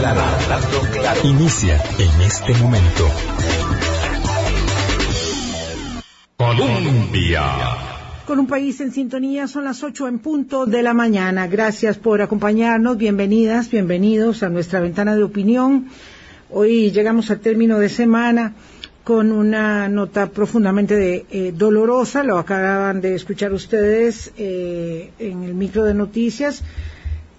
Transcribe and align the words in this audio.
claro, 0.00 0.20
hablando 0.22 0.80
claro. 0.92 1.20
Inicia 1.24 1.76
en 1.98 2.20
este 2.22 2.54
momento. 2.54 3.04
Colombia. 6.36 7.42
Con 8.26 8.38
un 8.38 8.46
país 8.46 8.80
en 8.80 8.92
sintonía 8.92 9.46
son 9.46 9.64
las 9.64 9.82
ocho 9.82 10.08
en 10.08 10.18
punto 10.18 10.64
de 10.64 10.82
la 10.82 10.94
mañana. 10.94 11.46
Gracias 11.48 11.98
por 11.98 12.22
acompañarnos. 12.22 12.96
Bienvenidas, 12.96 13.70
bienvenidos 13.70 14.42
a 14.42 14.48
nuestra 14.48 14.80
ventana 14.80 15.14
de 15.16 15.22
opinión. 15.22 15.88
Hoy 16.50 16.90
llegamos 16.92 17.30
al 17.30 17.40
término 17.40 17.78
de 17.78 17.88
semana 17.90 18.54
con 19.04 19.32
una 19.32 19.88
nota 19.88 20.30
profundamente 20.30 21.26
eh, 21.30 21.52
dolorosa. 21.54 22.24
Lo 22.24 22.38
acaban 22.38 23.00
de 23.02 23.14
escuchar 23.14 23.52
ustedes 23.52 24.32
eh, 24.38 25.10
en 25.18 25.42
el 25.42 25.54
micro 25.54 25.84
de 25.84 25.92
noticias. 25.92 26.62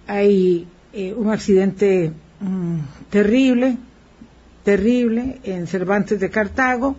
Hay 0.07 0.67
eh, 0.93 1.13
un 1.15 1.29
accidente 1.31 2.11
mm, 2.41 2.79
terrible, 3.09 3.77
terrible 4.63 5.39
en 5.43 5.67
Cervantes 5.67 6.19
de 6.19 6.29
Cartago 6.29 6.97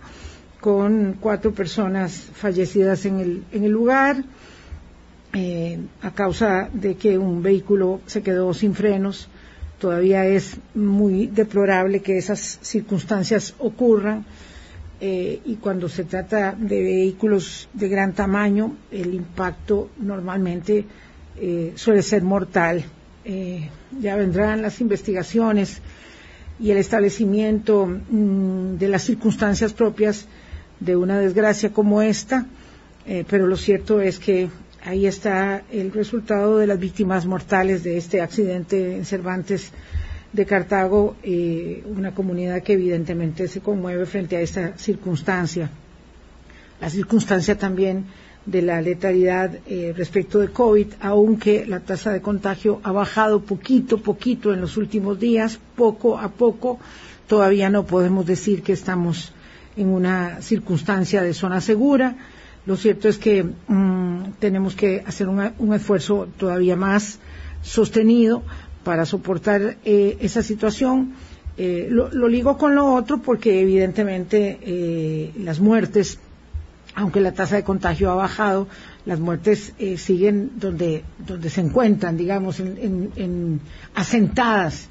con 0.59 1.17
cuatro 1.19 1.53
personas 1.53 2.29
fallecidas 2.33 3.05
en 3.05 3.19
el, 3.19 3.43
en 3.51 3.63
el 3.65 3.71
lugar 3.71 4.23
eh, 5.33 5.79
a 6.01 6.11
causa 6.11 6.69
de 6.71 6.95
que 6.95 7.17
un 7.17 7.41
vehículo 7.41 8.01
se 8.05 8.21
quedó 8.21 8.53
sin 8.53 8.75
frenos. 8.75 9.27
Todavía 9.79 10.25
es 10.25 10.57
muy 10.75 11.27
deplorable 11.27 12.01
que 12.01 12.17
esas 12.17 12.59
circunstancias 12.61 13.55
ocurran 13.59 14.25
eh, 15.01 15.41
y 15.43 15.55
cuando 15.55 15.89
se 15.89 16.05
trata 16.05 16.55
de 16.57 16.81
vehículos 16.81 17.67
de 17.73 17.89
gran 17.89 18.13
tamaño, 18.13 18.77
el 18.91 19.15
impacto 19.15 19.89
normalmente 19.99 20.85
eh, 21.35 21.73
suele 21.75 22.03
ser 22.03 22.21
mortal. 22.21 22.85
Ya 23.25 24.15
vendrán 24.15 24.61
las 24.61 24.81
investigaciones 24.81 25.81
y 26.59 26.71
el 26.71 26.77
establecimiento 26.77 27.85
mm, 27.85 28.77
de 28.77 28.87
las 28.87 29.03
circunstancias 29.03 29.73
propias 29.73 30.27
de 30.79 30.95
una 30.95 31.19
desgracia 31.19 31.71
como 31.71 32.01
esta, 32.01 32.45
eh, 33.05 33.25
pero 33.29 33.47
lo 33.47 33.57
cierto 33.57 34.01
es 34.01 34.19
que 34.19 34.49
ahí 34.83 35.05
está 35.05 35.63
el 35.71 35.91
resultado 35.91 36.57
de 36.57 36.67
las 36.67 36.79
víctimas 36.79 37.25
mortales 37.25 37.83
de 37.83 37.97
este 37.97 38.21
accidente 38.21 38.95
en 38.97 39.05
Cervantes 39.05 39.71
de 40.31 40.45
Cartago, 40.45 41.15
eh, 41.23 41.83
una 41.85 42.13
comunidad 42.13 42.63
que 42.63 42.73
evidentemente 42.73 43.47
se 43.47 43.61
conmueve 43.61 44.05
frente 44.05 44.35
a 44.35 44.41
esta 44.41 44.77
circunstancia. 44.77 45.69
La 46.81 46.89
circunstancia 46.89 47.57
también 47.57 48.05
de 48.45 48.61
la 48.61 48.81
letalidad 48.81 49.51
eh, 49.67 49.93
respecto 49.95 50.39
de 50.39 50.49
COVID, 50.49 50.87
aunque 50.99 51.65
la 51.65 51.79
tasa 51.79 52.11
de 52.11 52.21
contagio 52.21 52.81
ha 52.83 52.91
bajado 52.91 53.41
poquito, 53.41 53.99
poquito 53.99 54.53
en 54.53 54.61
los 54.61 54.77
últimos 54.77 55.19
días, 55.19 55.59
poco 55.75 56.17
a 56.19 56.29
poco, 56.29 56.79
todavía 57.27 57.69
no 57.69 57.85
podemos 57.85 58.25
decir 58.25 58.61
que 58.63 58.73
estamos 58.73 59.31
en 59.77 59.87
una 59.87 60.41
circunstancia 60.41 61.21
de 61.21 61.33
zona 61.33 61.61
segura. 61.61 62.15
Lo 62.65 62.77
cierto 62.77 63.09
es 63.09 63.17
que 63.17 63.43
mm, 63.43 64.33
tenemos 64.39 64.75
que 64.75 65.03
hacer 65.05 65.27
un 65.27 65.73
esfuerzo 65.73 66.27
todavía 66.37 66.75
más 66.75 67.19
sostenido 67.61 68.43
para 68.83 69.05
soportar 69.05 69.77
eh, 69.85 70.17
esa 70.19 70.43
situación. 70.43 71.13
Eh, 71.55 71.87
lo, 71.89 72.09
ligo 72.27 72.57
con 72.57 72.73
lo 72.73 72.93
otro 72.93 73.21
porque 73.21 73.61
evidentemente 73.61 74.57
eh, 74.61 75.31
las 75.37 75.59
muertes, 75.59 76.19
aunque 76.95 77.21
la 77.21 77.31
tasa 77.31 77.55
de 77.55 77.63
contagio 77.63 78.11
ha 78.11 78.15
bajado, 78.15 78.67
las 79.05 79.19
muertes 79.19 79.73
siguen 79.97 80.51
donde, 80.55 81.03
donde 81.25 81.49
se 81.49 81.61
encuentran, 81.61 82.17
digamos, 82.17 82.59
en 82.59 83.59
asentadas 83.95 84.87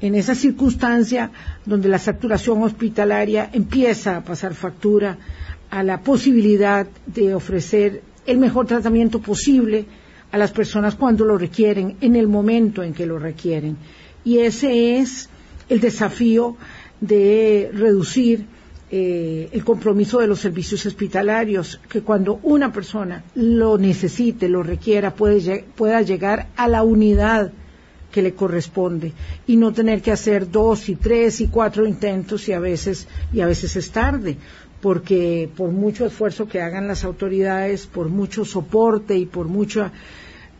en 0.00 0.14
esa 0.14 0.34
circunstancia 0.34 1.30
donde 1.64 1.88
la 1.88 1.98
saturación 1.98 2.62
hospitalaria 2.62 3.50
empieza 3.52 4.16
a 4.16 4.24
pasar 4.24 4.54
factura 4.54 5.18
a 5.70 5.82
la 5.82 6.00
posibilidad 6.00 6.86
de 7.06 7.34
ofrecer 7.34 8.02
el 8.26 8.38
mejor 8.38 8.66
tratamiento 8.66 9.20
posible 9.20 9.86
a 10.32 10.38
las 10.38 10.52
personas 10.52 10.94
cuando 10.94 11.24
lo 11.24 11.36
requieren, 11.36 11.96
en 12.00 12.16
el 12.16 12.28
momento 12.28 12.82
en 12.82 12.92
que 12.92 13.06
lo 13.06 13.18
requieren. 13.18 13.76
Y 14.24 14.38
ese 14.38 14.98
es 14.98 15.28
el 15.68 15.80
desafío 15.80 16.56
de 17.00 17.70
reducir 17.72 18.46
eh, 18.92 19.48
el 19.52 19.62
compromiso 19.64 20.18
de 20.18 20.26
los 20.26 20.40
servicios 20.40 20.84
hospitalarios, 20.84 21.80
que 21.88 22.02
cuando 22.02 22.40
una 22.42 22.72
persona 22.72 23.22
lo 23.36 23.78
necesite, 23.78 24.48
lo 24.48 24.64
requiera, 24.64 25.14
pueda 25.14 26.02
llegar 26.02 26.48
a 26.56 26.66
la 26.66 26.82
unidad 26.82 27.52
que 28.10 28.22
le 28.22 28.34
corresponde 28.34 29.12
y 29.46 29.56
no 29.56 29.72
tener 29.72 30.02
que 30.02 30.10
hacer 30.10 30.50
dos 30.50 30.88
y 30.88 30.96
tres 30.96 31.40
y 31.40 31.46
cuatro 31.46 31.86
intentos 31.86 32.48
y 32.48 32.52
a 32.52 32.58
veces 32.58 33.06
y 33.32 33.40
a 33.40 33.46
veces 33.46 33.76
es 33.76 33.90
tarde 33.90 34.36
porque 34.80 35.48
por 35.56 35.70
mucho 35.70 36.06
esfuerzo 36.06 36.48
que 36.48 36.60
hagan 36.60 36.88
las 36.88 37.04
autoridades 37.04 37.86
por 37.86 38.08
mucho 38.08 38.44
soporte 38.44 39.16
y 39.16 39.26
por 39.26 39.46
mucha 39.46 39.92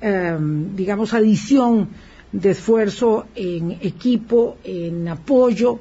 em, 0.00 0.76
digamos 0.76 1.12
adición 1.12 1.88
de 2.30 2.50
esfuerzo 2.50 3.26
en 3.34 3.72
equipo 3.72 4.58
en 4.62 5.08
apoyo 5.08 5.80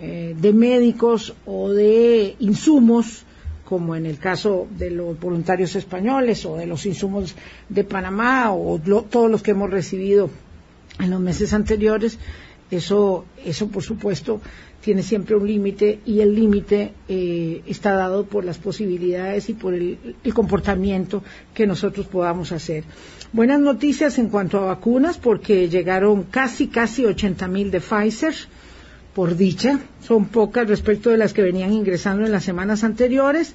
eh, 0.00 0.34
de 0.38 0.52
médicos 0.52 1.34
o 1.46 1.70
de 1.70 2.36
insumos 2.38 3.24
como 3.64 3.94
en 3.94 4.04
el 4.04 4.18
caso 4.18 4.66
de 4.76 4.90
los 4.90 5.20
voluntarios 5.20 5.76
españoles 5.76 6.44
o 6.44 6.56
de 6.56 6.66
los 6.66 6.86
insumos 6.86 7.36
de 7.68 7.84
Panamá 7.84 8.52
o 8.52 8.80
todos 8.80 9.30
los 9.30 9.42
que 9.42 9.52
hemos 9.52 9.70
recibido 9.70 10.28
en 10.98 11.10
los 11.10 11.20
meses 11.20 11.52
anteriores, 11.52 12.18
eso, 12.70 13.24
eso 13.44 13.68
por 13.68 13.82
supuesto 13.82 14.40
tiene 14.80 15.02
siempre 15.02 15.36
un 15.36 15.46
límite 15.46 16.00
y 16.06 16.20
el 16.20 16.34
límite 16.34 16.92
eh, 17.08 17.62
está 17.66 17.92
dado 17.92 18.24
por 18.24 18.44
las 18.44 18.58
posibilidades 18.58 19.48
y 19.50 19.54
por 19.54 19.74
el, 19.74 19.98
comportamiento 20.34 21.22
que 21.52 21.66
nosotros 21.66 22.06
podamos 22.06 22.52
hacer. 22.52 22.84
Buenas 23.32 23.60
noticias 23.60 24.18
en 24.18 24.30
cuanto 24.30 24.58
a 24.58 24.66
vacunas 24.66 25.18
porque 25.18 25.68
llegaron 25.68 26.24
casi, 26.24 26.68
casi 26.68 27.04
80 27.04 27.46
mil 27.48 27.70
de 27.70 27.80
Pfizer, 27.80 28.34
por 29.14 29.36
dicha, 29.36 29.78
son 30.02 30.26
pocas 30.26 30.68
respecto 30.68 31.10
de 31.10 31.18
las 31.18 31.32
que 31.32 31.42
venían 31.42 31.72
ingresando 31.72 32.24
en 32.24 32.32
las 32.32 32.44
semanas 32.44 32.84
anteriores, 32.84 33.54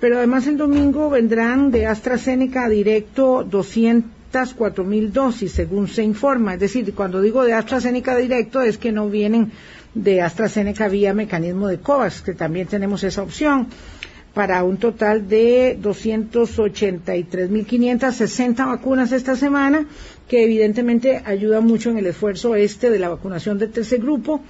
pero 0.00 0.18
además 0.18 0.46
el 0.46 0.56
domingo 0.56 1.10
vendrán 1.10 1.70
de 1.70 1.86
AstraZeneca 1.86 2.68
directo 2.68 3.46
200 3.48 4.22
cuatro 4.56 4.84
mil 4.84 5.12
dosis, 5.12 5.52
según 5.52 5.88
se 5.88 6.02
informa. 6.02 6.54
Es 6.54 6.60
decir, 6.60 6.94
cuando 6.94 7.20
digo 7.20 7.44
de 7.44 7.52
AstraZeneca 7.52 8.16
directo 8.16 8.62
es 8.62 8.78
que 8.78 8.90
no 8.90 9.10
vienen 9.10 9.52
de 9.94 10.22
AstraZeneca 10.22 10.88
vía 10.88 11.12
mecanismo 11.12 11.68
de 11.68 11.78
COVAX, 11.78 12.22
que 12.22 12.32
también 12.32 12.66
tenemos 12.66 13.04
esa 13.04 13.22
opción, 13.22 13.66
para 14.32 14.64
un 14.64 14.78
total 14.78 15.28
de 15.28 15.78
283.560 15.82 18.66
vacunas 18.66 19.12
esta 19.12 19.36
semana, 19.36 19.84
que 20.26 20.44
evidentemente 20.44 21.20
ayuda 21.26 21.60
mucho 21.60 21.90
en 21.90 21.98
el 21.98 22.06
esfuerzo 22.06 22.54
este 22.54 22.88
de 22.88 22.98
la 22.98 23.10
vacunación 23.10 23.58
del 23.58 23.70
tercer 23.70 24.00
grupo, 24.00 24.40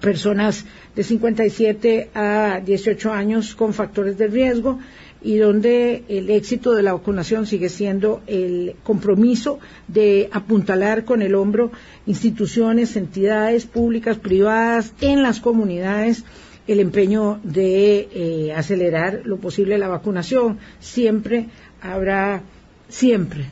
personas 0.00 0.64
de 0.96 1.02
57 1.02 2.10
a 2.14 2.60
18 2.64 3.12
años 3.12 3.54
con 3.54 3.74
factores 3.74 4.18
de 4.18 4.26
riesgo, 4.26 4.78
y 5.22 5.36
donde 5.36 6.04
el 6.08 6.30
éxito 6.30 6.72
de 6.72 6.82
la 6.82 6.94
vacunación 6.94 7.46
sigue 7.46 7.68
siendo 7.68 8.22
el 8.26 8.76
compromiso 8.82 9.58
de 9.86 10.30
apuntalar 10.32 11.04
con 11.04 11.22
el 11.22 11.34
hombro 11.34 11.72
instituciones, 12.06 12.96
entidades 12.96 13.66
públicas, 13.66 14.16
privadas, 14.16 14.94
en 15.00 15.22
las 15.22 15.40
comunidades, 15.40 16.24
el 16.66 16.80
empeño 16.80 17.40
de 17.42 18.08
eh, 18.12 18.52
acelerar 18.54 19.22
lo 19.24 19.38
posible 19.38 19.76
la 19.76 19.88
vacunación. 19.88 20.58
Siempre 20.78 21.48
habrá, 21.82 22.42
siempre, 22.88 23.50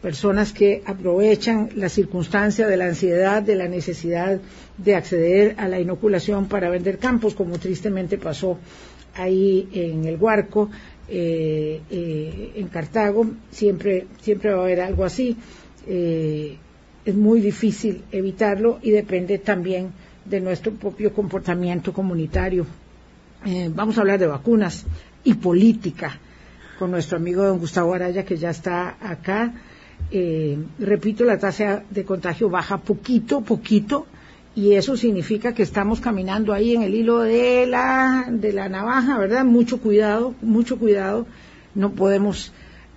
personas 0.00 0.52
que 0.52 0.82
aprovechan 0.86 1.70
la 1.76 1.88
circunstancia 1.88 2.66
de 2.66 2.76
la 2.76 2.86
ansiedad, 2.86 3.42
de 3.42 3.54
la 3.54 3.68
necesidad 3.68 4.40
de 4.78 4.94
acceder 4.94 5.54
a 5.58 5.68
la 5.68 5.78
inoculación 5.78 6.46
para 6.46 6.70
vender 6.70 6.98
campos, 6.98 7.34
como 7.34 7.58
tristemente 7.58 8.16
pasó 8.16 8.58
ahí 9.14 9.68
en 9.72 10.04
el 10.06 10.16
Huarco, 10.16 10.70
eh, 11.08 11.80
eh, 11.90 12.52
en 12.54 12.68
Cartago, 12.68 13.26
siempre, 13.50 14.06
siempre 14.20 14.52
va 14.52 14.60
a 14.60 14.64
haber 14.64 14.80
algo 14.80 15.04
así. 15.04 15.36
Eh, 15.86 16.56
es 17.04 17.14
muy 17.14 17.40
difícil 17.40 18.04
evitarlo 18.12 18.78
y 18.82 18.90
depende 18.90 19.38
también 19.38 19.90
de 20.24 20.40
nuestro 20.40 20.72
propio 20.72 21.12
comportamiento 21.12 21.92
comunitario. 21.92 22.66
vamos 23.74 23.96
a 23.96 24.02
hablar 24.02 24.18
de 24.18 24.26
vacunas 24.26 24.84
y 25.24 25.32
política 25.32 26.18
con 26.78 26.90
nuestro 26.90 27.16
amigo 27.16 27.42
don 27.42 27.58
Gustavo 27.58 27.94
Araya 27.94 28.24
que 28.24 28.36
ya 28.36 28.50
está 28.50 28.96
acá. 29.00 29.52
Repito, 30.78 31.24
la 31.24 31.38
tasa 31.38 31.82
de 31.90 32.04
contagio 32.04 32.48
baja 32.50 32.78
poquito, 32.78 33.42
poquito, 33.42 34.06
y 34.54 34.74
eso 34.74 34.96
significa 34.96 35.54
que 35.54 35.62
estamos 35.62 36.00
caminando 36.00 36.52
ahí 36.52 36.74
en 36.74 36.82
el 36.82 36.94
hilo 36.94 37.20
de 37.20 37.66
la, 37.66 38.26
de 38.28 38.52
la 38.52 38.68
navaja, 38.68 39.18
¿verdad? 39.18 39.44
Mucho 39.44 39.80
cuidado, 39.80 40.34
mucho 40.42 40.78
cuidado, 40.78 41.26
no 41.74 41.92
podemos 41.92 42.52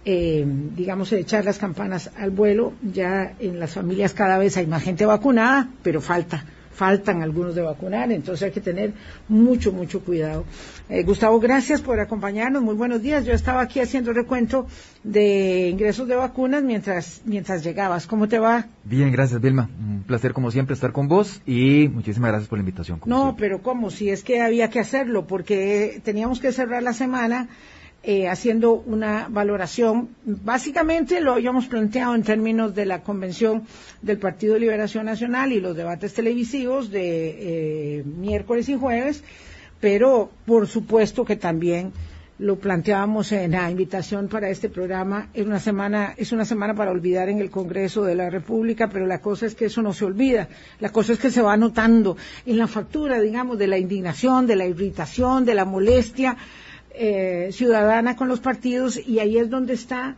eh, 0.06 0.44
digamos, 0.75 1.13
echar 1.13 1.45
las 1.45 1.60
campanas 1.60 2.12
al 2.18 2.31
vuelo. 2.31 2.74
Ya 2.81 3.36
en 3.39 3.60
las 3.60 3.74
familias 3.74 4.13
cada 4.13 4.38
vez 4.38 4.57
hay 4.57 4.68
más 4.68 4.83
gente 4.83 5.06
vacunada, 5.06 5.69
pero 5.81 6.01
falta 6.01 6.44
faltan 6.74 7.22
algunos 7.22 7.56
de 7.56 7.62
vacunar, 7.62 8.12
entonces 8.12 8.44
hay 8.44 8.52
que 8.52 8.62
tener 8.62 8.94
mucho, 9.28 9.72
mucho 9.72 10.02
cuidado. 10.02 10.46
Eh, 10.90 11.04
Gustavo, 11.04 11.40
gracias 11.40 11.81
por 11.81 12.00
acompañarnos, 12.00 12.62
muy 12.62 12.75
buenos 12.75 13.02
días. 13.02 13.25
Yo 13.25 13.34
estaba 13.34 13.62
aquí 13.62 13.80
haciendo 13.80 14.14
recuento 14.14 14.68
de 15.04 15.70
ingresos 15.70 16.08
de 16.08 16.16
vacunas 16.16 16.64
mientras, 16.64 17.22
mientras 17.25 17.64
llegabas. 17.64 18.08
¿Cómo 18.08 18.28
te 18.28 18.40
va? 18.40 18.68
Bien, 18.84 19.12
gracias 19.12 19.40
Vilma. 19.40 19.70
Un 19.80 20.04
placer 20.04 20.34
como 20.34 20.52
siempre 20.52 20.74
estar 20.74 20.92
con 20.92 21.08
vos 21.08 21.42
y 21.46 21.90
muchísimas 21.94 22.31
gracias 22.31 22.50
por 22.50 22.58
la 22.58 22.62
invitación. 22.62 23.00
No, 23.06 23.36
pero 23.38 23.62
¿cómo? 23.62 23.90
Si 23.92 24.10
es 24.10 24.24
que 24.24 24.42
había 24.42 24.70
que 24.70 24.80
hacerlo, 24.80 25.28
porque 25.28 26.02
teníamos 26.04 26.40
que 26.40 26.52
cerrar 26.52 26.84
la 26.84 26.94
semana 26.94 27.48
eh, 28.06 28.28
haciendo 28.28 28.74
una 28.74 29.28
valoración. 29.30 30.10
Básicamente 30.26 31.22
lo 31.22 31.34
habíamos 31.34 31.68
planteado 31.68 32.16
en 32.16 32.24
términos 32.24 32.76
de 32.76 32.86
la 32.86 33.02
convención 33.02 33.64
del 34.02 34.18
Partido 34.18 34.56
de 34.56 34.60
Liberación 34.60 35.06
Nacional 35.06 35.54
y 35.54 35.62
los 35.62 35.76
debates 35.76 36.14
televisivos 36.14 36.92
de 36.92 38.00
eh, 38.00 38.04
miércoles 38.04 38.68
y 38.68 38.76
jueves, 38.76 39.24
pero 39.80 40.30
por 40.46 40.68
supuesto 40.68 41.24
que 41.24 41.38
también 41.38 41.94
lo 42.40 42.58
planteábamos 42.58 43.32
en 43.32 43.52
la 43.52 43.72
invitación 43.72 44.28
para 44.28 44.50
este 44.50 44.68
programa. 44.68 45.30
Es 45.34 45.46
una 45.46 45.62
semana, 45.62 46.14
es 46.18 46.34
una 46.34 46.44
semana 46.44 46.76
para 46.76 46.92
olvidar 46.92 47.30
en 47.30 47.40
el 47.40 47.50
Congreso 47.50 48.04
de 48.04 48.16
la 48.16 48.30
República, 48.30 48.90
pero 48.90 49.06
la 49.06 49.22
cosa 49.22 49.46
es 49.46 49.56
que 49.56 49.66
eso 49.66 49.82
no 49.82 49.94
se 49.94 50.04
olvida. 50.04 50.50
La 50.82 50.90
cosa 50.90 51.14
es 51.14 51.20
que 51.20 51.32
se 51.32 51.42
va 51.42 51.56
notando 51.56 52.18
en 52.46 52.58
la 52.58 52.68
factura, 52.68 53.22
digamos, 53.22 53.58
de 53.58 53.68
la 53.68 53.78
indignación, 53.78 54.46
de 54.46 54.58
la 54.58 54.66
irritación, 54.66 55.46
de 55.46 55.56
la 55.56 55.64
molestia 55.64 56.36
eh, 56.95 57.50
ciudadana 57.51 58.16
con 58.16 58.28
los 58.28 58.40
partidos 58.40 59.00
y 59.04 59.18
ahí 59.18 59.40
es 59.40 59.50
donde 59.50 59.74
está 59.74 60.16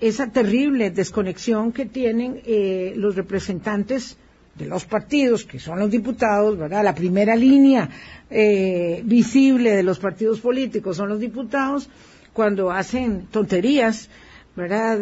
esa 0.00 0.30
terrible 0.30 0.90
desconexión 0.90 1.70
que 1.70 1.84
tienen 1.84 2.40
eh, 2.46 2.94
los 2.96 3.14
representantes 3.14 4.16
de 4.54 4.64
los 4.64 4.86
partidos, 4.86 5.44
que 5.44 5.58
son 5.58 5.78
los 5.78 5.90
diputados, 5.90 6.56
¿verdad? 6.56 6.82
La 6.82 6.94
primera 6.94 7.36
línea 7.36 7.90
eh, 8.30 9.02
visible 9.04 9.76
de 9.76 9.82
los 9.82 9.98
partidos 9.98 10.40
políticos 10.40 10.96
son 10.96 11.10
los 11.10 11.20
diputados 11.20 11.90
cuando 12.32 12.70
hacen 12.70 13.26
tonterías, 13.30 14.08
¿verdad? 14.56 15.00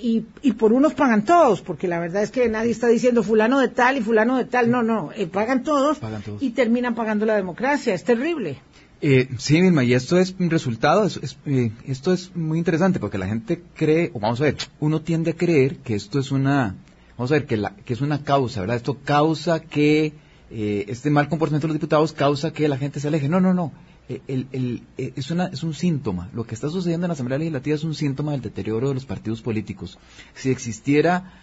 y, 0.00 0.24
y, 0.42 0.52
por 0.52 0.72
unos 0.72 0.94
pagan 0.94 1.24
todos, 1.24 1.60
porque 1.60 1.88
la 1.88 1.98
verdad 1.98 2.22
es 2.22 2.30
que 2.30 2.48
nadie 2.48 2.70
está 2.70 2.88
diciendo 2.88 3.22
fulano 3.22 3.58
de 3.60 3.68
tal 3.68 3.96
y 3.96 4.00
fulano 4.00 4.36
de 4.36 4.44
tal, 4.44 4.70
no, 4.70 4.82
no, 4.82 5.10
pagan 5.32 5.62
todos, 5.62 5.98
pagan, 5.98 6.22
todos 6.22 6.42
y 6.42 6.50
terminan 6.50 6.94
pagando 6.94 7.26
la 7.26 7.36
democracia, 7.36 7.94
es 7.94 8.04
terrible. 8.04 8.58
Eh, 9.00 9.28
sí, 9.38 9.60
misma, 9.62 9.84
y 9.84 9.94
esto 9.94 10.18
es 10.18 10.34
un 10.40 10.50
resultado, 10.50 11.06
eh, 11.46 11.70
esto 11.86 12.12
es 12.12 12.34
muy 12.34 12.58
interesante 12.58 12.98
porque 12.98 13.18
la 13.18 13.28
gente 13.28 13.62
cree, 13.76 14.10
o 14.12 14.18
vamos 14.18 14.40
a 14.40 14.44
ver, 14.44 14.56
uno 14.80 15.02
tiende 15.02 15.30
a 15.30 15.36
creer 15.36 15.76
que 15.76 15.94
esto 15.94 16.18
es 16.18 16.32
una, 16.32 16.74
vamos 17.16 17.30
a 17.30 17.34
ver, 17.34 17.46
que, 17.46 17.56
la, 17.56 17.76
que 17.76 17.92
es 17.92 18.00
una 18.00 18.24
causa, 18.24 18.60
¿verdad? 18.60 18.76
Esto 18.76 18.98
causa 19.04 19.60
que 19.60 20.14
eh, 20.50 20.86
este 20.88 21.10
mal 21.10 21.28
comportamiento 21.28 21.66
de 21.66 21.74
los 21.74 21.80
diputados 21.80 22.12
causa 22.12 22.52
que 22.52 22.68
la 22.68 22.78
gente 22.78 23.00
se 23.00 23.08
aleje. 23.08 23.28
No, 23.28 23.40
no, 23.40 23.52
no. 23.54 23.72
Eh, 24.08 24.22
el, 24.26 24.46
el, 24.52 24.82
es, 24.96 25.30
una, 25.30 25.46
es 25.46 25.62
un 25.62 25.74
síntoma. 25.74 26.30
Lo 26.32 26.44
que 26.44 26.54
está 26.54 26.68
sucediendo 26.68 27.06
en 27.06 27.08
la 27.08 27.14
Asamblea 27.14 27.38
Legislativa 27.38 27.76
es 27.76 27.84
un 27.84 27.94
síntoma 27.94 28.32
del 28.32 28.40
deterioro 28.40 28.88
de 28.88 28.94
los 28.94 29.04
partidos 29.04 29.42
políticos. 29.42 29.98
Si 30.34 30.50
existiera 30.50 31.34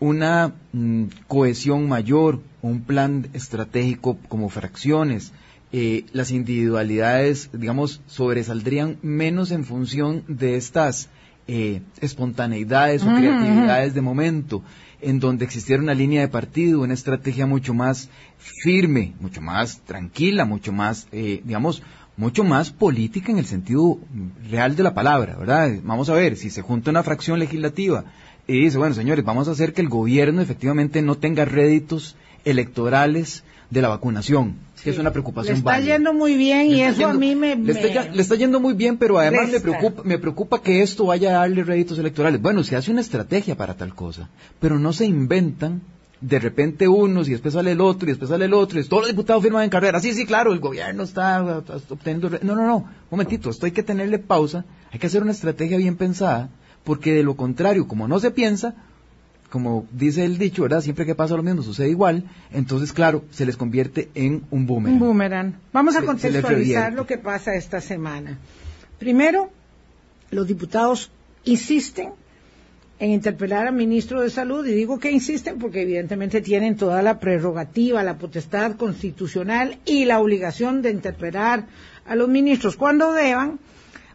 una 0.00 0.54
mm, 0.72 1.04
cohesión 1.28 1.88
mayor, 1.88 2.40
un 2.62 2.82
plan 2.82 3.28
estratégico 3.34 4.18
como 4.28 4.48
fracciones, 4.48 5.32
eh, 5.76 6.06
las 6.12 6.30
individualidades, 6.30 7.50
digamos, 7.52 8.00
sobresaldrían 8.06 8.96
menos 9.02 9.50
en 9.50 9.64
función 9.64 10.22
de 10.28 10.54
estas 10.54 11.08
eh, 11.48 11.82
espontaneidades 12.00 13.02
o 13.02 13.06
creatividades 13.06 13.92
de 13.92 14.00
momento, 14.00 14.62
en 15.00 15.18
donde 15.18 15.44
existiera 15.44 15.82
una 15.82 15.92
línea 15.92 16.20
de 16.20 16.28
partido, 16.28 16.82
una 16.82 16.94
estrategia 16.94 17.46
mucho 17.46 17.74
más 17.74 18.08
firme, 18.38 19.14
mucho 19.18 19.40
más 19.40 19.80
tranquila, 19.80 20.44
mucho 20.44 20.70
más, 20.70 21.08
eh, 21.10 21.42
digamos, 21.44 21.82
mucho 22.16 22.44
más 22.44 22.70
política 22.70 23.32
en 23.32 23.38
el 23.38 23.46
sentido 23.46 23.98
real 24.48 24.76
de 24.76 24.84
la 24.84 24.94
palabra, 24.94 25.34
¿verdad? 25.36 25.72
Vamos 25.82 26.08
a 26.08 26.14
ver, 26.14 26.36
si 26.36 26.50
se 26.50 26.62
junta 26.62 26.92
una 26.92 27.02
fracción 27.02 27.40
legislativa 27.40 28.04
y 28.46 28.60
dice, 28.60 28.78
bueno, 28.78 28.94
señores, 28.94 29.24
vamos 29.24 29.48
a 29.48 29.50
hacer 29.50 29.72
que 29.72 29.82
el 29.82 29.88
gobierno 29.88 30.40
efectivamente 30.40 31.02
no 31.02 31.16
tenga 31.16 31.44
réditos 31.44 32.14
electorales 32.44 33.42
de 33.70 33.82
la 33.82 33.88
vacunación 33.88 34.54
que 34.84 34.90
es 34.90 34.98
una 34.98 35.10
preocupación. 35.10 35.54
Le 35.54 35.58
está 35.58 35.80
yendo 35.80 36.12
muy 36.12 36.36
bien 36.36 36.70
y 36.70 36.82
eso 36.82 37.06
a 37.06 37.14
mí 37.14 37.34
me 37.34 37.56
le, 37.56 37.72
Está, 38.20 38.34
yendo 38.36 38.60
muy 38.60 38.74
bien, 38.74 38.98
pero 38.98 39.18
además 39.18 39.48
me 39.50 39.58
preocupa, 39.58 40.02
me 40.04 40.18
preocupa 40.18 40.60
que 40.60 40.82
esto 40.82 41.06
vaya 41.06 41.30
a 41.30 41.32
darle 41.40 41.64
réditos 41.64 41.98
electorales. 41.98 42.40
Bueno, 42.42 42.62
se 42.62 42.76
hace 42.76 42.90
una 42.90 43.00
estrategia 43.00 43.56
para 43.56 43.74
tal 43.74 43.94
cosa, 43.94 44.28
pero 44.60 44.78
no 44.78 44.92
se 44.92 45.06
inventan 45.06 45.80
de 46.20 46.38
repente 46.38 46.86
unos 46.86 47.28
y 47.28 47.32
después 47.32 47.54
sale 47.54 47.72
el 47.72 47.80
otro 47.80 48.06
y 48.06 48.12
después 48.12 48.28
sale 48.28 48.44
el 48.44 48.52
otro 48.52 48.78
y 48.78 48.84
todos 48.84 49.04
los 49.04 49.10
diputados 49.10 49.42
firman 49.42 49.64
en 49.64 49.70
carrera. 49.70 50.00
Sí, 50.00 50.12
sí, 50.12 50.26
claro, 50.26 50.52
el 50.52 50.60
gobierno 50.60 51.02
está 51.02 51.62
obteniendo... 51.88 52.28
No, 52.42 52.54
no, 52.54 52.66
no, 52.66 52.76
un 52.76 52.86
momentito, 53.10 53.48
esto 53.48 53.64
hay 53.64 53.72
que 53.72 53.82
tenerle 53.82 54.18
pausa, 54.18 54.66
hay 54.92 54.98
que 54.98 55.06
hacer 55.06 55.22
una 55.22 55.32
estrategia 55.32 55.78
bien 55.78 55.96
pensada, 55.96 56.50
porque 56.84 57.14
de 57.14 57.22
lo 57.22 57.36
contrario, 57.36 57.88
como 57.88 58.06
no 58.06 58.20
se 58.20 58.30
piensa, 58.30 58.74
como 59.54 59.86
dice 59.92 60.24
el 60.24 60.36
dicho, 60.36 60.62
¿verdad? 60.62 60.80
Siempre 60.80 61.06
que 61.06 61.14
pasa 61.14 61.36
lo 61.36 61.44
mismo 61.44 61.62
sucede 61.62 61.88
igual, 61.88 62.24
entonces, 62.52 62.92
claro, 62.92 63.22
se 63.30 63.46
les 63.46 63.56
convierte 63.56 64.08
en 64.16 64.42
un 64.50 64.66
boomerang. 64.66 64.94
Un 64.94 64.98
boomerang. 64.98 65.54
Vamos 65.72 65.94
a 65.94 66.02
contextualizar 66.02 66.92
lo 66.92 67.06
que 67.06 67.18
pasa 67.18 67.54
esta 67.54 67.80
semana. 67.80 68.36
Primero, 68.98 69.50
los 70.32 70.48
diputados 70.48 71.12
insisten 71.44 72.14
en 72.98 73.12
interpelar 73.12 73.68
al 73.68 73.76
ministro 73.76 74.22
de 74.22 74.30
Salud, 74.30 74.66
y 74.66 74.72
digo 74.72 74.98
que 74.98 75.12
insisten 75.12 75.60
porque 75.60 75.82
evidentemente 75.82 76.40
tienen 76.40 76.76
toda 76.76 77.00
la 77.00 77.20
prerrogativa, 77.20 78.02
la 78.02 78.18
potestad 78.18 78.74
constitucional 78.74 79.78
y 79.84 80.04
la 80.04 80.18
obligación 80.18 80.82
de 80.82 80.90
interpelar 80.90 81.66
a 82.06 82.16
los 82.16 82.28
ministros 82.28 82.74
cuando 82.74 83.12
deban, 83.12 83.60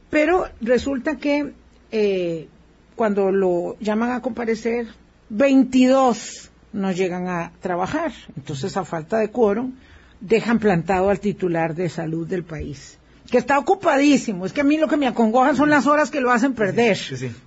pero 0.09 0.47
resulta 0.59 1.15
que 1.15 1.53
eh, 1.93 2.49
cuando 2.97 3.31
lo 3.31 3.77
llaman 3.79 4.11
a 4.11 4.21
comparecer 4.21 4.87
22 5.29 6.49
no 6.73 6.91
llegan 6.91 7.27
a 7.27 7.51
trabajar. 7.61 8.11
Entonces, 8.35 8.75
a 8.77 8.85
falta 8.85 9.17
de 9.17 9.29
quórum, 9.29 9.73
dejan 10.19 10.59
plantado 10.59 11.09
al 11.09 11.19
titular 11.19 11.75
de 11.75 11.89
salud 11.89 12.27
del 12.27 12.43
país 12.43 12.99
que 13.29 13.37
está 13.37 13.57
ocupadísimo. 13.59 14.45
Es 14.45 14.53
que 14.53 14.61
a 14.61 14.63
mí 14.63 14.77
lo 14.77 14.87
que 14.87 14.97
me 14.97 15.07
acongoja 15.07 15.55
son 15.55 15.69
las 15.69 15.87
horas 15.87 16.09
que 16.09 16.19
lo 16.19 16.31
hacen 16.31 16.53
perder, 16.53 16.97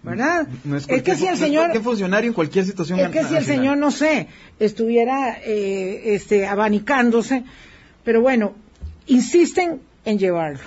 ¿verdad? 0.03 0.47
es, 0.89 1.03
que 1.03 1.17
si 1.17 1.27
el 1.27 1.37
señor, 1.37 1.77
funcionario 1.83 2.29
en 2.29 2.35
cualquier 2.35 2.65
situación. 2.65 3.01
Es 3.01 3.09
que 3.09 3.25
si 3.25 3.35
el 3.35 3.45
señor 3.45 3.77
no 3.77 3.91
sé 3.91 4.29
estuviera 4.59 5.39
eh, 5.45 6.15
este 6.15 6.47
abanicándose, 6.47 7.45
pero 8.05 8.21
bueno, 8.21 8.55
insisten 9.07 9.81
en 10.05 10.19
llevarlo. 10.19 10.61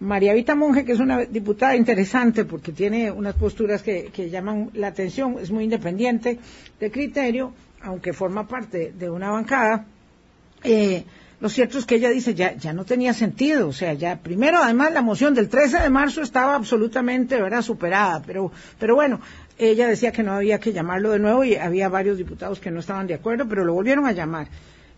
María 0.00 0.34
Vita 0.34 0.54
Monge, 0.54 0.84
que 0.84 0.92
es 0.92 1.00
una 1.00 1.24
diputada 1.24 1.76
interesante 1.76 2.44
porque 2.44 2.72
tiene 2.72 3.10
unas 3.10 3.34
posturas 3.34 3.82
que, 3.82 4.10
llaman 4.30 4.70
la 4.74 4.88
atención, 4.88 5.36
es 5.40 5.50
muy 5.50 5.64
independiente 5.64 6.38
de 6.80 6.90
criterio, 6.90 7.52
aunque 7.80 8.12
forma 8.12 8.46
parte 8.46 8.92
de 8.96 9.08
una 9.08 9.30
bancada. 9.30 9.86
Eh, 10.62 11.04
lo 11.40 11.48
cierto 11.48 11.78
es 11.78 11.84
que 11.84 11.96
ella 11.96 12.10
dice 12.10 12.34
ya, 12.34 12.54
ya 12.54 12.72
no 12.72 12.84
tenía 12.84 13.12
sentido, 13.12 13.68
o 13.68 13.72
sea, 13.72 13.92
ya 13.92 14.16
primero 14.16 14.58
además 14.62 14.92
la 14.92 15.02
moción 15.02 15.34
del 15.34 15.48
13 15.48 15.80
de 15.80 15.90
marzo 15.90 16.22
estaba 16.22 16.54
absolutamente 16.54 17.40
¿verdad? 17.40 17.60
superada, 17.60 18.22
pero, 18.26 18.50
pero 18.78 18.94
bueno, 18.94 19.20
ella 19.58 19.86
decía 19.86 20.10
que 20.10 20.22
no 20.22 20.32
había 20.32 20.58
que 20.58 20.72
llamarlo 20.72 21.10
de 21.10 21.18
nuevo 21.18 21.44
y 21.44 21.56
había 21.56 21.88
varios 21.88 22.18
diputados 22.18 22.60
que 22.60 22.70
no 22.70 22.80
estaban 22.80 23.06
de 23.06 23.14
acuerdo, 23.14 23.46
pero 23.46 23.64
lo 23.64 23.74
volvieron 23.74 24.06
a 24.06 24.12
llamar. 24.12 24.48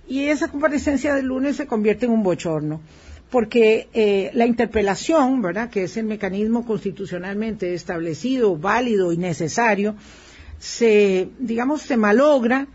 Y 0.08 0.26
esa 0.26 0.48
comparecencia 0.48 1.14
del 1.14 1.26
lunes 1.26 1.56
se 1.56 1.66
convierte 1.66 2.06
en 2.06 2.12
un 2.12 2.22
bochorno 2.22 2.80
porque 3.30 3.88
eh, 3.92 4.30
la 4.34 4.46
interpelación, 4.46 5.42
¿verdad?, 5.42 5.70
que 5.70 5.84
es 5.84 5.96
el 5.96 6.06
mecanismo 6.06 6.64
constitucionalmente 6.64 7.74
establecido, 7.74 8.56
válido 8.56 9.12
y 9.12 9.16
necesario, 9.16 9.96
se, 10.58 11.28
digamos, 11.38 11.82
se 11.82 11.96
malogra 11.96 12.66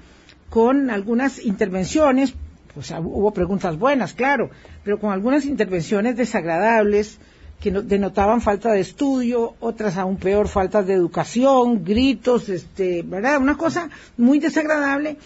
con 0.50 0.90
algunas 0.90 1.44
intervenciones, 1.44 2.34
pues 2.74 2.92
hubo 2.92 3.32
preguntas 3.32 3.78
buenas, 3.78 4.14
claro, 4.14 4.50
pero 4.84 5.00
con 5.00 5.12
algunas 5.12 5.46
intervenciones 5.46 6.18
desagradables 6.18 7.18
que 7.62 7.72
denotaban 7.72 8.42
falta 8.42 8.72
de 8.72 8.82
estudio, 8.82 9.54
otras 9.60 9.96
aún 9.96 10.18
peor, 10.18 10.48
falta 10.48 10.82
de 10.82 10.94
educación, 10.94 11.86
gritos, 11.86 12.50
este, 12.50 13.04
¿verdad? 13.04 13.38
Una 13.40 13.56
cosa 13.56 13.90
muy 14.18 14.40
desagradable. 14.40 15.18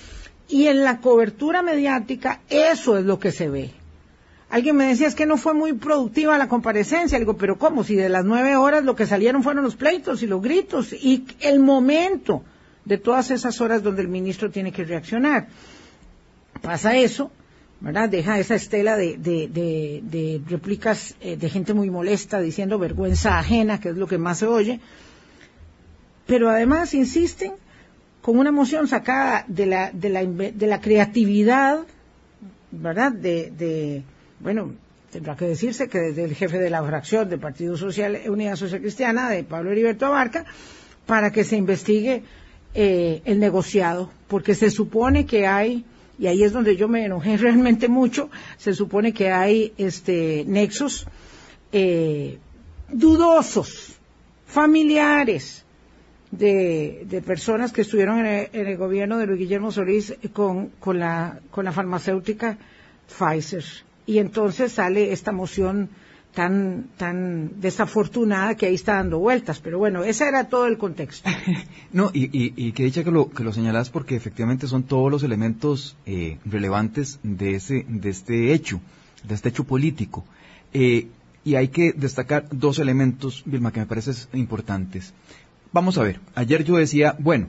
Y 0.47 0.67
en 0.67 0.83
la 0.83 0.99
cobertura 0.99 1.63
mediática 1.63 2.41
eso 2.49 2.97
es 2.97 3.05
lo 3.05 3.19
que 3.19 3.31
se 3.31 3.49
ve. 3.49 3.71
Alguien 4.49 4.77
me 4.77 4.87
decía, 4.87 5.07
es 5.07 5.15
que 5.15 5.25
no 5.25 5.37
fue 5.37 5.53
muy 5.53 5.73
productiva 5.73 6.37
la 6.37 6.47
comparecencia. 6.47 7.17
Le 7.17 7.25
digo, 7.25 7.37
pero 7.37 7.57
¿cómo? 7.57 7.83
Si 7.83 7.95
de 7.95 8.09
las 8.09 8.25
nueve 8.25 8.55
horas 8.55 8.83
lo 8.83 8.95
que 8.95 9.05
salieron 9.05 9.43
fueron 9.43 9.63
los 9.63 9.75
pleitos 9.75 10.21
y 10.23 10.27
los 10.27 10.41
gritos 10.41 10.93
y 10.93 11.25
el 11.41 11.59
momento 11.59 12.43
de 12.85 12.97
todas 12.97 13.31
esas 13.31 13.59
horas 13.59 13.83
donde 13.83 14.03
el 14.03 14.07
ministro 14.07 14.51
tiene 14.51 14.71
que 14.71 14.83
reaccionar. 14.83 15.47
Pasa 16.61 16.95
eso, 16.95 17.31
¿verdad? 17.81 18.07
Deja 18.07 18.39
esa 18.39 18.55
estela 18.55 18.95
de, 18.95 19.17
de, 19.17 19.49
de, 20.03 20.41
réplicas 20.47 21.15
eh, 21.19 21.35
de 21.35 21.49
gente 21.49 21.73
muy 21.73 21.89
molesta 21.89 22.39
diciendo 22.39 22.79
vergüenza 22.79 23.39
ajena, 23.39 23.79
que 23.79 23.89
es 23.89 23.97
lo 23.97 24.07
que 24.07 24.17
más 24.17 24.39
se 24.39 24.45
oye. 24.45 24.79
pero 26.25 26.49
además 26.49 26.93
insisten 26.93 27.53
con 28.21 28.37
una 28.37 28.51
moción 28.51 28.87
sacada 28.87 29.45
de 29.47 29.65
la, 29.65 29.91
de 29.91 30.09
la, 30.09 30.23
de 30.25 30.67
la 30.67 30.81
creatividad, 30.81 31.81
¿verdad? 32.71 33.11
De, 33.11 33.51
de, 33.51 34.03
bueno, 34.39 34.73
tendrá 35.11 35.35
que 35.35 35.45
decirse 35.45 35.87
que 35.87 35.99
desde 35.99 36.25
el 36.25 36.35
jefe 36.35 36.59
de 36.59 36.69
la 36.69 36.83
fracción 36.83 37.29
del 37.29 37.39
Partido 37.39 37.77
Social, 37.77 38.19
Unidad 38.27 38.57
Social 38.57 38.81
Cristiana, 38.81 39.29
de 39.29 39.43
Pablo 39.43 39.71
Heriberto 39.71 40.05
Abarca, 40.05 40.45
para 41.05 41.31
que 41.31 41.43
se 41.43 41.55
investigue 41.55 42.23
eh, 42.73 43.21
el 43.23 43.39
negociado, 43.39 44.11
porque 44.27 44.55
se 44.55 44.69
supone 44.69 45.25
que 45.25 45.47
hay, 45.47 45.85
y 46.19 46.27
ahí 46.27 46.43
es 46.43 46.51
donde 46.51 46.75
yo 46.75 46.87
me 46.89 47.05
enojé 47.05 47.37
realmente 47.45 47.87
mucho, 47.87 48.29
se 48.57 48.73
supone 48.73 49.13
que 49.13 49.31
hay 49.31 49.73
este 49.77 50.43
nexos 50.47 51.07
eh, 51.71 52.37
dudosos, 52.89 53.93
familiares, 54.45 55.63
de, 56.31 57.23
personas 57.25 57.71
que 57.71 57.81
estuvieron 57.81 58.25
en 58.25 58.49
el, 58.51 58.75
gobierno 58.75 59.17
de 59.17 59.27
Luis 59.27 59.39
Guillermo 59.39 59.71
Solís 59.71 60.13
con 60.33 60.99
la 60.99 61.39
farmacéutica 61.71 62.57
Pfizer. 63.07 63.63
Y 64.05 64.19
entonces 64.19 64.73
sale 64.73 65.11
esta 65.11 65.31
moción 65.31 65.89
tan, 66.35 66.89
tan 66.97 67.59
desafortunada 67.59 68.55
que 68.55 68.67
ahí 68.67 68.75
está 68.75 68.95
dando 68.95 69.17
vueltas. 69.17 69.59
Pero 69.59 69.79
bueno, 69.79 70.03
ese 70.03 70.27
era 70.27 70.47
todo 70.49 70.67
el 70.67 70.77
contexto. 70.77 71.27
no, 71.91 72.11
y, 72.13 72.29
y, 72.31 72.71
que 72.73 72.83
dicha 72.83 73.03
que 73.03 73.09
lo, 73.09 73.31
que 73.31 73.43
lo 73.43 73.51
señalás 73.51 73.89
porque 73.89 74.15
efectivamente 74.15 74.67
son 74.67 74.83
todos 74.83 75.09
los 75.09 75.23
elementos 75.23 75.97
eh, 76.05 76.37
relevantes 76.45 77.19
de, 77.23 77.55
ese, 77.55 77.85
de 77.87 78.09
este 78.09 78.53
hecho, 78.53 78.79
de 79.23 79.33
este 79.33 79.49
hecho 79.49 79.63
político. 79.63 80.23
Eh, 80.73 81.07
y 81.43 81.55
hay 81.55 81.69
que 81.69 81.93
destacar 81.93 82.47
dos 82.51 82.79
elementos, 82.79 83.43
Vilma, 83.45 83.71
que 83.71 83.79
me 83.79 83.85
parecen 83.85 84.15
importantes. 84.33 85.13
Vamos 85.71 85.97
a 85.97 86.03
ver, 86.03 86.19
ayer 86.35 86.63
yo 86.63 86.77
decía, 86.77 87.15
bueno, 87.19 87.47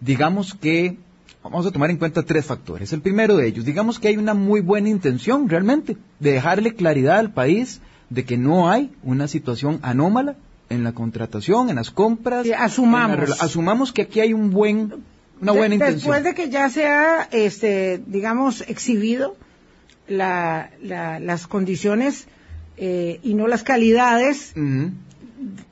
digamos 0.00 0.54
que 0.54 0.96
vamos 1.42 1.66
a 1.66 1.70
tomar 1.70 1.90
en 1.90 1.96
cuenta 1.96 2.22
tres 2.22 2.46
factores. 2.46 2.92
El 2.92 3.00
primero 3.00 3.36
de 3.36 3.46
ellos, 3.46 3.64
digamos 3.64 3.98
que 3.98 4.08
hay 4.08 4.16
una 4.16 4.34
muy 4.34 4.60
buena 4.60 4.88
intención 4.88 5.48
realmente 5.48 5.96
de 6.18 6.32
dejarle 6.32 6.74
claridad 6.74 7.18
al 7.18 7.32
país 7.32 7.80
de 8.10 8.24
que 8.24 8.36
no 8.36 8.70
hay 8.70 8.90
una 9.02 9.28
situación 9.28 9.78
anómala 9.82 10.36
en 10.68 10.84
la 10.84 10.92
contratación, 10.92 11.70
en 11.70 11.76
las 11.76 11.90
compras. 11.90 12.46
asumamos. 12.56 13.40
asumamos 13.40 13.92
que 13.92 14.02
aquí 14.02 14.20
hay 14.20 14.32
un 14.32 14.50
buen, 14.50 14.94
una 15.40 15.52
buena 15.52 15.74
intención. 15.74 16.12
Después 16.12 16.24
de 16.24 16.34
que 16.34 16.50
ya 16.50 16.68
se 16.68 16.86
ha, 16.86 17.28
este, 17.32 18.02
digamos, 18.06 18.62
exhibido 18.68 19.36
la, 20.08 20.70
las 20.80 21.46
condiciones 21.46 22.26
eh, 22.76 23.20
y 23.22 23.34
no 23.34 23.46
las 23.46 23.62
calidades 23.62 24.52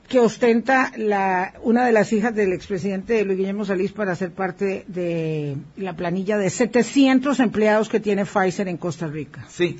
que 0.09 0.19
ostenta 0.19 0.91
la, 0.97 1.53
una 1.61 1.85
de 1.85 1.91
las 1.91 2.11
hijas 2.11 2.33
del 2.35 2.51
expresidente 2.51 3.23
Luis 3.23 3.37
Guillermo 3.37 3.63
Salís 3.63 3.91
para 3.91 4.15
ser 4.15 4.31
parte 4.31 4.83
de 4.87 5.55
la 5.77 5.95
planilla 5.95 6.37
de 6.37 6.49
700 6.49 7.39
empleados 7.39 7.89
que 7.89 7.99
tiene 7.99 8.25
Pfizer 8.25 8.67
en 8.67 8.77
Costa 8.77 9.07
Rica. 9.07 9.45
Sí, 9.47 9.77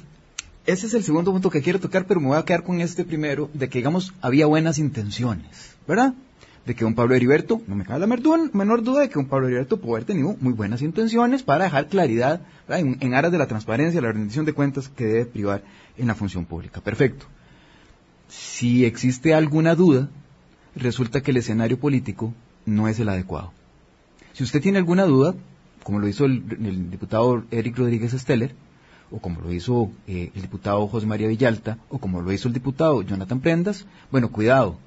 ese 0.67 0.85
es 0.85 0.93
el 0.93 1.03
segundo 1.03 1.31
punto 1.31 1.49
que 1.49 1.63
quiero 1.63 1.79
tocar, 1.79 2.05
pero 2.05 2.19
me 2.19 2.27
voy 2.27 2.37
a 2.37 2.45
quedar 2.45 2.63
con 2.63 2.79
este 2.79 3.03
primero, 3.03 3.49
de 3.55 3.69
que, 3.69 3.79
digamos, 3.79 4.13
había 4.21 4.45
buenas 4.45 4.77
intenciones, 4.77 5.75
¿verdad? 5.87 6.13
De 6.63 6.75
que 6.75 6.85
un 6.85 6.93
Pablo 6.93 7.15
Heriberto, 7.15 7.63
no 7.65 7.75
me 7.75 7.83
cabe 7.83 8.01
la 8.01 8.07
menor 8.07 8.83
duda 8.83 9.01
de 9.01 9.09
que 9.09 9.17
un 9.17 9.25
Pablo 9.25 9.47
Heriberto 9.47 9.77
puede 9.77 9.95
haber 9.95 10.05
tenido 10.05 10.35
muy 10.39 10.53
buenas 10.53 10.83
intenciones 10.83 11.41
para 11.41 11.63
dejar 11.63 11.87
claridad 11.87 12.41
en, 12.67 12.97
en 12.99 13.15
aras 13.15 13.31
de 13.31 13.39
la 13.39 13.47
transparencia, 13.47 13.99
la 13.99 14.11
rendición 14.11 14.45
de 14.45 14.53
cuentas 14.53 14.89
que 14.89 15.05
debe 15.05 15.25
privar 15.25 15.63
en 15.97 16.05
la 16.05 16.13
función 16.13 16.45
pública. 16.45 16.81
Perfecto. 16.81 17.25
Si 18.27 18.85
existe 18.85 19.33
alguna 19.33 19.73
duda, 19.73 20.07
resulta 20.79 21.21
que 21.21 21.31
el 21.31 21.37
escenario 21.37 21.79
político 21.79 22.33
no 22.65 22.87
es 22.87 22.99
el 22.99 23.09
adecuado. 23.09 23.51
Si 24.33 24.43
usted 24.43 24.61
tiene 24.61 24.77
alguna 24.77 25.05
duda, 25.05 25.35
como 25.83 25.99
lo 25.99 26.07
hizo 26.07 26.25
el, 26.25 26.89
diputado 26.89 27.43
Eric 27.51 27.77
Rodríguez 27.77 28.13
Steller, 28.13 28.53
o 29.11 29.19
como 29.19 29.41
lo 29.41 29.51
hizo 29.51 29.91
eh, 30.07 30.31
el 30.35 30.41
diputado 30.41 30.87
José 30.87 31.07
María 31.07 31.27
Villalta, 31.27 31.77
o 31.89 31.97
como 31.97 32.21
lo 32.21 32.31
hizo 32.31 32.47
el 32.47 32.53
diputado 32.53 33.01
Jonathan 33.01 33.39
Prendas, 33.39 33.85
bueno, 34.11 34.31
cuidado. 34.31 34.77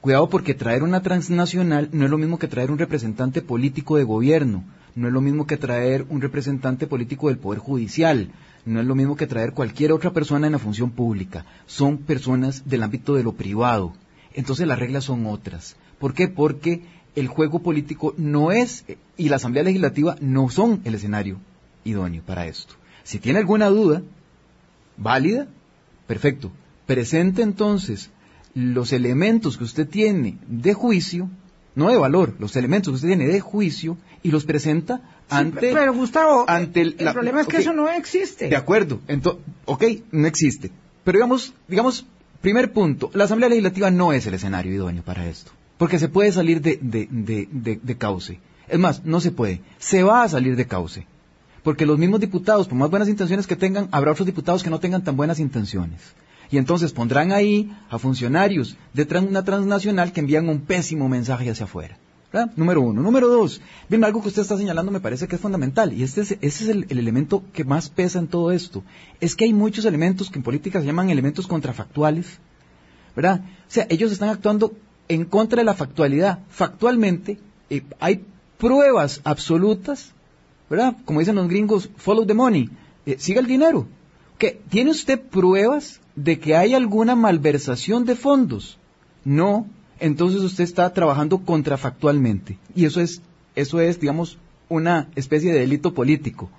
Cuidado 0.00 0.28
porque 0.28 0.54
traer 0.54 0.82
una 0.82 1.02
transnacional 1.02 1.88
no 1.92 2.04
es 2.04 2.10
lo 2.10 2.18
mismo 2.18 2.38
que 2.38 2.48
traer 2.48 2.70
un 2.70 2.78
representante 2.78 3.42
político 3.42 3.96
de 3.96 4.04
gobierno, 4.04 4.62
no 4.94 5.08
es 5.08 5.12
lo 5.12 5.20
mismo 5.20 5.46
que 5.46 5.56
traer 5.56 6.06
un 6.08 6.20
representante 6.20 6.86
político 6.86 7.28
del 7.28 7.38
Poder 7.38 7.58
Judicial, 7.58 8.30
no 8.64 8.80
es 8.80 8.86
lo 8.86 8.94
mismo 8.94 9.16
que 9.16 9.26
traer 9.26 9.52
cualquier 9.52 9.92
otra 9.92 10.12
persona 10.12 10.46
en 10.46 10.52
la 10.52 10.58
función 10.58 10.90
pública. 10.90 11.44
Son 11.66 11.98
personas 11.98 12.68
del 12.68 12.82
ámbito 12.82 13.14
de 13.14 13.24
lo 13.24 13.32
privado 13.32 13.92
entonces 14.36 14.68
las 14.68 14.78
reglas 14.78 15.04
son 15.04 15.26
otras. 15.26 15.76
¿Por 15.98 16.14
qué? 16.14 16.28
Porque 16.28 16.82
el 17.16 17.26
juego 17.26 17.60
político 17.60 18.14
no 18.18 18.52
es, 18.52 18.84
y 19.16 19.28
la 19.30 19.36
Asamblea 19.36 19.64
Legislativa 19.64 20.16
no 20.20 20.50
son 20.50 20.82
el 20.84 20.94
escenario 20.94 21.38
idóneo 21.84 22.22
para 22.22 22.46
esto. 22.46 22.74
Si 23.02 23.18
tiene 23.18 23.38
alguna 23.38 23.68
duda, 23.68 24.02
válida, 24.96 25.48
perfecto. 26.06 26.52
Presente 26.86 27.42
entonces 27.42 28.10
los 28.54 28.92
elementos 28.92 29.56
que 29.56 29.64
usted 29.64 29.88
tiene 29.88 30.38
de 30.46 30.74
juicio, 30.74 31.28
no 31.74 31.88
de 31.88 31.96
valor, 31.96 32.34
los 32.38 32.56
elementos 32.56 32.92
que 32.92 32.94
usted 32.96 33.08
tiene 33.08 33.26
de 33.26 33.40
juicio 33.40 33.96
y 34.22 34.30
los 34.30 34.44
presenta 34.44 35.02
ante... 35.28 35.72
pero 35.72 35.92
Gustavo, 35.94 36.44
ante 36.48 36.82
el, 36.82 36.94
problema 36.94 37.40
es 37.40 37.46
que 37.46 37.58
eso 37.58 37.72
no 37.72 37.88
existe. 37.88 38.48
De 38.48 38.56
acuerdo, 38.56 39.00
entonces, 39.08 39.42
ok, 39.64 39.84
no 40.12 40.26
existe. 40.26 40.70
Pero 41.04 41.18
digamos, 41.18 41.54
digamos, 41.68 42.06
Primer 42.40 42.72
punto, 42.72 43.10
la 43.14 43.24
Asamblea 43.24 43.48
Legislativa 43.48 43.90
no 43.90 44.12
es 44.12 44.26
el 44.26 44.34
escenario 44.34 44.72
idóneo 44.72 45.02
para 45.02 45.26
esto, 45.26 45.52
porque 45.78 45.98
se 45.98 46.08
puede 46.08 46.32
salir 46.32 46.60
de, 46.60 46.78
de, 46.80 47.96
cauce. 47.96 48.40
Es 48.68 48.78
más, 48.78 49.04
no 49.04 49.20
se 49.20 49.30
puede, 49.30 49.62
se 49.78 50.02
va 50.02 50.22
a 50.22 50.28
salir 50.28 50.56
de 50.56 50.66
cauce, 50.66 51.06
porque 51.62 51.86
los 51.86 51.98
mismos 51.98 52.20
diputados, 52.20 52.68
por 52.68 52.78
más 52.78 52.90
buenas 52.90 53.08
intenciones 53.08 53.46
que 53.46 53.56
tengan, 53.56 53.88
habrá 53.90 54.12
otros 54.12 54.26
diputados 54.26 54.62
que 54.62 54.70
no 54.70 54.80
tengan 54.80 55.04
tan 55.04 55.16
buenas 55.16 55.40
intenciones. 55.40 56.00
Y 56.50 56.58
entonces 56.58 56.92
pondrán 56.92 57.32
ahí 57.32 57.72
a 57.90 57.98
funcionarios 57.98 58.76
de 58.92 59.06
una 59.18 59.44
transnacional 59.44 60.12
que 60.12 60.20
envían 60.20 60.48
un 60.48 60.60
pésimo 60.60 61.08
mensaje 61.08 61.50
hacia 61.50 61.64
afuera. 61.64 61.98
Número 62.56 62.82
uno. 62.82 63.02
Número 63.02 63.28
dos, 63.28 63.60
bien, 63.88 64.04
algo 64.04 64.20
que 64.20 64.28
usted 64.28 64.42
está 64.42 64.56
señalando 64.56 64.92
me 64.92 65.00
parece 65.00 65.28
que 65.28 65.36
es 65.36 65.40
fundamental, 65.42 65.92
y 65.92 66.02
este 66.02 66.20
es, 66.20 66.32
ese 66.32 66.64
es 66.64 66.68
el, 66.68 66.86
elemento 66.90 67.42
que 67.52 67.64
más 67.64 67.88
pesa 67.88 68.18
en 68.18 68.26
todo 68.26 68.52
esto. 68.52 68.82
Es 69.20 69.34
que 69.34 69.44
hay 69.44 69.52
muchos 69.52 69.84
elementos 69.84 70.30
que 70.30 70.38
en 70.38 70.42
política 70.42 70.80
se 70.80 70.86
llaman 70.86 71.10
elementos 71.10 71.46
contrafactuales, 71.46 72.38
¿verdad? 73.14 73.40
O 73.40 73.70
sea, 73.70 73.86
ellos 73.88 74.12
están 74.12 74.28
actuando 74.28 74.74
en 75.08 75.24
contra 75.24 75.60
de 75.60 75.64
la 75.64 75.74
factualidad. 75.74 76.40
Factualmente, 76.50 77.38
eh, 77.70 77.82
hay 78.00 78.24
pruebas 78.58 79.20
absolutas, 79.24 80.12
¿verdad? 80.68 80.96
Como 81.04 81.20
dicen 81.20 81.36
los 81.36 81.48
gringos, 81.48 81.90
follow 81.96 82.26
the 82.26 82.34
money, 82.34 82.68
eh, 83.06 83.16
siga 83.18 83.40
el 83.40 83.46
dinero. 83.46 83.86
¿Que 84.38 84.60
¿Tiene 84.68 84.90
usted 84.90 85.20
pruebas 85.20 86.00
de 86.14 86.38
que 86.38 86.56
hay 86.56 86.74
alguna 86.74 87.14
malversación 87.14 88.04
de 88.04 88.16
fondos? 88.16 88.78
No, 89.24 89.66
entonces 90.00 90.42
usted 90.42 90.64
está 90.64 90.92
trabajando 90.92 91.38
contrafactualmente. 91.38 92.58
Y 92.74 92.84
eso 92.84 93.00
es, 93.00 93.20
eso 93.54 93.80
es, 93.80 94.00
digamos, 94.00 94.38
una 94.68 95.08
especie 95.14 95.52
de 95.52 95.60
delito 95.60 95.94
político. 95.94 96.50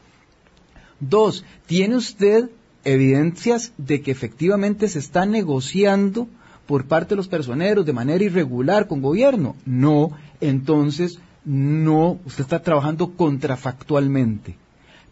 Dos, 0.99 1.43
¿tiene 1.65 1.95
usted 1.95 2.49
evidencias 2.83 3.73
de 3.77 4.01
que 4.01 4.11
efectivamente 4.11 4.87
se 4.87 4.99
está 4.99 5.25
negociando 5.25 6.27
por 6.65 6.85
parte 6.85 7.09
de 7.09 7.17
los 7.17 7.27
personeros 7.27 7.85
de 7.85 7.93
manera 7.93 8.23
irregular 8.23 8.87
con 8.87 9.01
gobierno? 9.01 9.55
No, 9.65 10.11
entonces 10.41 11.19
no, 11.45 12.19
usted 12.25 12.43
está 12.43 12.61
trabajando 12.61 13.11
contrafactualmente. 13.13 14.55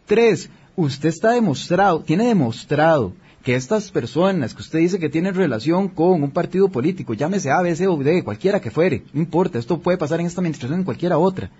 Tres, 0.05 0.49
usted 0.75 1.09
está 1.09 1.31
demostrado, 1.31 2.01
tiene 2.01 2.25
demostrado 2.25 3.13
que 3.45 3.55
estas 3.55 3.91
personas 3.91 4.55
que 4.55 4.63
usted 4.63 4.79
dice 4.79 4.97
que 4.97 5.07
tienen 5.07 5.35
relación 5.35 5.87
con 5.87 6.23
un 6.23 6.31
partido 6.31 6.67
político, 6.69 7.13
llámese 7.13 7.51
A, 7.51 7.61
B, 7.61 7.75
C 7.75 7.87
o 7.87 7.95
D, 7.95 8.23
cualquiera 8.23 8.59
que 8.59 8.71
fuere, 8.71 9.03
no 9.13 9.21
importa, 9.21 9.59
esto 9.59 9.79
puede 9.79 9.99
pasar 9.99 10.19
en 10.19 10.25
esta 10.25 10.41
administración 10.41 10.79
en 10.79 10.83
cualquiera 10.83 11.19
otra. 11.19 11.51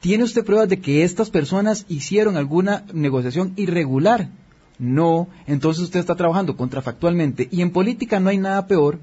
¿Tiene 0.00 0.24
usted 0.24 0.42
pruebas 0.42 0.70
de 0.70 0.80
que 0.80 1.04
estas 1.04 1.28
personas 1.28 1.84
hicieron 1.86 2.38
alguna 2.38 2.86
negociación 2.94 3.52
irregular? 3.56 4.30
No, 4.78 5.28
entonces 5.46 5.82
usted 5.84 6.00
está 6.00 6.14
trabajando 6.14 6.56
contrafactualmente. 6.56 7.46
Y 7.50 7.60
en 7.60 7.72
política 7.72 8.18
no 8.18 8.30
hay 8.30 8.38
nada 8.38 8.66
peor 8.66 8.98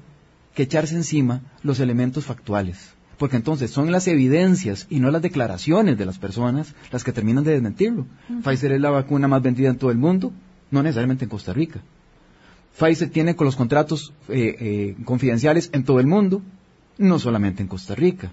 que 0.56 0.64
echarse 0.64 0.96
encima 0.96 1.42
los 1.62 1.78
elementos 1.78 2.24
factuales. 2.24 2.92
Porque 3.18 3.36
entonces 3.36 3.70
son 3.70 3.92
las 3.92 4.08
evidencias 4.08 4.88
y 4.90 4.98
no 4.98 5.12
las 5.12 5.22
declaraciones 5.22 5.96
de 5.96 6.06
las 6.06 6.18
personas 6.18 6.74
las 6.90 7.04
que 7.04 7.12
terminan 7.12 7.44
de 7.44 7.52
desmentirlo. 7.52 8.06
Pfizer 8.42 8.72
es 8.72 8.80
la 8.80 8.90
vacuna 8.90 9.28
más 9.28 9.42
vendida 9.42 9.68
en 9.68 9.78
todo 9.78 9.92
el 9.92 9.98
mundo, 9.98 10.32
no 10.72 10.82
necesariamente 10.82 11.24
en 11.24 11.30
Costa 11.30 11.52
Rica. 11.52 11.80
Pfizer 12.78 13.10
tiene 13.10 13.36
con 13.36 13.44
los 13.44 13.56
contratos 13.56 14.12
eh, 14.28 14.56
eh, 14.60 14.96
confidenciales 15.04 15.70
en 15.72 15.84
todo 15.84 16.00
el 16.00 16.06
mundo, 16.06 16.42
no 16.98 17.18
solamente 17.18 17.62
en 17.62 17.68
Costa 17.68 17.94
Rica. 17.94 18.32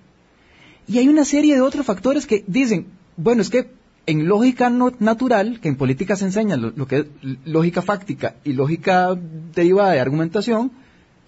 Y 0.88 1.00
hay 1.00 1.08
una 1.08 1.26
serie 1.26 1.56
de 1.56 1.62
otros 1.62 1.86
factores 1.86 2.26
que 2.26 2.44
dicen, 2.48 2.88
bueno, 3.18 3.42
es 3.42 3.50
que 3.50 3.70
en 4.06 4.28
lógica 4.28 4.70
natural, 4.70 5.60
que 5.60 5.68
en 5.68 5.76
política 5.76 6.16
se 6.16 6.26
enseña 6.26 6.56
lo, 6.56 6.88
que 6.88 7.00
es 7.00 7.06
lógica 7.44 7.82
fáctica 7.82 8.36
y 8.46 8.54
lógica 8.54 9.18
derivada 9.54 9.92
de 9.92 10.00
argumentación, 10.00 10.72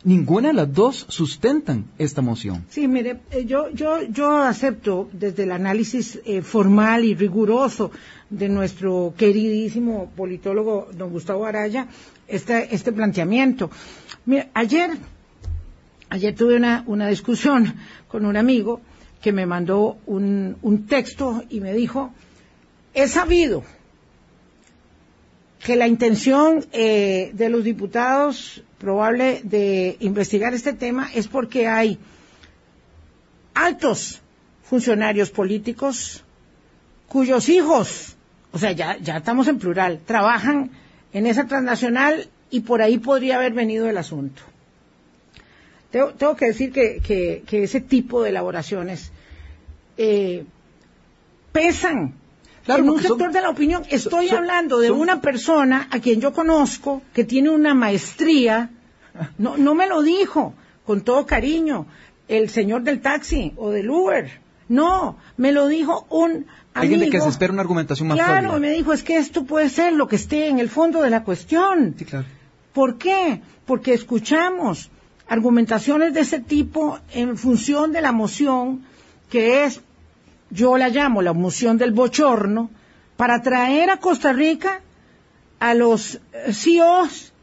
Ninguna 0.03 0.49
de 0.49 0.53
las 0.53 0.73
dos 0.73 1.05
sustentan 1.09 1.85
esta 1.97 2.21
moción. 2.21 2.65
Sí, 2.69 2.87
mire, 2.87 3.19
eh, 3.31 3.45
yo, 3.45 3.69
yo, 3.71 4.01
yo 4.03 4.37
acepto 4.37 5.09
desde 5.11 5.43
el 5.43 5.51
análisis 5.51 6.19
eh, 6.23 6.41
formal 6.41 7.03
y 7.03 7.15
riguroso 7.15 7.91
de 8.29 8.47
nuestro 8.47 9.13
queridísimo 9.17 10.09
politólogo 10.15 10.87
don 10.93 11.11
Gustavo 11.11 11.45
Araya 11.45 11.87
este, 12.29 12.73
este 12.73 12.93
planteamiento. 12.93 13.69
Mire, 14.25 14.49
ayer, 14.53 14.91
ayer 16.09 16.33
tuve 16.33 16.55
una, 16.55 16.85
una 16.87 17.09
discusión 17.09 17.75
con 18.07 18.25
un 18.25 18.37
amigo 18.37 18.79
que 19.21 19.33
me 19.33 19.45
mandó 19.45 19.97
un, 20.05 20.55
un 20.61 20.85
texto 20.85 21.43
y 21.49 21.59
me 21.59 21.73
dijo, 21.73 22.13
he 22.93 23.09
sabido 23.09 23.63
que 25.59 25.75
la 25.75 25.87
intención 25.87 26.65
eh, 26.71 27.31
de 27.33 27.49
los 27.49 27.65
diputados 27.65 28.63
probable 28.79 29.41
de 29.43 29.97
investigar 29.99 30.53
este 30.53 30.73
tema 30.73 31.09
es 31.13 31.27
porque 31.27 31.67
hay 31.67 31.99
altos 33.53 34.21
funcionarios 34.63 35.29
políticos 35.29 36.23
cuyos 37.07 37.49
hijos, 37.49 38.15
o 38.51 38.57
sea, 38.57 38.71
ya, 38.71 38.93
estamos 38.93 39.47
en 39.47 39.59
plural, 39.59 39.99
trabajan 40.05 40.71
en 41.11 41.25
esa 41.27 41.45
transnacional 41.47 42.29
y 42.49 42.61
por 42.61 42.81
ahí 42.81 42.97
podría 42.97 43.35
haber 43.35 43.53
venido 43.53 43.89
el 43.89 43.97
asunto. 43.97 44.41
Tengo, 45.91 46.35
que 46.35 46.45
decir 46.45 46.71
que, 46.71 47.01
que, 47.01 47.43
que, 47.47 47.63
ese 47.63 47.81
tipo 47.81 48.21
de 48.21 48.29
elaboraciones 48.29 49.11
eh, 49.97 50.45
pesan 51.51 52.13
Claro, 52.69 52.83
en 52.83 52.89
un 52.89 53.01
son- 53.01 53.07
sector 53.17 53.31
de 53.31 53.41
la 53.41 53.49
opinión. 53.49 53.83
Estoy 53.89 54.27
son- 54.29 54.37
hablando 54.39 54.79
de 54.79 54.87
son- 54.89 54.99
una 54.99 55.21
persona 55.21 55.87
a 55.91 55.99
quien 55.99 56.21
yo 56.21 56.33
conozco 56.33 57.01
que 57.13 57.23
tiene 57.23 57.49
una 57.49 57.73
maestría, 57.73 58.69
no, 59.37 59.57
no 59.57 59.75
me 59.75 59.87
lo 59.87 60.01
dijo, 60.01 60.53
con 60.85 61.01
todo 61.01 61.25
cariño, 61.25 61.85
el 62.27 62.49
señor 62.49 62.83
del 62.83 63.01
taxi 63.01 63.53
o 63.57 63.69
del 63.71 63.89
Uber. 63.89 64.29
No, 64.67 65.17
me 65.37 65.51
lo 65.51 65.67
dijo 65.67 66.05
un 66.09 66.45
Alguien 66.75 66.99
de 66.99 67.05
que 67.09 67.17
amigo. 67.17 67.23
se 67.25 67.29
espera 67.31 67.51
una 67.51 67.63
argumentación 67.63 68.07
más 68.07 68.17
Claro, 68.17 68.51
sólida. 68.51 68.59
me 68.59 68.69
dijo, 68.71 68.93
es 68.93 69.01
que 69.03 69.17
esto 69.17 69.43
puede 69.45 69.69
ser 69.69 69.93
lo 69.93 70.07
que 70.07 70.15
esté 70.15 70.47
en 70.47 70.59
el 70.59 70.69
fondo 70.69 71.01
de 71.01 71.09
la 71.09 71.23
cuestión. 71.23 71.95
Sí, 71.97 72.05
claro. 72.05 72.25
¿Por 72.73 72.97
qué? 72.99 73.41
Porque 73.65 73.93
escuchamos 73.95 74.91
argumentaciones 75.27 76.13
de 76.13 76.21
ese 76.21 76.39
tipo 76.39 76.99
en 77.13 77.35
función 77.37 77.91
de 77.91 78.01
la 78.01 78.11
moción 78.11 78.83
que 79.31 79.63
es, 79.65 79.81
yo 80.49 80.77
la 80.77 80.89
llamo 80.89 81.21
la 81.21 81.33
moción 81.33 81.77
del 81.77 81.91
bochorno, 81.91 82.69
para 83.17 83.41
traer 83.41 83.89
a 83.89 83.97
Costa 83.97 84.31
Rica 84.33 84.81
a 85.59 85.73
los 85.73 86.15
eh, 86.33 86.53
CEOs 86.53 87.33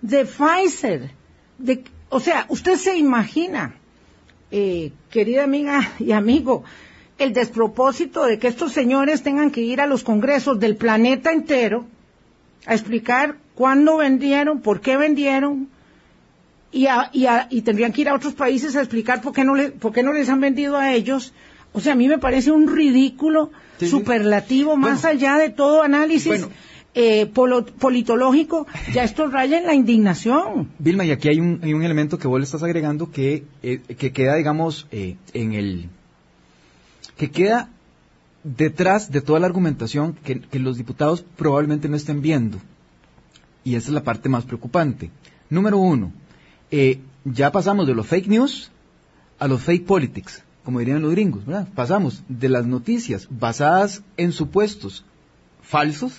de 0.00 0.24
Pfizer. 0.24 1.10
De, 1.58 1.84
o 2.08 2.20
sea, 2.20 2.46
usted 2.48 2.76
se 2.76 2.96
imagina, 2.96 3.74
eh, 4.50 4.92
querida 5.10 5.44
amiga 5.44 5.92
y 5.98 6.12
amigo, 6.12 6.64
el 7.18 7.34
despropósito 7.34 8.24
de 8.24 8.38
que 8.38 8.48
estos 8.48 8.72
señores 8.72 9.22
tengan 9.22 9.50
que 9.50 9.60
ir 9.60 9.80
a 9.82 9.86
los 9.86 10.02
congresos 10.04 10.58
del 10.58 10.76
planeta 10.76 11.32
entero 11.32 11.86
a 12.66 12.72
explicar 12.74 13.36
cuándo 13.54 13.98
vendieron, 13.98 14.60
por 14.60 14.80
qué 14.80 14.96
vendieron, 14.96 15.68
y, 16.72 16.86
a- 16.86 17.10
y, 17.12 17.26
a- 17.26 17.46
y 17.50 17.60
tendrían 17.62 17.92
que 17.92 18.00
ir 18.00 18.08
a 18.08 18.14
otros 18.14 18.32
países 18.32 18.74
a 18.74 18.80
explicar 18.80 19.20
por 19.20 19.36
no, 19.44 19.54
le- 19.54 19.70
por 19.70 19.92
qué 19.92 20.02
no 20.02 20.12
les 20.14 20.28
han 20.30 20.40
vendido 20.40 20.78
a 20.78 20.92
ellos. 20.92 21.34
O 21.72 21.80
sea, 21.80 21.92
a 21.92 21.96
mí 21.96 22.08
me 22.08 22.18
parece 22.18 22.50
un 22.50 22.68
ridículo 22.74 23.50
Sí, 23.78 23.86
superlativo, 23.88 24.76
más 24.76 25.04
allá 25.06 25.38
de 25.38 25.48
todo 25.48 25.82
análisis 25.82 26.26
Bueno. 26.26 26.48
eh, 26.94 27.26
polo- 27.32 27.64
politológico, 27.64 28.66
ya 28.92 29.04
esto 29.04 29.28
raya 29.28 29.56
en 29.58 29.64
la 29.66 29.74
indignación. 29.74 30.68
Vilma, 30.78 31.04
y 31.06 31.12
aquí 31.12 31.28
hay 31.28 31.40
un, 31.40 31.60
hay 31.62 31.72
un 31.72 31.82
elemento 31.82 32.18
que 32.18 32.28
vos 32.28 32.38
le 32.40 32.44
estás 32.44 32.62
agregando 32.62 33.10
que, 33.10 33.44
eh, 33.62 33.80
que 33.96 34.12
queda, 34.12 34.34
digamos, 34.34 34.86
eh, 34.90 35.16
en 35.32 35.54
el... 35.54 35.88
que 37.16 37.30
queda 37.30 37.70
detrás 38.44 39.10
de 39.10 39.20
toda 39.20 39.38
la 39.40 39.46
argumentación 39.46 40.14
que, 40.24 40.40
que 40.40 40.58
los 40.58 40.76
diputados 40.76 41.24
probablemente 41.36 41.88
no 41.88 41.96
estén 41.96 42.20
viendo. 42.20 42.58
Y 43.64 43.76
esa 43.76 43.88
es 43.88 43.94
la 43.94 44.02
parte 44.02 44.28
más 44.28 44.44
preocupante. 44.44 45.10
Número 45.50 45.78
uno, 45.78 46.12
eh, 46.70 47.00
ya 47.24 47.50
pasamos 47.52 47.86
de 47.86 47.94
los 47.94 48.06
fake 48.06 48.28
news 48.28 48.70
a 49.38 49.48
los 49.48 49.62
fake 49.62 49.84
politics, 49.86 50.42
como 50.70 50.78
dirían 50.78 51.02
los 51.02 51.10
gringos, 51.10 51.44
¿verdad? 51.44 51.66
Pasamos 51.74 52.22
de 52.28 52.48
las 52.48 52.64
noticias 52.64 53.26
basadas 53.28 54.02
en 54.16 54.30
supuestos 54.30 55.04
falsos 55.62 56.12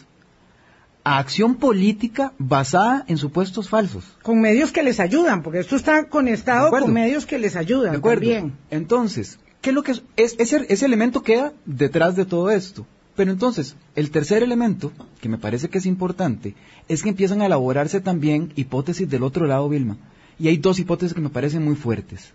a 1.06 1.20
acción 1.20 1.56
política 1.56 2.34
basada 2.38 3.06
en 3.08 3.18
supuestos 3.18 3.70
falsos. 3.70 4.04
Con 4.22 4.42
medios 4.42 4.74
que 4.74 4.84
les 4.84 5.00
ayudan, 5.00 5.42
porque 5.42 5.60
esto 5.60 5.78
está 5.78 6.04
conectado 6.10 6.70
con 6.70 6.92
medios 6.92 7.26
que 7.26 7.40
les 7.40 7.56
ayudan 7.56 7.94
¿De 7.94 7.98
acuerdo? 8.00 8.22
también. 8.24 8.54
Entonces, 8.72 9.40
¿qué 9.62 9.70
es 9.70 9.74
lo 9.74 9.84
que 9.84 9.94
es? 9.94 10.04
es- 10.18 10.36
ese, 10.38 10.66
ese 10.68 10.86
elemento 10.86 11.24
queda 11.24 11.54
detrás 11.66 12.18
de 12.18 12.26
todo 12.26 12.52
esto. 12.52 12.86
Pero 13.16 13.32
entonces, 13.32 13.78
el 13.96 14.12
tercer 14.12 14.44
elemento, 14.44 14.92
que 15.22 15.30
me 15.30 15.38
parece 15.38 15.70
que 15.70 15.78
es 15.78 15.86
importante, 15.86 16.56
es 16.90 17.02
que 17.04 17.10
empiezan 17.10 17.42
a 17.42 17.46
elaborarse 17.46 18.02
también 18.02 18.52
hipótesis 18.58 19.10
del 19.10 19.24
otro 19.24 19.48
lado, 19.48 19.70
Vilma. 19.70 19.96
Y 20.38 20.50
hay 20.50 20.58
dos 20.58 20.78
hipótesis 20.78 21.14
que 21.16 21.22
me 21.22 21.30
parecen 21.30 21.64
muy 21.64 21.76
fuertes. 21.76 22.34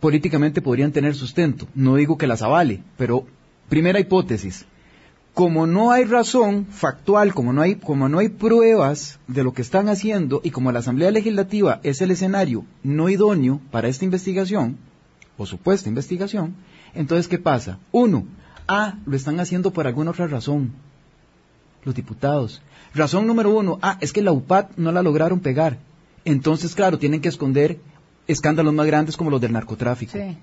Políticamente 0.00 0.62
podrían 0.62 0.92
tener 0.92 1.14
sustento. 1.14 1.66
No 1.74 1.96
digo 1.96 2.18
que 2.18 2.26
las 2.26 2.42
avale, 2.42 2.82
pero 2.96 3.26
primera 3.68 3.98
hipótesis. 4.00 4.64
Como 5.34 5.66
no 5.66 5.92
hay 5.92 6.04
razón 6.04 6.66
factual, 6.66 7.34
como 7.34 7.52
no 7.52 7.62
hay, 7.62 7.76
como 7.76 8.08
no 8.08 8.18
hay 8.18 8.28
pruebas 8.28 9.18
de 9.28 9.44
lo 9.44 9.52
que 9.52 9.62
están 9.62 9.88
haciendo 9.88 10.40
y 10.42 10.50
como 10.50 10.72
la 10.72 10.80
Asamblea 10.80 11.10
Legislativa 11.10 11.80
es 11.84 12.00
el 12.00 12.10
escenario 12.10 12.64
no 12.82 13.08
idóneo 13.08 13.60
para 13.70 13.88
esta 13.88 14.04
investigación, 14.04 14.78
o 15.36 15.46
supuesta 15.46 15.88
investigación, 15.88 16.56
entonces 16.94 17.28
¿qué 17.28 17.38
pasa? 17.38 17.78
Uno, 17.92 18.26
ah, 18.66 18.96
lo 19.06 19.16
están 19.16 19.38
haciendo 19.38 19.72
por 19.72 19.86
alguna 19.86 20.10
otra 20.10 20.26
razón, 20.26 20.72
los 21.84 21.94
diputados. 21.94 22.60
Razón 22.94 23.26
número 23.26 23.56
uno, 23.56 23.78
ah, 23.80 23.98
es 24.00 24.12
que 24.12 24.22
la 24.22 24.32
UPAD 24.32 24.70
no 24.76 24.90
la 24.90 25.02
lograron 25.02 25.40
pegar. 25.40 25.78
Entonces, 26.24 26.74
claro, 26.74 26.98
tienen 26.98 27.20
que 27.20 27.28
esconder 27.28 27.78
escándalos 28.28 28.72
más 28.74 28.86
grandes 28.86 29.16
como 29.16 29.30
los 29.30 29.40
del 29.40 29.52
narcotráfico. 29.52 30.12
Sí. 30.12 30.36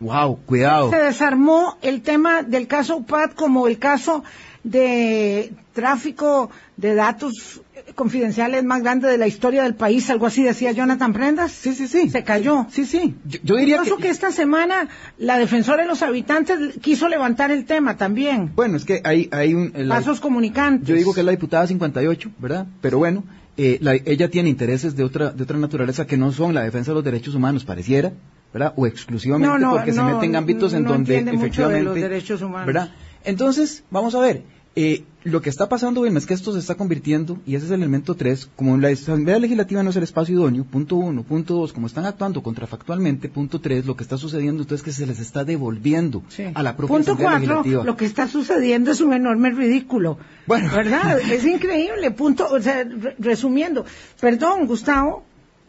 Wow, 0.00 0.38
cuidado. 0.46 0.90
Se 0.90 0.96
desarmó 0.98 1.76
el 1.82 2.02
tema 2.02 2.42
del 2.42 2.66
caso 2.66 2.96
UPAD 2.96 3.32
como 3.32 3.68
el 3.68 3.78
caso 3.78 4.24
de 4.64 5.52
tráfico 5.74 6.50
de 6.76 6.94
datos 6.94 7.60
confidenciales 7.94 8.62
más 8.64 8.82
grande 8.82 9.08
de 9.08 9.18
la 9.18 9.26
historia 9.26 9.62
del 9.64 9.74
país, 9.74 10.08
algo 10.10 10.26
así 10.26 10.42
decía 10.42 10.72
Jonathan 10.72 11.12
Prendas. 11.12 11.52
Sí, 11.52 11.74
sí, 11.74 11.86
sí. 11.88 12.10
Se 12.10 12.24
cayó. 12.24 12.66
Sí, 12.70 12.84
sí. 12.84 13.14
Yo, 13.26 13.38
yo 13.42 13.56
diría 13.56 13.78
Curioso 13.78 13.96
que... 13.96 14.04
que 14.04 14.08
esta 14.10 14.30
semana 14.32 14.88
la 15.18 15.38
defensora 15.38 15.82
de 15.82 15.88
los 15.88 16.02
habitantes 16.02 16.58
quiso 16.80 17.08
levantar 17.08 17.50
el 17.50 17.64
tema 17.64 17.96
también. 17.96 18.52
Bueno, 18.54 18.76
es 18.76 18.84
que 18.84 19.00
hay, 19.04 19.28
hay 19.32 19.54
un... 19.54 19.72
la- 19.74 19.96
Pasos 19.96 20.20
comunicantes. 20.20 20.88
yo 20.88 20.94
digo 20.94 21.12
que 21.14 21.20
es 21.20 21.26
la 21.26 21.32
diputada 21.32 21.66
58, 21.66 22.30
¿verdad? 22.38 22.66
Pero 22.80 22.98
bueno, 22.98 23.24
eh, 23.56 23.78
la- 23.80 23.94
ella 23.94 24.30
tiene 24.30 24.48
intereses 24.48 24.96
de 24.96 25.04
otra, 25.04 25.30
de 25.30 25.42
otra 25.42 25.58
naturaleza 25.58 26.06
que 26.06 26.16
no 26.16 26.32
son 26.32 26.54
la 26.54 26.62
defensa 26.62 26.90
de 26.92 26.94
los 26.96 27.04
derechos 27.04 27.34
humanos, 27.34 27.64
pareciera, 27.64 28.12
¿verdad? 28.52 28.72
O 28.76 28.86
exclusivamente 28.86 29.48
No, 29.48 29.58
no, 29.58 29.72
porque 29.72 29.92
se 29.92 30.02
mete 30.02 30.26
en 30.26 30.36
ámbitos 30.36 30.72
en 30.74 30.84
donde 30.84 31.20
mucho 31.20 31.30
de 31.32 31.36
efectivamente... 31.36 31.84
los 31.84 31.94
derechos 31.94 32.42
humanos. 32.42 32.66
¿verdad? 32.66 32.90
Entonces, 33.24 33.84
vamos 33.90 34.14
a 34.14 34.20
ver, 34.20 34.42
eh, 34.74 35.04
lo 35.24 35.40
que 35.42 35.50
está 35.50 35.68
pasando, 35.68 36.04
es 36.06 36.26
que 36.26 36.34
esto 36.34 36.52
se 36.52 36.58
está 36.58 36.74
convirtiendo, 36.76 37.38
y 37.46 37.54
ese 37.54 37.66
es 37.66 37.70
el 37.72 37.80
elemento 37.82 38.14
3, 38.14 38.48
como 38.56 38.76
la 38.78 38.88
Asamblea 38.88 39.38
Legislativa 39.38 39.82
no 39.82 39.90
es 39.90 39.96
el 39.96 40.02
espacio 40.02 40.34
idóneo, 40.34 40.64
punto 40.64 40.96
uno, 40.96 41.22
punto 41.22 41.54
dos, 41.54 41.72
como 41.72 41.86
están 41.86 42.06
actuando 42.06 42.42
contrafactualmente, 42.42 43.28
punto 43.28 43.60
tres, 43.60 43.84
lo 43.86 43.94
que 43.96 44.02
está 44.02 44.16
sucediendo 44.16 44.62
entonces 44.62 44.80
es 44.80 44.84
que 44.96 44.98
se 45.00 45.06
les 45.06 45.20
está 45.20 45.44
devolviendo 45.44 46.22
Sí. 46.28 46.44
a 46.54 46.62
la 46.62 46.76
propia 46.76 46.96
Punto 46.96 47.12
Asamblea 47.12 47.30
cuatro, 47.30 47.46
Legislativa. 47.56 47.84
lo 47.84 47.96
que 47.96 48.04
está 48.06 48.26
sucediendo 48.28 48.90
es 48.90 49.00
un 49.00 49.12
enorme 49.12 49.50
ridículo. 49.50 50.18
Bueno. 50.46 50.70
¿Verdad? 50.74 51.20
es 51.30 51.44
increíble. 51.46 52.10
Punto, 52.10 52.48
o 52.50 52.60
sea, 52.60 52.82
re- 52.82 53.14
resumiendo. 53.18 53.84
Perdón, 54.20 54.66
Gustavo. 54.66 55.24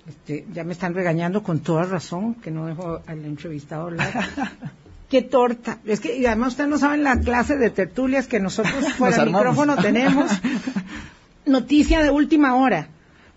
Este, 0.08 0.46
ya 0.54 0.64
me 0.64 0.74
están 0.74 0.94
regañando 0.94 1.44
con 1.44 1.60
toda 1.60 1.84
razón, 1.84 2.36
que 2.36 2.52
no 2.52 2.66
dejo 2.66 3.02
al 3.06 3.24
entrevistado 3.26 3.84
hablar. 3.84 4.12
Qué 5.14 5.22
torta. 5.22 5.78
Es 5.86 6.00
que, 6.00 6.18
y 6.18 6.26
además 6.26 6.54
ustedes 6.54 6.72
no 6.72 6.80
saben 6.80 7.04
la 7.04 7.20
clase 7.20 7.56
de 7.56 7.70
tertulias 7.70 8.26
que 8.26 8.40
nosotros 8.40 8.94
fuera 8.98 9.18
del 9.18 9.28
micrófono 9.28 9.76
tenemos. 9.76 10.32
Noticia 11.46 12.02
de 12.02 12.10
última 12.10 12.56
hora. 12.56 12.88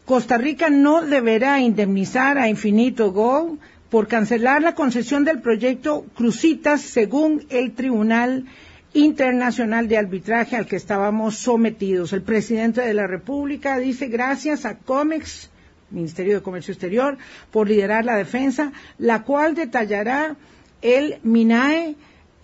Costa 0.06 0.38
Rica 0.38 0.70
no 0.70 1.02
deberá 1.02 1.60
indemnizar 1.60 2.38
a 2.38 2.48
Infinito 2.48 3.12
Go 3.12 3.58
por 3.90 4.08
cancelar 4.08 4.62
la 4.62 4.74
concesión 4.74 5.26
del 5.26 5.42
proyecto 5.42 6.06
Crucitas 6.14 6.80
según 6.80 7.44
el 7.50 7.72
Tribunal 7.72 8.46
Internacional 8.94 9.86
de 9.86 9.98
Arbitraje 9.98 10.56
al 10.56 10.64
que 10.64 10.76
estábamos 10.76 11.36
sometidos. 11.36 12.14
El 12.14 12.22
presidente 12.22 12.80
de 12.80 12.94
la 12.94 13.06
República 13.06 13.76
dice 13.78 14.06
gracias 14.06 14.64
a 14.64 14.78
COMEX, 14.78 15.50
Ministerio 15.90 16.36
de 16.36 16.42
Comercio 16.42 16.72
Exterior, 16.72 17.18
por 17.50 17.68
liderar 17.68 18.06
la 18.06 18.16
defensa, 18.16 18.72
la 18.96 19.24
cual 19.24 19.54
detallará 19.54 20.36
el 20.86 21.18
MINAE 21.24 21.96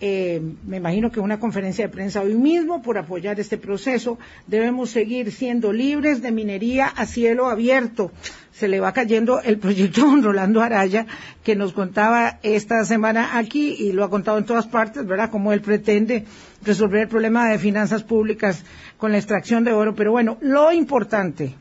eh, 0.05 0.41
me 0.67 0.75
imagino 0.75 1.13
que 1.13 1.21
una 1.21 1.39
conferencia 1.39 1.85
de 1.85 1.93
prensa 1.93 2.19
hoy 2.21 2.33
mismo 2.35 2.81
por 2.81 2.97
apoyar 2.97 3.39
este 3.39 3.57
proceso. 3.57 4.19
Debemos 4.47 4.89
seguir 4.89 5.31
siendo 5.31 5.71
libres 5.71 6.21
de 6.21 6.33
minería 6.33 6.87
a 6.87 7.05
cielo 7.05 7.47
abierto. 7.47 8.11
Se 8.51 8.67
le 8.67 8.81
va 8.81 8.91
cayendo 8.91 9.39
el 9.39 9.59
proyecto 9.59 10.01
don 10.01 10.21
Rolando 10.21 10.61
Araya, 10.61 11.05
que 11.45 11.55
nos 11.55 11.71
contaba 11.71 12.39
esta 12.43 12.83
semana 12.83 13.37
aquí 13.37 13.77
y 13.79 13.93
lo 13.93 14.03
ha 14.03 14.09
contado 14.09 14.37
en 14.37 14.43
todas 14.43 14.67
partes, 14.67 15.05
¿verdad? 15.05 15.29
Cómo 15.31 15.53
él 15.53 15.61
pretende 15.61 16.25
resolver 16.63 17.03
el 17.03 17.07
problema 17.07 17.47
de 17.47 17.57
finanzas 17.57 18.03
públicas 18.03 18.61
con 18.97 19.13
la 19.13 19.19
extracción 19.19 19.63
de 19.63 19.71
oro. 19.71 19.95
Pero 19.95 20.11
bueno, 20.11 20.37
lo 20.41 20.73
importante, 20.73 21.55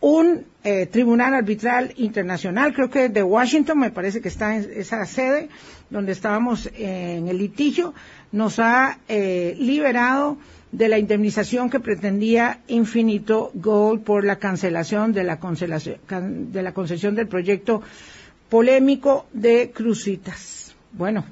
un 0.00 0.46
eh, 0.64 0.86
tribunal 0.86 1.34
arbitral 1.34 1.92
internacional, 1.96 2.72
creo 2.72 2.88
que 2.88 3.08
de 3.10 3.22
Washington, 3.22 3.78
me 3.78 3.90
parece 3.90 4.22
que 4.22 4.28
está 4.28 4.56
en 4.56 4.70
esa 4.74 5.04
sede 5.04 5.50
donde 5.90 6.12
estábamos 6.12 6.68
en 6.74 7.28
el 7.28 7.38
litigio, 7.38 7.94
nos 8.32 8.58
ha 8.58 8.98
eh, 9.08 9.56
liberado 9.58 10.38
de 10.72 10.88
la 10.88 10.98
indemnización 10.98 11.70
que 11.70 11.80
pretendía 11.80 12.60
Infinito 12.68 13.50
Gold 13.54 14.02
por 14.02 14.24
la 14.24 14.38
cancelación 14.38 15.12
de 15.12 15.24
la, 15.24 15.38
de 15.38 16.62
la 16.62 16.74
concesión 16.74 17.14
del 17.14 17.26
proyecto 17.26 17.82
polémico 18.48 19.26
de 19.32 19.70
Crucitas. 19.70 20.74
Bueno, 20.92 21.24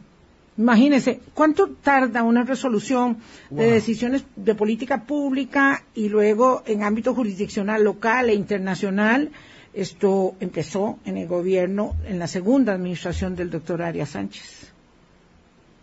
Imagínense, 0.59 1.21
¿cuánto 1.35 1.69
tarda 1.69 2.23
una 2.23 2.43
resolución 2.43 3.19
de 3.51 3.73
decisiones 3.73 4.25
de 4.37 4.55
política 4.55 5.05
pública 5.05 5.85
y 5.95 6.09
luego 6.09 6.63
en 6.65 6.83
ámbito 6.83 7.15
jurisdiccional 7.15 7.85
local 7.85 8.31
e 8.31 8.35
internacional? 8.35 9.31
Esto 9.77 10.35
empezó 10.41 10.99
en 11.05 11.19
el 11.19 11.29
gobierno, 11.29 11.95
en 12.07 12.19
la 12.19 12.27
segunda 12.27 12.73
administración 12.73 13.37
del 13.37 13.51
doctor 13.51 13.83
Arias 13.83 14.09
Sánchez. 14.09 14.73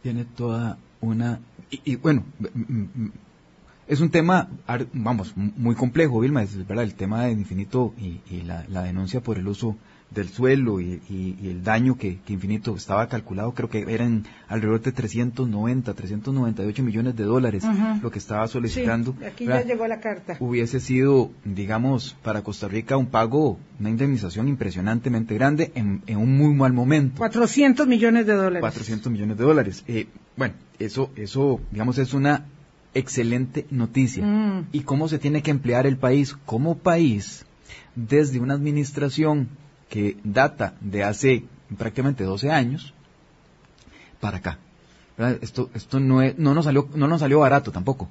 Tiene 0.01 0.25
toda 0.25 0.79
una... 0.99 1.39
Y, 1.69 1.97
bueno, 1.97 2.23
es 3.87 4.01
un 4.01 4.09
tema, 4.09 4.49
vamos, 4.93 5.33
muy 5.35 5.75
complejo, 5.75 6.19
Vilma, 6.21 6.41
es 6.41 6.57
verdad, 6.67 6.83
el 6.83 6.95
tema 6.95 7.25
de 7.25 7.33
infinito 7.33 7.93
y, 7.99 8.41
la 8.41 8.81
denuncia 8.81 9.21
por 9.21 9.37
el 9.37 9.47
uso 9.47 9.77
del 10.13 10.29
suelo 10.29 10.79
y, 10.79 11.01
el 11.43 11.63
daño 11.63 11.97
que, 11.97 12.19
Infinito 12.27 12.75
estaba 12.75 13.07
calculado, 13.07 13.53
creo 13.53 13.69
que 13.69 13.85
eran 13.87 14.25
alrededor 14.47 14.81
de 14.81 14.91
390, 14.91 15.93
398 15.93 16.83
millones 16.83 17.15
de 17.15 17.23
dólares 17.23 17.63
lo 18.01 18.11
que 18.11 18.19
estaba 18.19 18.47
solicitando. 18.47 19.15
Sí, 19.19 19.25
aquí 19.25 19.45
ya 19.45 19.63
llegó 19.63 19.87
la 19.87 19.99
carta. 19.99 20.37
Hubiese 20.39 20.79
sido, 20.79 21.31
digamos, 21.45 22.15
para 22.23 22.43
Costa 22.43 22.67
Rica 22.67 22.97
un 22.97 23.07
pago, 23.07 23.59
una 23.79 23.89
indemnización 23.89 24.47
impresionantemente 24.47 25.35
grande 25.35 25.71
en, 25.75 26.01
un 26.07 26.37
muy 26.37 26.53
mal 26.53 26.73
momento. 26.73 27.17
400 27.17 27.87
millones 27.87 28.25
de 28.25 28.33
dólares. 28.33 28.61
400 28.61 29.11
millones 29.11 29.37
de 29.37 29.43
dólares. 29.43 29.83
Eh, 29.87 30.07
bueno, 30.35 30.55
eso, 30.79 31.11
eso, 31.15 31.59
digamos, 31.71 31.97
es 31.97 32.13
una 32.13 32.45
excelente 32.93 33.65
noticia. 33.69 34.25
Mm. 34.25 34.67
¿Y 34.71 34.81
cómo 34.81 35.07
se 35.07 35.19
tiene 35.19 35.41
que 35.41 35.51
emplear 35.51 35.85
el 35.85 35.97
país? 35.97 36.35
Como 36.45 36.77
país, 36.77 37.45
desde 37.95 38.39
una 38.39 38.53
administración 38.53 39.49
que 39.89 40.17
data 40.23 40.75
de 40.81 41.03
hace 41.03 41.45
prácticamente 41.77 42.23
12 42.23 42.51
años 42.51 42.93
para 44.19 44.37
acá. 44.37 44.57
Esto, 45.41 45.69
esto 45.75 45.99
no, 45.99 46.21
no, 46.37 46.53
nos 46.53 46.65
salió, 46.65 46.87
no 46.95 47.07
nos 47.07 47.19
salió 47.21 47.39
barato 47.39 47.71
tampoco. 47.71 48.09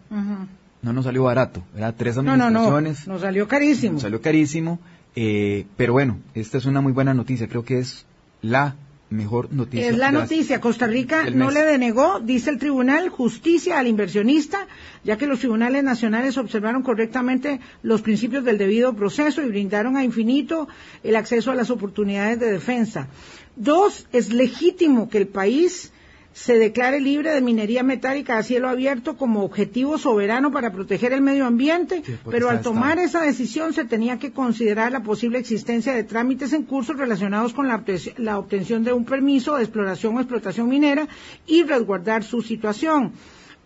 No 0.82 0.92
nos 0.92 1.04
salió 1.04 1.24
barato. 1.24 1.62
Era 1.76 1.92
tres 1.92 2.18
administraciones. 2.18 3.06
No, 3.06 3.12
no, 3.12 3.14
Nos 3.14 3.22
salió 3.22 3.48
carísimo. 3.48 3.94
Nos 3.94 4.02
salió 4.02 4.20
carísimo. 4.20 4.78
Eh, 5.14 5.66
pero 5.76 5.92
bueno, 5.92 6.18
esta 6.34 6.58
es 6.58 6.64
una 6.64 6.80
muy 6.80 6.92
buena 6.92 7.14
noticia. 7.14 7.48
Creo 7.48 7.64
que 7.64 7.78
es 7.78 8.04
la 8.40 8.76
mejor 9.12 9.52
noticia. 9.52 9.88
Es 9.88 9.96
la 9.96 10.10
noticia. 10.10 10.60
Costa 10.60 10.86
Rica 10.86 11.30
no 11.30 11.50
le 11.50 11.64
denegó, 11.64 12.20
dice 12.20 12.50
el 12.50 12.58
tribunal, 12.58 13.08
justicia 13.08 13.78
al 13.78 13.86
inversionista, 13.86 14.66
ya 15.04 15.16
que 15.16 15.26
los 15.26 15.40
tribunales 15.40 15.84
nacionales 15.84 16.38
observaron 16.38 16.82
correctamente 16.82 17.60
los 17.82 18.02
principios 18.02 18.44
del 18.44 18.58
debido 18.58 18.94
proceso 18.94 19.42
y 19.42 19.48
brindaron 19.48 19.96
a 19.96 20.04
infinito 20.04 20.68
el 21.02 21.16
acceso 21.16 21.50
a 21.50 21.54
las 21.54 21.70
oportunidades 21.70 22.40
de 22.40 22.50
defensa. 22.50 23.08
Dos, 23.56 24.06
es 24.12 24.32
legítimo 24.32 25.08
que 25.08 25.18
el 25.18 25.28
país 25.28 25.92
se 26.32 26.58
declare 26.58 27.00
libre 27.00 27.30
de 27.30 27.40
minería 27.40 27.82
metálica 27.82 28.38
a 28.38 28.42
cielo 28.42 28.68
abierto 28.68 29.16
como 29.16 29.44
objetivo 29.44 29.98
soberano 29.98 30.50
para 30.50 30.72
proteger 30.72 31.12
el 31.12 31.20
medio 31.20 31.46
ambiente, 31.46 32.02
pero 32.30 32.48
al 32.48 32.62
tomar 32.62 32.98
esa 32.98 33.20
decisión 33.20 33.72
se 33.72 33.84
tenía 33.84 34.18
que 34.18 34.32
considerar 34.32 34.92
la 34.92 35.02
posible 35.02 35.38
existencia 35.38 35.92
de 35.92 36.04
trámites 36.04 36.52
en 36.52 36.64
curso 36.64 36.94
relacionados 36.94 37.52
con 37.52 37.68
la, 37.68 37.82
la 38.16 38.38
obtención 38.38 38.84
de 38.84 38.92
un 38.92 39.04
permiso 39.04 39.56
de 39.56 39.64
exploración 39.64 40.16
o 40.16 40.20
explotación 40.20 40.68
minera 40.68 41.08
y 41.46 41.62
resguardar 41.64 42.24
su 42.24 42.42
situación 42.42 43.12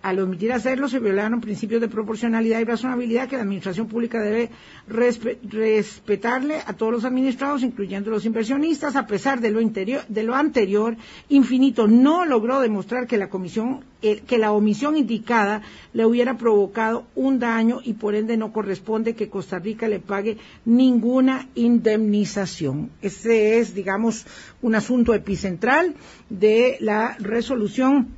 al 0.06 0.20
omitir 0.20 0.52
hacerlo 0.52 0.88
se 0.88 1.00
violaron 1.00 1.40
principios 1.40 1.80
de 1.80 1.88
proporcionalidad 1.88 2.60
y 2.60 2.64
razonabilidad 2.64 3.28
que 3.28 3.34
la 3.34 3.42
administración 3.42 3.88
pública 3.88 4.20
debe 4.22 4.50
respetarle 4.86 6.58
a 6.64 6.74
todos 6.74 6.92
los 6.92 7.04
administrados, 7.04 7.64
incluyendo 7.64 8.12
los 8.12 8.24
inversionistas. 8.24 8.94
A 8.94 9.08
pesar 9.08 9.40
de 9.40 9.50
lo, 9.50 9.58
de 9.60 10.22
lo 10.22 10.36
anterior, 10.36 10.96
Infinito 11.28 11.88
no 11.88 12.24
logró 12.24 12.60
demostrar 12.60 13.08
que 13.08 13.18
la 13.18 13.28
comisión, 13.30 13.80
que 14.00 14.38
la 14.38 14.52
omisión 14.52 14.96
indicada 14.96 15.62
le 15.92 16.06
hubiera 16.06 16.38
provocado 16.38 17.08
un 17.16 17.40
daño 17.40 17.80
y 17.82 17.94
por 17.94 18.14
ende 18.14 18.36
no 18.36 18.52
corresponde 18.52 19.16
que 19.16 19.28
Costa 19.28 19.58
Rica 19.58 19.88
le 19.88 19.98
pague 19.98 20.36
ninguna 20.64 21.48
indemnización. 21.56 22.90
Este 23.02 23.58
es, 23.58 23.74
digamos, 23.74 24.24
un 24.62 24.76
asunto 24.76 25.14
epicentral 25.14 25.94
de 26.30 26.76
la 26.78 27.16
resolución 27.18 28.14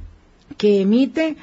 que 0.59 0.83
emite 0.83 1.37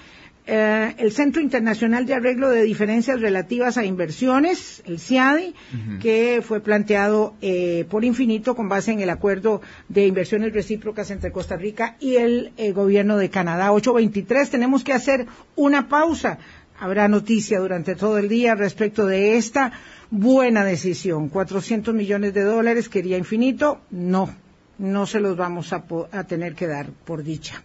eh, 0.48 0.94
el 1.00 1.12
Centro 1.12 1.42
Internacional 1.42 2.06
de 2.06 2.14
Arreglo 2.14 2.50
de 2.52 2.62
Diferencias 2.62 3.20
Relativas 3.20 3.78
a 3.78 3.86
Inversiones, 3.86 4.84
el 4.86 5.00
CIADI, 5.00 5.56
que 6.00 6.44
fue 6.46 6.60
planteado 6.60 7.34
eh, 7.42 7.86
por 7.90 8.06
Infinito 8.06 8.56
con 8.56 8.70
base 8.70 8.92
en 8.92 9.00
el 9.00 9.10
acuerdo 9.10 9.62
de 9.90 10.06
inversiones 10.06 10.54
recíprocas 10.54 11.10
entre 11.10 11.32
Costa 11.32 11.56
Rica 11.56 11.98
y 12.00 12.18
el 12.18 12.54
eh, 12.58 12.74
gobierno 12.74 13.18
de 13.18 13.32
Canadá. 13.32 13.72
823, 13.72 14.52
tenemos 14.52 14.84
que 14.84 14.94
hacer 14.94 15.26
una 15.56 15.90
pausa. 15.90 16.38
Habrá 16.80 17.08
noticia 17.08 17.60
durante 17.60 17.96
todo 17.96 18.20
el 18.20 18.30
día 18.30 18.54
respecto 18.54 19.08
de 19.08 19.38
esta 19.38 19.72
buena 20.12 20.64
decisión. 20.64 21.30
400 21.30 21.96
millones 21.96 22.36
de 22.36 22.44
dólares 22.44 22.88
quería 22.88 23.18
Infinito. 23.18 23.82
No, 23.90 24.30
no 24.78 25.08
se 25.08 25.20
los 25.20 25.36
vamos 25.36 25.74
a 25.74 26.24
tener 26.26 26.54
que 26.54 26.68
dar 26.68 26.88
por 27.06 27.24
dicha. 27.24 27.64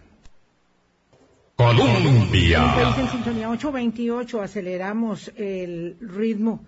Colombia. 1.61 2.95
En 2.97 3.07
sintonía 3.09 3.47
828 3.47 4.41
aceleramos 4.41 5.31
el 5.37 5.95
ritmo 6.01 6.61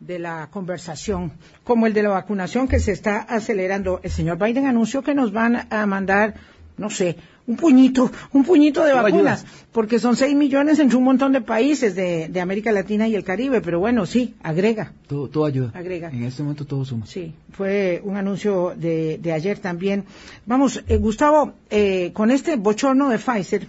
de 0.00 0.18
la 0.18 0.48
conversación, 0.50 1.32
como 1.62 1.86
el 1.86 1.92
de 1.92 2.02
la 2.02 2.08
vacunación 2.08 2.66
que 2.66 2.80
se 2.80 2.90
está 2.90 3.20
acelerando. 3.20 4.00
El 4.02 4.10
señor 4.10 4.38
Biden 4.44 4.66
anunció 4.66 5.02
que 5.02 5.14
nos 5.14 5.32
van 5.32 5.68
a 5.70 5.86
mandar, 5.86 6.34
no 6.78 6.90
sé, 6.90 7.16
un 7.46 7.56
puñito, 7.56 8.10
un 8.32 8.44
puñito 8.44 8.84
de 8.84 8.92
vacunas, 8.92 9.46
porque 9.70 10.00
son 10.00 10.16
seis 10.16 10.34
millones 10.34 10.80
entre 10.80 10.96
un 10.96 11.04
montón 11.04 11.30
de 11.30 11.42
países 11.42 11.94
de, 11.94 12.40
América 12.40 12.72
Latina 12.72 13.06
y 13.06 13.14
el 13.14 13.22
Caribe, 13.22 13.60
pero 13.60 13.78
bueno, 13.78 14.04
sí, 14.04 14.34
agrega. 14.42 14.92
Todo, 15.06 15.44
ayuda. 15.44 15.70
Agrega. 15.74 16.10
En 16.10 16.24
este 16.24 16.42
momento 16.42 16.64
todo 16.64 16.84
suma. 16.84 17.06
Sí, 17.06 17.34
fue 17.52 18.00
un 18.02 18.16
anuncio 18.16 18.74
de, 18.76 19.32
ayer 19.32 19.60
también. 19.60 20.06
Vamos, 20.44 20.82
eh, 20.88 20.96
Gustavo, 20.96 21.52
eh, 21.70 22.10
con 22.14 22.32
este 22.32 22.56
bochorno 22.56 23.10
de 23.10 23.18
Pfizer, 23.18 23.68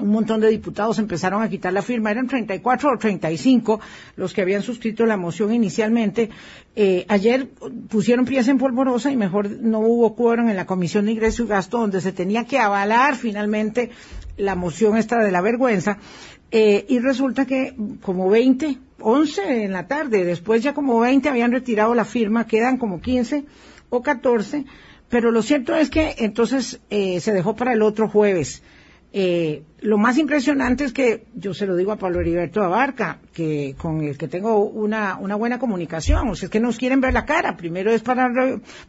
un 0.00 0.10
montón 0.10 0.40
de 0.40 0.48
diputados 0.48 0.98
empezaron 0.98 1.42
a 1.42 1.48
quitar 1.48 1.72
la 1.72 1.82
firma, 1.82 2.10
eran 2.10 2.26
34 2.26 2.90
o 2.92 2.98
35 2.98 3.80
los 4.16 4.32
que 4.32 4.42
habían 4.42 4.62
suscrito 4.62 5.06
la 5.06 5.16
moción 5.16 5.52
inicialmente. 5.52 6.30
Eh, 6.74 7.04
ayer 7.08 7.48
pusieron 7.88 8.24
pies 8.24 8.48
en 8.48 8.58
polvorosa 8.58 9.10
y 9.10 9.16
mejor 9.16 9.50
no 9.50 9.80
hubo 9.80 10.14
quórum 10.14 10.48
en 10.48 10.56
la 10.56 10.66
Comisión 10.66 11.06
de 11.06 11.12
Ingreso 11.12 11.44
y 11.44 11.46
Gasto 11.46 11.78
donde 11.78 12.00
se 12.00 12.12
tenía 12.12 12.44
que 12.44 12.58
avalar 12.58 13.16
finalmente 13.16 13.90
la 14.36 14.54
moción 14.54 14.96
esta 14.96 15.18
de 15.22 15.32
la 15.32 15.40
vergüenza. 15.40 15.98
Eh, 16.50 16.86
y 16.88 17.00
resulta 17.00 17.44
que 17.44 17.74
como 18.02 18.30
20, 18.30 18.78
11 19.00 19.64
en 19.64 19.72
la 19.72 19.88
tarde, 19.88 20.24
después 20.24 20.62
ya 20.62 20.74
como 20.74 21.00
20 21.00 21.28
habían 21.28 21.52
retirado 21.52 21.94
la 21.94 22.04
firma, 22.04 22.46
quedan 22.46 22.78
como 22.78 23.00
15 23.00 23.44
o 23.88 24.02
14, 24.02 24.64
pero 25.08 25.30
lo 25.30 25.42
cierto 25.42 25.74
es 25.74 25.90
que 25.90 26.14
entonces 26.18 26.80
eh, 26.90 27.20
se 27.20 27.32
dejó 27.32 27.56
para 27.56 27.72
el 27.72 27.82
otro 27.82 28.08
jueves. 28.08 28.62
Eh, 29.18 29.62
lo 29.80 29.96
más 29.96 30.18
impresionante 30.18 30.84
es 30.84 30.92
que 30.92 31.24
yo 31.34 31.54
se 31.54 31.64
lo 31.64 31.74
digo 31.74 31.90
a 31.90 31.96
Pablo 31.96 32.20
Heriberto 32.20 32.62
Abarca, 32.62 33.18
que 33.32 33.74
con 33.78 34.02
el 34.02 34.18
que 34.18 34.28
tengo 34.28 34.58
una, 34.58 35.16
una 35.16 35.36
buena 35.36 35.58
comunicación, 35.58 36.28
o 36.28 36.34
sea, 36.34 36.48
es 36.48 36.50
que 36.50 36.60
nos 36.60 36.76
quieren 36.76 37.00
ver 37.00 37.14
la 37.14 37.24
cara. 37.24 37.56
Primero 37.56 37.90
es 37.90 38.02
para, 38.02 38.30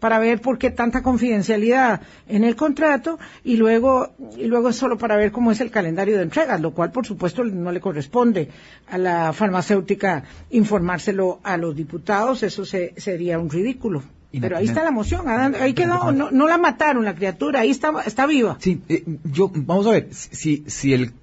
para 0.02 0.20
ver 0.20 0.42
por 0.42 0.58
qué 0.58 0.70
tanta 0.70 1.02
confidencialidad 1.02 2.02
en 2.28 2.44
el 2.44 2.58
contrato 2.58 3.18
y 3.46 3.56
luego, 3.56 4.16
y 4.36 4.48
luego 4.48 4.68
es 4.68 4.76
solo 4.76 4.98
para 4.98 5.16
ver 5.16 5.32
cómo 5.32 5.54
es 5.54 5.62
el 5.62 5.72
calendario 5.72 6.18
de 6.18 6.24
entregas, 6.24 6.60
lo 6.60 6.74
cual 6.74 6.92
por 6.92 7.06
supuesto 7.06 7.46
no 7.46 7.72
le 7.72 7.80
corresponde 7.80 8.50
a 8.90 8.98
la 8.98 9.32
farmacéutica 9.32 10.26
informárselo 10.50 11.40
a 11.42 11.56
los 11.56 11.74
diputados, 11.74 12.44
eso 12.44 12.66
sería 12.66 13.40
un 13.40 13.50
ridículo. 13.50 14.04
Pero 14.32 14.58
ahí 14.58 14.66
está 14.66 14.84
la 14.84 14.92
moción, 14.92 15.28
ahí 15.28 15.74
quedó, 15.74 16.12
no, 16.12 16.32
no 16.32 16.48
la 16.48 16.58
mataron 16.58 17.06
la 17.06 17.16
criatura, 17.16 17.62
ahí 17.62 17.70
está, 17.70 17.94
está 18.06 18.28
viva. 18.28 18.58
Sí, 18.60 18.82
eh, 18.90 19.04
yo, 19.24 19.50
vamos 19.54 19.88
a 19.88 19.92
ver, 19.92 20.10
si, 20.12 20.66
si 20.68 20.94
el, 20.94 21.13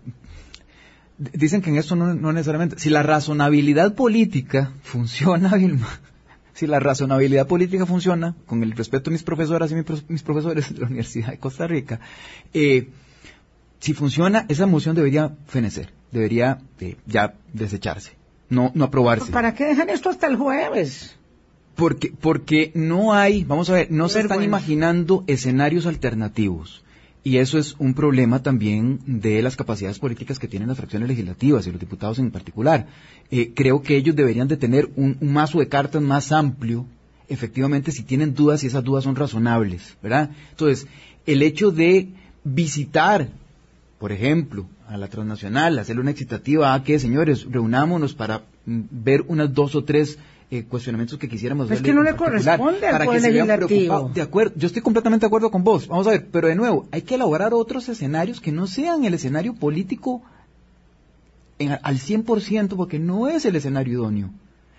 dicen 1.18 1.60
que 1.60 1.70
en 1.70 1.76
esto 1.76 1.96
no, 1.96 2.14
no 2.14 2.32
necesariamente, 2.32 2.78
si 2.78 2.90
la 2.90 3.02
razonabilidad 3.02 3.94
política 3.94 4.72
funciona, 4.82 5.54
Vilma, 5.56 5.88
si 6.54 6.66
la 6.66 6.80
razonabilidad 6.80 7.46
política 7.46 7.84
funciona, 7.84 8.34
con 8.46 8.62
el 8.62 8.72
respeto 8.72 9.10
a 9.10 9.12
mis 9.12 9.22
profesoras 9.22 9.70
y 9.70 9.74
mis, 10.08 10.22
profesores 10.22 10.72
de 10.72 10.80
la 10.80 10.86
Universidad 10.86 11.28
de 11.28 11.38
Costa 11.38 11.66
Rica, 11.66 12.00
eh, 12.52 12.88
si 13.80 13.92
funciona, 13.92 14.46
esa 14.48 14.66
moción 14.66 14.96
debería 14.96 15.36
fenecer, 15.46 15.92
debería 16.10 16.58
eh, 16.80 16.96
ya 17.06 17.34
desecharse, 17.52 18.12
no, 18.48 18.72
no 18.74 18.84
aprobarse. 18.84 19.30
¿Para 19.30 19.54
qué 19.54 19.64
dejan 19.66 19.90
esto 19.90 20.08
hasta 20.08 20.26
el 20.26 20.36
jueves? 20.36 21.16
Porque, 21.74 22.12
porque 22.18 22.70
no 22.74 23.14
hay, 23.14 23.44
vamos 23.44 23.68
a 23.70 23.74
ver, 23.74 23.90
no 23.90 24.08
se 24.08 24.20
están 24.20 24.42
imaginando 24.42 25.24
escenarios 25.26 25.86
alternativos. 25.86 26.84
Y 27.26 27.38
eso 27.38 27.58
es 27.58 27.74
un 27.78 27.94
problema 27.94 28.42
también 28.42 29.00
de 29.06 29.40
las 29.40 29.56
capacidades 29.56 29.98
políticas 29.98 30.38
que 30.38 30.46
tienen 30.46 30.68
las 30.68 30.76
fracciones 30.76 31.08
legislativas 31.08 31.66
y 31.66 31.70
los 31.70 31.80
diputados 31.80 32.18
en 32.18 32.30
particular. 32.30 32.86
Eh, 33.30 33.52
creo 33.54 33.80
que 33.80 33.96
ellos 33.96 34.14
deberían 34.14 34.46
de 34.46 34.58
tener 34.58 34.90
un, 34.94 35.16
mazo 35.22 35.58
de 35.58 35.68
cartas 35.68 36.02
más 36.02 36.32
amplio, 36.32 36.86
efectivamente, 37.28 37.92
si 37.92 38.02
tienen 38.02 38.34
dudas 38.34 38.62
y 38.62 38.66
esas 38.66 38.84
dudas 38.84 39.04
son 39.04 39.16
razonables, 39.16 39.96
¿verdad? 40.02 40.30
Entonces, 40.50 40.86
el 41.24 41.42
hecho 41.42 41.70
de 41.70 42.10
visitar, 42.44 43.30
por 43.98 44.12
ejemplo, 44.12 44.66
a 44.86 44.98
la 44.98 45.08
transnacional, 45.08 45.78
hacerle 45.78 46.02
una 46.02 46.10
excitativa 46.10 46.74
a 46.74 46.84
que, 46.84 46.98
señores, 46.98 47.46
reunámonos 47.50 48.12
para 48.12 48.42
mm, 48.66 48.80
ver 48.90 49.24
unas 49.28 49.54
dos 49.54 49.74
o 49.74 49.82
tres 49.82 50.18
eh, 50.50 50.64
cuestionamientos 50.64 51.18
que 51.18 51.28
quisiéramos 51.28 51.70
Es 51.70 51.80
que 51.80 51.94
no 51.94 52.02
le 52.02 52.14
corresponde 52.14 52.86
al 52.86 53.04
Poder 53.04 53.22
Legislativo. 53.22 54.10
De 54.14 54.22
acuerdo, 54.22 54.54
yo 54.56 54.66
estoy 54.66 54.82
completamente 54.82 55.24
de 55.24 55.28
acuerdo 55.28 55.50
con 55.50 55.64
vos. 55.64 55.88
Vamos 55.88 56.06
a 56.06 56.10
ver, 56.10 56.28
pero 56.30 56.48
de 56.48 56.54
nuevo, 56.54 56.86
hay 56.90 57.02
que 57.02 57.14
elaborar 57.14 57.54
otros 57.54 57.88
escenarios 57.88 58.40
que 58.40 58.52
no 58.52 58.66
sean 58.66 59.04
el 59.04 59.14
escenario 59.14 59.54
político 59.54 60.22
en, 61.58 61.72
al 61.72 61.96
100% 61.98 62.76
porque 62.76 62.98
no 62.98 63.28
es 63.28 63.44
el 63.46 63.56
escenario 63.56 63.94
idóneo. 63.94 64.30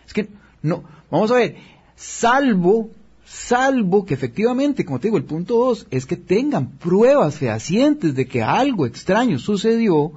Es 0.05 0.13
que, 0.13 0.29
no, 0.61 0.83
vamos 1.09 1.31
a 1.31 1.35
ver, 1.35 1.55
salvo, 1.95 2.91
salvo 3.25 4.05
que 4.05 4.13
efectivamente, 4.13 4.85
como 4.85 4.99
te 4.99 5.07
digo, 5.07 5.17
el 5.17 5.25
punto 5.25 5.57
dos 5.57 5.87
es 5.89 6.05
que 6.05 6.15
tengan 6.15 6.69
pruebas 6.77 7.37
fehacientes 7.37 8.13
de 8.13 8.27
que 8.27 8.43
algo 8.43 8.85
extraño 8.85 9.39
sucedió, 9.39 10.11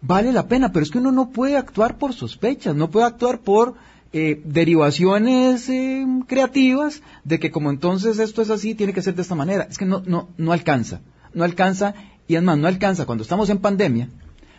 vale 0.00 0.32
la 0.32 0.46
pena, 0.46 0.72
pero 0.72 0.84
es 0.84 0.90
que 0.90 0.98
uno 0.98 1.12
no 1.12 1.30
puede 1.30 1.56
actuar 1.56 1.98
por 1.98 2.12
sospechas, 2.12 2.76
no 2.76 2.90
puede 2.90 3.06
actuar 3.06 3.40
por 3.40 3.74
eh, 4.18 4.40
derivaciones 4.46 5.68
eh, 5.68 6.06
creativas 6.26 7.02
de 7.24 7.38
que 7.38 7.50
como 7.50 7.68
entonces 7.68 8.18
esto 8.18 8.40
es 8.40 8.48
así, 8.48 8.74
tiene 8.74 8.94
que 8.94 9.02
ser 9.02 9.14
de 9.14 9.20
esta 9.20 9.34
manera. 9.34 9.66
Es 9.68 9.76
que 9.76 9.84
no, 9.84 10.02
no, 10.06 10.30
no 10.38 10.52
alcanza, 10.52 11.02
no 11.34 11.44
alcanza, 11.44 11.94
y 12.26 12.36
es 12.36 12.42
más, 12.42 12.56
no 12.56 12.66
alcanza 12.66 13.04
cuando 13.04 13.20
estamos 13.20 13.50
en 13.50 13.58
pandemia, 13.58 14.08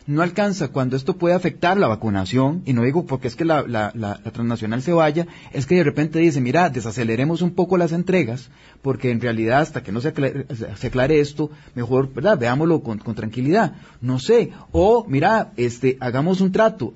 no 0.05 0.21
alcanza 0.21 0.67
cuando 0.67 0.95
esto 0.95 1.17
puede 1.17 1.33
afectar 1.33 1.75
la 1.75 1.87
vacunación, 1.87 2.61
y 2.67 2.73
no 2.73 2.83
digo 2.83 3.07
porque 3.07 3.27
es 3.27 3.35
que 3.35 3.45
la, 3.45 3.63
la, 3.63 3.91
la, 3.95 4.19
transnacional 4.31 4.83
se 4.83 4.93
vaya, 4.93 5.25
es 5.53 5.65
que 5.65 5.73
de 5.73 5.83
repente 5.83 6.19
dice, 6.19 6.39
mira, 6.39 6.69
desaceleremos 6.69 7.41
un 7.41 7.55
poco 7.55 7.77
las 7.77 7.93
entregas, 7.93 8.51
porque 8.83 9.09
en 9.09 9.19
realidad 9.19 9.61
hasta 9.61 9.81
que 9.81 9.91
no 9.91 10.01
se 10.01 10.09
aclare, 10.09 11.19
esto, 11.19 11.49
mejor, 11.73 12.13
¿verdad? 12.13 12.37
Veámoslo 12.37 12.83
con, 12.83 12.99
con, 12.99 13.15
tranquilidad. 13.15 13.73
No 14.01 14.19
sé, 14.19 14.51
o 14.71 15.03
mira, 15.07 15.51
este, 15.57 15.97
hagamos 15.99 16.41
un 16.41 16.51
trato, 16.51 16.93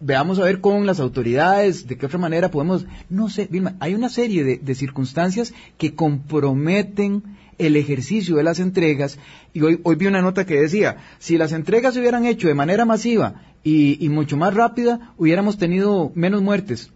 veamos 0.00 0.38
a 0.38 0.44
ver 0.44 0.60
con 0.60 0.86
las 0.86 1.00
autoridades 1.00 1.86
de 1.86 1.96
qué 1.96 2.06
otra 2.06 2.18
manera 2.18 2.50
podemos, 2.50 2.86
no 3.08 3.28
sé, 3.28 3.48
Vilma, 3.50 3.76
hay 3.80 3.94
una 3.94 4.08
serie 4.08 4.44
de, 4.44 4.74
circunstancias 4.74 5.52
que 5.76 5.94
comprometen 5.94 7.22
el 7.58 7.76
ejercicio 7.76 8.36
de 8.36 8.44
las 8.44 8.60
entregas 8.60 9.18
y 9.52 9.62
hoy, 9.62 9.80
hoy 9.82 9.96
vi 9.96 10.06
una 10.06 10.22
nota 10.22 10.46
que 10.46 10.60
decía, 10.60 10.98
si 11.18 11.36
las 11.36 11.52
entregas 11.52 11.94
se 11.94 12.00
hubieran 12.00 12.26
hecho 12.26 12.46
de 12.46 12.54
manera 12.54 12.84
masiva 12.84 13.42
y, 13.64 14.04
y 14.04 14.08
mucho 14.08 14.36
más 14.36 14.54
rápida, 14.54 15.12
hubiéramos 15.16 15.58
tenido 15.58 16.12
menos 16.14 16.42
muertes. 16.42 16.90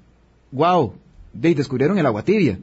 ¡Wow! 0.52 0.94
De, 1.32 1.54
descubrieron 1.54 1.98
el 1.98 2.06
agua 2.06 2.24
tibia. 2.24 2.58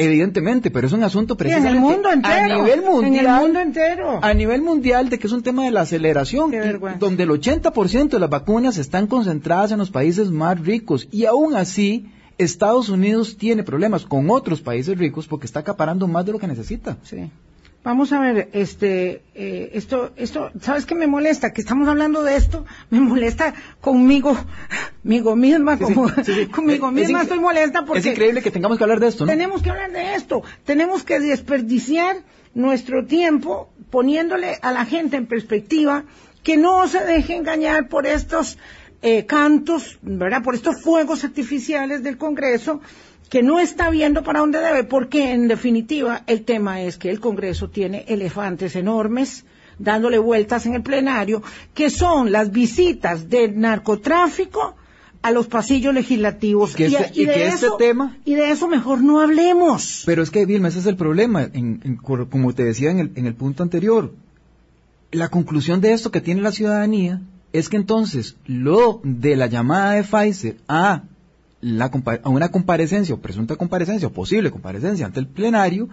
Evidentemente, 0.00 0.70
pero 0.70 0.86
es 0.86 0.92
un 0.92 1.02
asunto 1.02 1.36
precisamente 1.36 1.70
en 1.70 1.76
el 1.76 1.80
mundo 1.80 2.10
entero, 2.10 2.34
a 2.34 2.56
nivel 2.56 2.82
mundial. 2.82 3.26
En 3.26 3.34
el 3.34 3.40
mundo 3.42 3.60
entero. 3.60 4.18
A 4.22 4.34
nivel 4.34 4.62
mundial 4.62 5.08
de 5.10 5.18
que 5.18 5.26
es 5.26 5.32
un 5.32 5.42
tema 5.42 5.64
de 5.64 5.70
la 5.70 5.82
aceleración, 5.82 6.52
donde 6.98 7.22
el 7.24 7.28
80% 7.30 8.08
de 8.08 8.18
las 8.18 8.30
vacunas 8.30 8.78
están 8.78 9.06
concentradas 9.06 9.72
en 9.72 9.78
los 9.78 9.90
países 9.90 10.30
más 10.30 10.58
ricos 10.60 11.08
y 11.10 11.26
aún 11.26 11.54
así 11.54 12.06
Estados 12.38 12.88
Unidos 12.88 13.36
tiene 13.36 13.62
problemas 13.62 14.06
con 14.06 14.30
otros 14.30 14.62
países 14.62 14.96
ricos 14.96 15.26
porque 15.26 15.46
está 15.46 15.60
acaparando 15.60 16.08
más 16.08 16.24
de 16.24 16.32
lo 16.32 16.38
que 16.38 16.46
necesita. 16.46 16.96
Sí. 17.02 17.30
Vamos 17.82 18.12
a 18.12 18.20
ver, 18.20 18.50
este, 18.52 19.22
eh, 19.34 19.70
esto, 19.72 20.12
esto, 20.16 20.50
¿sabes 20.60 20.84
qué 20.84 20.94
me 20.94 21.06
molesta? 21.06 21.54
Que 21.54 21.62
estamos 21.62 21.88
hablando 21.88 22.22
de 22.22 22.36
esto, 22.36 22.66
me 22.90 23.00
molesta 23.00 23.54
conmigo, 23.80 24.36
conmigo 25.02 25.34
misma, 25.34 25.78
como, 25.78 26.10
conmigo 26.52 26.90
misma 26.90 27.22
estoy 27.22 27.38
molesta 27.38 27.86
porque... 27.86 28.00
Es 28.00 28.06
increíble 28.06 28.42
que 28.42 28.50
tengamos 28.50 28.76
que 28.76 28.84
hablar 28.84 29.00
de 29.00 29.08
esto, 29.08 29.24
¿no? 29.24 29.32
Tenemos 29.32 29.62
que 29.62 29.70
hablar 29.70 29.92
de 29.92 30.14
esto, 30.14 30.42
tenemos 30.66 31.04
que 31.04 31.20
desperdiciar 31.20 32.16
nuestro 32.52 33.06
tiempo 33.06 33.70
poniéndole 33.88 34.58
a 34.60 34.72
la 34.72 34.84
gente 34.84 35.16
en 35.16 35.26
perspectiva 35.26 36.04
que 36.42 36.58
no 36.58 36.86
se 36.86 37.02
deje 37.02 37.34
engañar 37.34 37.88
por 37.88 38.06
estos 38.06 38.58
eh, 39.00 39.24
cantos, 39.24 39.98
¿verdad? 40.02 40.42
Por 40.42 40.54
estos 40.54 40.82
fuegos 40.82 41.24
artificiales 41.24 42.02
del 42.02 42.18
Congreso 42.18 42.82
que 43.30 43.42
no 43.42 43.60
está 43.60 43.88
viendo 43.90 44.22
para 44.22 44.40
dónde 44.40 44.58
debe, 44.58 44.84
porque 44.84 45.32
en 45.32 45.48
definitiva 45.48 46.24
el 46.26 46.42
tema 46.42 46.82
es 46.82 46.98
que 46.98 47.10
el 47.10 47.20
Congreso 47.20 47.70
tiene 47.70 48.04
elefantes 48.08 48.74
enormes 48.76 49.44
dándole 49.78 50.18
vueltas 50.18 50.66
en 50.66 50.74
el 50.74 50.82
plenario, 50.82 51.42
que 51.72 51.88
son 51.88 52.32
las 52.32 52.50
visitas 52.50 53.30
del 53.30 53.58
narcotráfico 53.58 54.74
a 55.22 55.30
los 55.30 55.46
pasillos 55.46 55.94
legislativos. 55.94 56.78
y, 56.78 56.84
este, 56.84 57.10
y, 57.14 57.24
de 57.24 57.46
este 57.46 57.68
tema... 57.78 58.18
Y 58.24 58.34
de 58.34 58.50
eso 58.50 58.68
mejor 58.68 59.00
no 59.02 59.20
hablemos. 59.20 60.02
Pero 60.04 60.22
es 60.22 60.30
que, 60.30 60.44
Vilma, 60.44 60.68
ese 60.68 60.80
es 60.80 60.86
el 60.86 60.96
problema, 60.96 61.48
como 62.02 62.52
te 62.52 62.64
decía 62.64 62.90
en 62.90 62.98
el, 62.98 63.12
en 63.14 63.26
el 63.26 63.34
punto 63.34 63.62
anterior. 63.62 64.12
La 65.12 65.28
conclusión 65.28 65.80
de 65.80 65.92
esto 65.92 66.10
que 66.10 66.20
tiene 66.20 66.42
la 66.42 66.52
ciudadanía 66.52 67.22
es 67.52 67.68
que 67.68 67.76
entonces 67.76 68.36
lo 68.44 69.00
de 69.02 69.36
la 69.36 69.46
llamada 69.46 69.92
de 69.92 70.04
Pfizer 70.04 70.56
a 70.68 71.04
a 71.62 72.28
una 72.28 72.50
comparecencia 72.50 73.14
o 73.14 73.20
presunta 73.20 73.56
comparecencia 73.56 74.08
o 74.08 74.12
posible 74.12 74.50
comparecencia 74.50 75.06
ante 75.06 75.20
el 75.20 75.26
plenario 75.26 75.88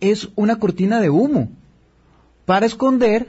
es 0.00 0.28
una 0.36 0.56
cortina 0.56 1.00
de 1.00 1.10
humo 1.10 1.50
para 2.44 2.66
esconder 2.66 3.28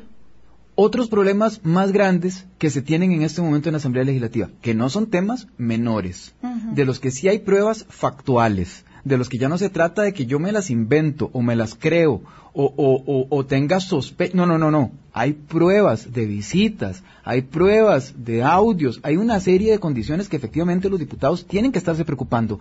otros 0.75 1.07
problemas 1.07 1.61
más 1.63 1.91
grandes 1.91 2.45
que 2.59 2.69
se 2.69 2.83
tienen 2.83 3.11
en 3.11 3.23
este 3.23 3.41
momento 3.41 3.67
en 3.67 3.73
la 3.73 3.77
Asamblea 3.77 4.03
Legislativa, 4.03 4.51
que 4.61 4.75
no 4.75 4.89
son 4.89 5.07
temas 5.07 5.47
menores, 5.57 6.35
de 6.73 6.85
los 6.85 6.99
que 6.99 7.09
sí 7.09 7.27
hay 7.27 7.39
pruebas 7.39 7.85
factuales, 7.89 8.85
de 9.07 9.17
los 9.17 9.29
que 9.29 9.37
ya 9.37 9.49
no 9.49 9.57
se 9.57 9.69
trata 9.69 10.01
de 10.01 10.13
que 10.13 10.25
yo 10.25 10.39
me 10.39 10.51
las 10.51 10.69
invento 10.69 11.29
o 11.33 11.41
me 11.41 11.55
las 11.55 11.75
creo 11.75 12.21
o, 12.53 12.73
o, 12.75 13.27
o, 13.29 13.45
tenga 13.45 13.79
sospecha. 13.79 14.35
No, 14.35 14.45
no, 14.45 14.57
no, 14.57 14.71
no. 14.71 14.91
Hay 15.13 15.33
pruebas 15.33 16.11
de 16.11 16.25
visitas, 16.25 17.03
hay 17.23 17.43
pruebas 17.43 18.15
de 18.17 18.43
audios, 18.43 18.99
hay 19.03 19.17
una 19.17 19.39
serie 19.39 19.71
de 19.71 19.79
condiciones 19.79 20.27
que 20.27 20.37
efectivamente 20.37 20.89
los 20.89 20.99
diputados 20.99 21.45
tienen 21.45 21.71
que 21.71 21.77
estarse 21.77 22.03
preocupando. 22.03 22.59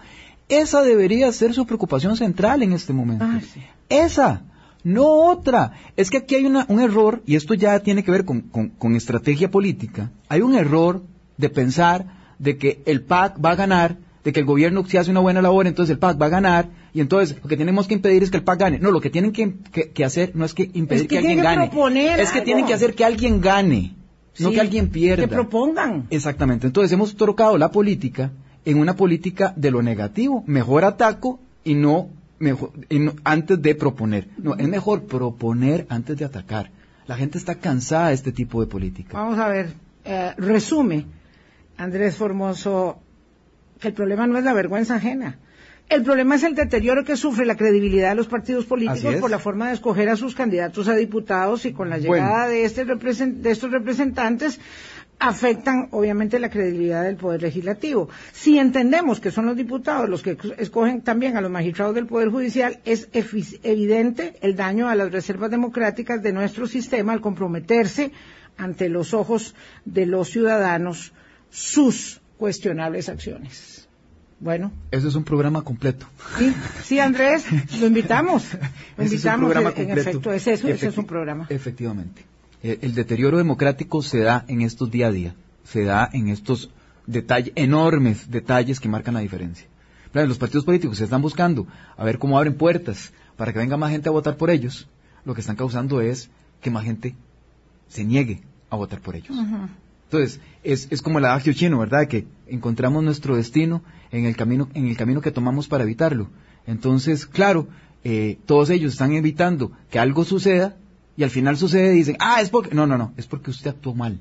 Esa 0.49 0.83
debería 0.83 1.33
ser 1.33 1.55
su 1.55 1.67
preocupación 1.67 2.17
central 2.17 2.63
en 2.63 2.73
este 2.73 2.93
momento. 2.93 3.25
Ah, 3.25 3.41
Esa, 3.89 4.43
no 4.85 5.07
otra. 5.07 5.73
Es 5.97 6.11
que 6.11 6.19
aquí 6.19 6.35
hay 6.35 6.45
una, 6.45 6.67
un 6.69 6.81
error, 6.81 7.23
y 7.27 7.37
esto 7.37 7.55
ya 7.55 7.81
tiene 7.81 8.05
que 8.05 8.11
ver 8.11 8.25
con, 8.25 8.43
con, 8.43 8.69
con 8.69 8.97
estrategia 8.97 9.51
política. 9.51 10.11
Hay 10.29 10.43
un 10.43 10.55
error 10.55 11.03
de 11.39 11.49
pensar 11.49 12.07
de 12.39 12.59
que 12.59 12.83
el 12.85 13.01
PAC 13.01 13.43
va 13.43 13.53
a 13.53 13.57
ganar 13.57 13.97
de 14.27 14.33
que 14.33 14.41
el 14.41 14.47
gobierno 14.47 14.85
si 14.85 14.97
hace 14.97 15.13
una 15.13 15.21
buena 15.21 15.41
labor, 15.41 15.69
entonces 15.69 15.93
el 15.93 16.01
PAC 16.01 16.21
va 16.21 16.27
a 16.27 16.31
ganar, 16.31 16.69
y 16.93 17.01
entonces 17.01 17.37
lo 17.41 17.49
que 17.49 17.57
tenemos 17.57 17.87
que 17.87 17.95
impedir 17.95 18.25
es 18.25 18.33
que 18.33 18.39
el 18.39 18.43
PAC 18.43 18.59
gane. 18.59 18.81
No, 18.81 18.91
lo 18.91 19.01
que 19.01 19.09
tienen 19.09 19.31
que, 19.31 20.05
hacer 20.05 20.35
no 20.35 20.45
es 20.45 20.53
que 20.53 20.69
impedir 20.75 21.07
que, 21.07 21.19
alguien 21.19 21.39
gane, 21.39 21.71
es 22.19 22.33
que 22.33 22.41
tienen 22.41 22.67
que 22.67 22.75
hacer 22.75 22.97
que 22.97 23.05
alguien 23.05 23.41
gane, 23.41 23.95
no 24.41 24.51
que 24.51 24.61
alguien 24.61 24.89
pierda. 24.89 25.23
Que 25.23 25.29
propongan. 25.29 26.09
Exactamente, 26.11 26.67
entonces 26.67 26.91
hemos 26.91 27.15
trocado 27.15 27.57
la 27.57 27.71
política 27.71 28.33
en 28.65 28.81
una 28.81 28.97
política 28.97 29.55
de 29.55 29.71
lo 29.71 29.81
negativo, 29.81 30.43
mejor 30.49 30.85
ataco 30.85 31.39
y 31.63 31.75
no, 31.75 32.09
mejor, 32.41 32.73
antes 33.23 33.63
de 33.63 33.77
proponer. 33.77 34.27
No, 34.39 34.57
es 34.57 34.67
mejor 34.67 35.05
proponer 35.05 35.87
antes 35.89 36.17
de 36.17 36.25
atacar. 36.25 36.73
La 37.07 37.15
gente 37.15 37.39
está 37.39 37.55
cansada 37.55 38.09
de 38.09 38.15
este 38.15 38.33
tipo 38.33 38.61
de 38.61 38.67
política. 38.67 39.17
Vamos 39.17 39.39
a 39.39 39.47
ver, 39.47 39.73
eh, 40.05 40.33
resume, 40.37 41.07
Andrés 41.77 42.17
Formoso, 42.17 42.99
que 43.81 43.89
el 43.89 43.95
problema 43.95 44.27
no 44.27 44.39
es 44.39 44.45
la 44.45 44.53
vergüenza 44.53 44.97
ajena. 44.97 45.39
El 45.89 46.03
problema 46.03 46.35
es 46.35 46.43
el 46.43 46.57
deterioro 46.57 47.05
que 47.05 47.17
sufre 47.17 47.47
la 47.47 47.57
credibilidad 47.57 48.09
de 48.11 48.17
los 48.17 48.27
partidos 48.27 48.65
políticos 48.65 49.17
por 49.17 49.31
la 49.31 49.39
forma 49.39 49.69
de 49.69 49.75
escoger 49.75 50.09
a 50.09 50.17
sus 50.17 50.35
candidatos 50.35 50.89
a 50.89 50.97
diputados 50.97 51.65
y 51.65 51.73
con 51.73 51.91
la 51.91 51.99
llegada 51.99 52.49
de, 52.49 52.65
este 52.65 52.85
de 52.85 53.51
estos 53.51 53.71
representantes 53.71 54.59
afectan 55.19 55.89
obviamente 55.93 56.39
la 56.39 56.51
credibilidad 56.51 57.05
del 57.05 57.17
Poder 57.17 57.43
Legislativo. 57.43 58.09
Si 58.33 58.59
entendemos 58.59 59.21
que 59.21 59.31
son 59.31 59.47
los 59.47 59.57
diputados 59.57 60.09
los 60.09 60.23
que 60.23 60.37
escogen 60.59 61.03
también 61.03 61.37
a 61.37 61.41
los 61.41 61.51
magistrados 61.51 61.95
del 61.95 62.07
Poder 62.07 62.31
Judicial, 62.31 62.81
es 62.85 63.09
evidente 63.63 64.35
el 64.43 64.57
daño 64.57 64.89
a 64.89 64.95
las 64.95 65.13
reservas 65.13 65.51
democráticas 65.51 66.21
de 66.23 66.33
nuestro 66.33 66.67
sistema 66.67 67.13
al 67.13 67.21
comprometerse 67.21 68.11
ante 68.57 68.89
los 68.89 69.15
ojos 69.15 69.55
de 69.85 70.07
los 70.07 70.31
ciudadanos 70.31 71.13
sus 71.51 72.21
cuestionables 72.39 73.09
acciones. 73.09 73.89
Bueno. 74.39 74.71
Eso 74.91 75.09
es 75.09 75.15
un 75.15 75.25
programa 75.25 75.63
completo. 75.63 76.07
Sí, 76.39 76.55
sí 76.83 76.99
Andrés, 76.99 77.47
lo 77.81 77.87
invitamos. 77.87 78.45
Lo 78.97 79.05
invitamos, 79.05 79.55
en 79.77 79.91
efecto, 79.91 80.33
es 80.33 80.47
eso, 80.47 80.69
es 80.69 80.99
un 80.99 81.07
programa. 81.07 81.47
Efectivamente. 81.49 82.25
Eh, 82.63 82.79
el 82.83 82.95
deterioro 82.95 83.39
democrático 83.39 84.03
se 84.03 84.21
da 84.21 84.45
en 84.49 84.63
estos 84.63 84.91
día 84.91 85.09
a 85.09 85.13
día, 85.13 85.35
se 85.65 85.85
da 85.85 86.09
en 86.13 86.29
estos 86.29 86.71
detalles, 87.07 87.53
enormes 87.57 88.31
detalles 88.31 88.81
que 88.81 88.89
marcan 88.89 89.15
la 89.15 89.21
diferencia. 89.21 89.67
los 90.13 90.39
partidos 90.39 90.65
políticos 90.65 90.99
se 90.99 91.05
están 91.05 91.23
buscando 91.23 91.67
a 91.97 92.05
ver 92.05 92.19
cómo 92.19 92.39
abren 92.39 92.55
puertas 92.55 93.13
para 93.37 93.53
que 93.53 93.59
venga 93.59 93.77
más 93.77 93.91
gente 93.91 94.09
a 94.09 94.13
votar 94.13 94.37
por 94.37 94.51
ellos. 94.51 94.89
Lo 95.25 95.35
que 95.35 95.41
están 95.41 95.57
causando 95.57 96.01
es 96.01 96.31
que 96.61 96.71
más 96.71 96.85
gente 96.85 97.15
se 97.89 98.05
niegue 98.05 98.43
a 98.71 98.77
votar 98.77 99.01
por 99.01 99.17
ellos. 99.17 99.37
Entonces, 100.07 100.41
es, 100.63 100.89
es 100.91 101.03
como 101.03 101.19
el 101.19 101.25
adagio 101.25 101.53
chino, 101.53 101.79
¿verdad? 101.79 102.07
Que 102.07 102.27
encontramos 102.47 103.03
nuestro 103.03 103.37
destino 103.37 103.83
en 104.11 104.25
el 104.25 104.37
camino, 104.37 104.69
en 104.75 104.87
el 104.87 104.97
camino 104.97 105.21
que 105.21 105.33
tomamos 105.33 105.69
para 105.69 105.85
evitarlo. 105.85 106.29
Entonces, 106.67 107.27
claro, 107.27 107.69
eh, 108.05 108.39
todos 108.47 108.71
ellos 108.71 108.93
están 108.93 109.13
evitando 109.13 109.73
que 109.91 109.99
algo 109.99 110.25
suceda 110.25 110.77
y 111.17 111.25
al 111.25 111.31
final 111.31 111.57
sucede 111.57 111.95
y 111.95 111.99
dicen, 111.99 112.17
ah, 112.21 112.41
es 112.41 112.51
porque... 112.51 112.75
No, 112.75 112.87
no, 112.87 112.97
no, 112.97 113.15
es 113.17 113.27
porque 113.27 113.51
usted 113.51 113.71
actuó 113.71 113.95
mal. 113.95 114.21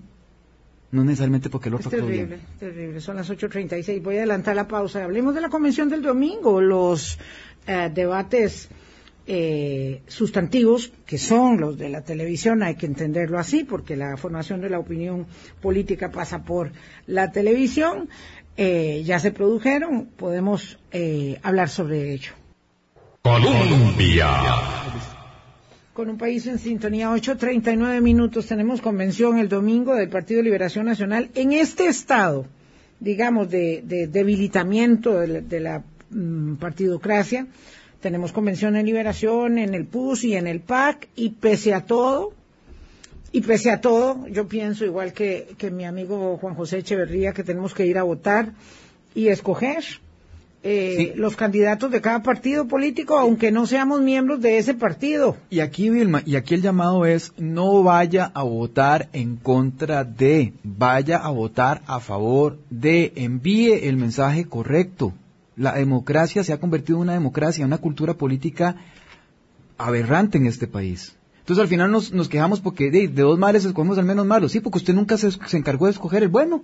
No 0.91 1.03
necesariamente 1.03 1.49
porque 1.49 1.69
el 1.69 1.75
otro 1.75 1.89
es 1.89 1.95
terrible, 1.95 2.39
terrible. 2.59 3.01
Son 3.01 3.15
las 3.15 3.29
8.36. 3.29 4.01
Voy 4.01 4.15
a 4.15 4.19
adelantar 4.19 4.55
la 4.55 4.67
pausa. 4.67 5.03
Hablemos 5.03 5.35
de 5.35 5.41
la 5.41 5.49
convención 5.49 5.89
del 5.89 6.01
domingo, 6.01 6.61
los 6.61 7.19
eh, 7.67 7.91
debates 7.93 8.69
eh, 9.27 10.01
sustantivos, 10.07 10.91
que 11.05 11.17
son 11.17 11.59
los 11.59 11.77
de 11.77 11.89
la 11.89 12.01
televisión, 12.01 12.61
hay 12.61 12.75
que 12.75 12.85
entenderlo 12.85 13.39
así, 13.39 13.63
porque 13.63 13.95
la 13.95 14.17
formación 14.17 14.61
de 14.61 14.69
la 14.69 14.77
opinión 14.77 15.25
política 15.61 16.11
pasa 16.11 16.43
por 16.43 16.71
la 17.07 17.31
televisión. 17.31 18.07
Eh, 18.57 19.03
ya 19.03 19.19
se 19.19 19.31
produjeron, 19.31 20.05
podemos 20.15 20.77
eh, 20.91 21.39
hablar 21.43 21.69
sobre 21.69 22.13
ello. 22.13 22.33
Colombia. 23.23 24.29
Con 25.93 26.09
un 26.09 26.17
país 26.17 26.45
en 26.45 26.59
sintonía, 26.59 27.09
8.39 27.09 28.01
minutos, 28.01 28.45
tenemos 28.45 28.81
convención 28.81 29.39
el 29.39 29.49
domingo 29.49 29.95
del 29.95 30.09
Partido 30.09 30.37
de 30.37 30.43
Liberación 30.43 30.85
Nacional 30.85 31.31
en 31.33 31.51
este 31.51 31.87
estado, 31.87 32.45
digamos, 32.99 33.49
de, 33.49 34.07
debilitamiento 34.11 35.19
de 35.19 35.59
la, 35.59 35.83
mm, 36.11 36.55
partidocracia 36.55 37.47
tenemos 38.01 38.31
convención 38.31 38.75
en 38.75 38.85
liberación 38.85 39.57
en 39.57 39.73
el 39.73 39.85
PUS 39.85 40.23
y 40.23 40.35
en 40.35 40.47
el 40.47 40.59
PAC 40.59 41.07
y 41.15 41.29
pese 41.29 41.73
a 41.73 41.85
todo, 41.85 42.33
y 43.31 43.41
pese 43.41 43.69
a 43.71 43.81
todo, 43.81 44.27
yo 44.27 44.47
pienso 44.47 44.85
igual 44.85 45.11
que, 45.11 45.55
mi 45.71 45.83
amigo 45.83 46.37
Juan 46.37 46.55
José 46.55 46.77
Echeverría 46.77 47.33
que 47.33 47.43
tenemos 47.43 47.73
que 47.73 47.85
ir 47.85 47.97
a 47.97 48.03
votar 48.03 48.53
y 49.13 49.27
escoger 49.27 49.83
eh, 50.63 51.13
los 51.15 51.35
candidatos 51.35 51.91
de 51.91 52.01
cada 52.01 52.23
partido 52.23 52.67
político, 52.67 53.19
aunque 53.19 53.51
no 53.51 53.67
seamos 53.67 54.01
miembros 54.01 54.41
de 54.41 54.57
ese 54.57 54.73
partido. 54.73 55.37
Y 55.49 55.59
aquí, 55.59 55.89
Vilma, 55.89 56.23
y 56.25 56.37
aquí 56.37 56.55
el 56.55 56.61
llamado 56.61 57.05
es, 57.05 57.33
no 57.37 57.83
vaya 57.83 58.31
a 58.33 58.43
votar 58.43 59.09
en 59.13 59.35
contra 59.35 60.03
de, 60.03 60.53
vaya 60.63 61.17
a 61.17 61.29
votar 61.29 61.81
a 61.87 61.99
favor 61.99 62.57
de, 62.69 63.11
envíe 63.15 63.87
el 63.87 63.97
mensaje 63.97 64.45
correcto 64.45 65.13
la 65.57 65.73
democracia 65.73 66.43
se 66.43 66.53
ha 66.53 66.59
convertido 66.59 66.97
en 66.97 67.03
una 67.03 67.13
democracia, 67.13 67.65
una 67.65 67.77
cultura 67.77 68.15
política 68.15 68.75
aberrante 69.77 70.37
en 70.37 70.47
este 70.47 70.67
país. 70.67 71.15
Entonces 71.39 71.61
al 71.61 71.67
final 71.67 71.91
nos, 71.91 72.27
quejamos 72.27 72.59
porque 72.59 72.89
de, 72.89 73.07
dos 73.07 73.37
males 73.37 73.65
escogemos 73.65 73.97
al 73.97 74.05
menos 74.05 74.25
malo. 74.25 74.49
Sí, 74.49 74.59
porque 74.59 74.79
usted 74.79 74.93
nunca 74.93 75.17
se, 75.17 75.29
encargó 75.55 75.85
de 75.85 75.91
escoger 75.91 76.23
el 76.23 76.29
bueno. 76.29 76.63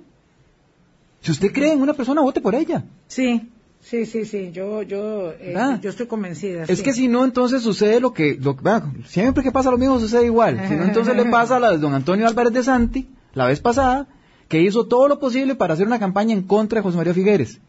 Si 1.21 1.31
usted 1.31 1.51
cree 1.53 1.73
en 1.73 1.81
una 1.81 1.93
persona, 1.93 2.21
vote 2.21 2.41
por 2.41 2.55
ella. 2.55 2.83
Sí, 3.07 3.47
sí, 3.79 4.07
sí, 4.07 4.25
sí. 4.25 4.51
Yo, 4.51 4.81
yo, 4.81 5.33
eh, 5.39 5.55
yo 5.81 5.89
estoy 5.91 6.07
convencida. 6.07 6.63
Es 6.63 6.81
que 6.81 6.93
si 6.93 7.07
no, 7.07 7.23
entonces 7.23 7.61
sucede 7.61 7.99
lo 7.99 8.11
que, 8.11 8.39
lo, 8.41 8.57
siempre 9.05 9.43
que 9.43 9.51
pasa 9.51 9.69
lo 9.69 9.77
mismo 9.77 9.99
sucede 9.99 10.25
igual. 10.25 10.59
Si 10.67 10.75
no, 10.75 10.83
entonces 10.83 11.15
le 11.15 11.25
pasa 11.25 11.57
a 11.57 11.59
la 11.59 11.71
de 11.71 11.77
don 11.77 11.93
Antonio 11.93 12.27
Álvarez 12.27 12.53
de 12.53 12.63
Santi, 12.63 13.07
la 13.35 13.45
vez 13.45 13.59
pasada, 13.59 14.07
que 14.47 14.61
hizo 14.61 14.87
todo 14.87 15.07
lo 15.07 15.19
posible 15.19 15.53
para 15.53 15.75
hacer 15.75 15.85
una 15.85 15.99
campaña 15.99 16.33
en 16.33 16.41
contra 16.41 16.79
de 16.79 16.83
José 16.83 16.97
María 16.97 17.13
Figueres 17.13 17.61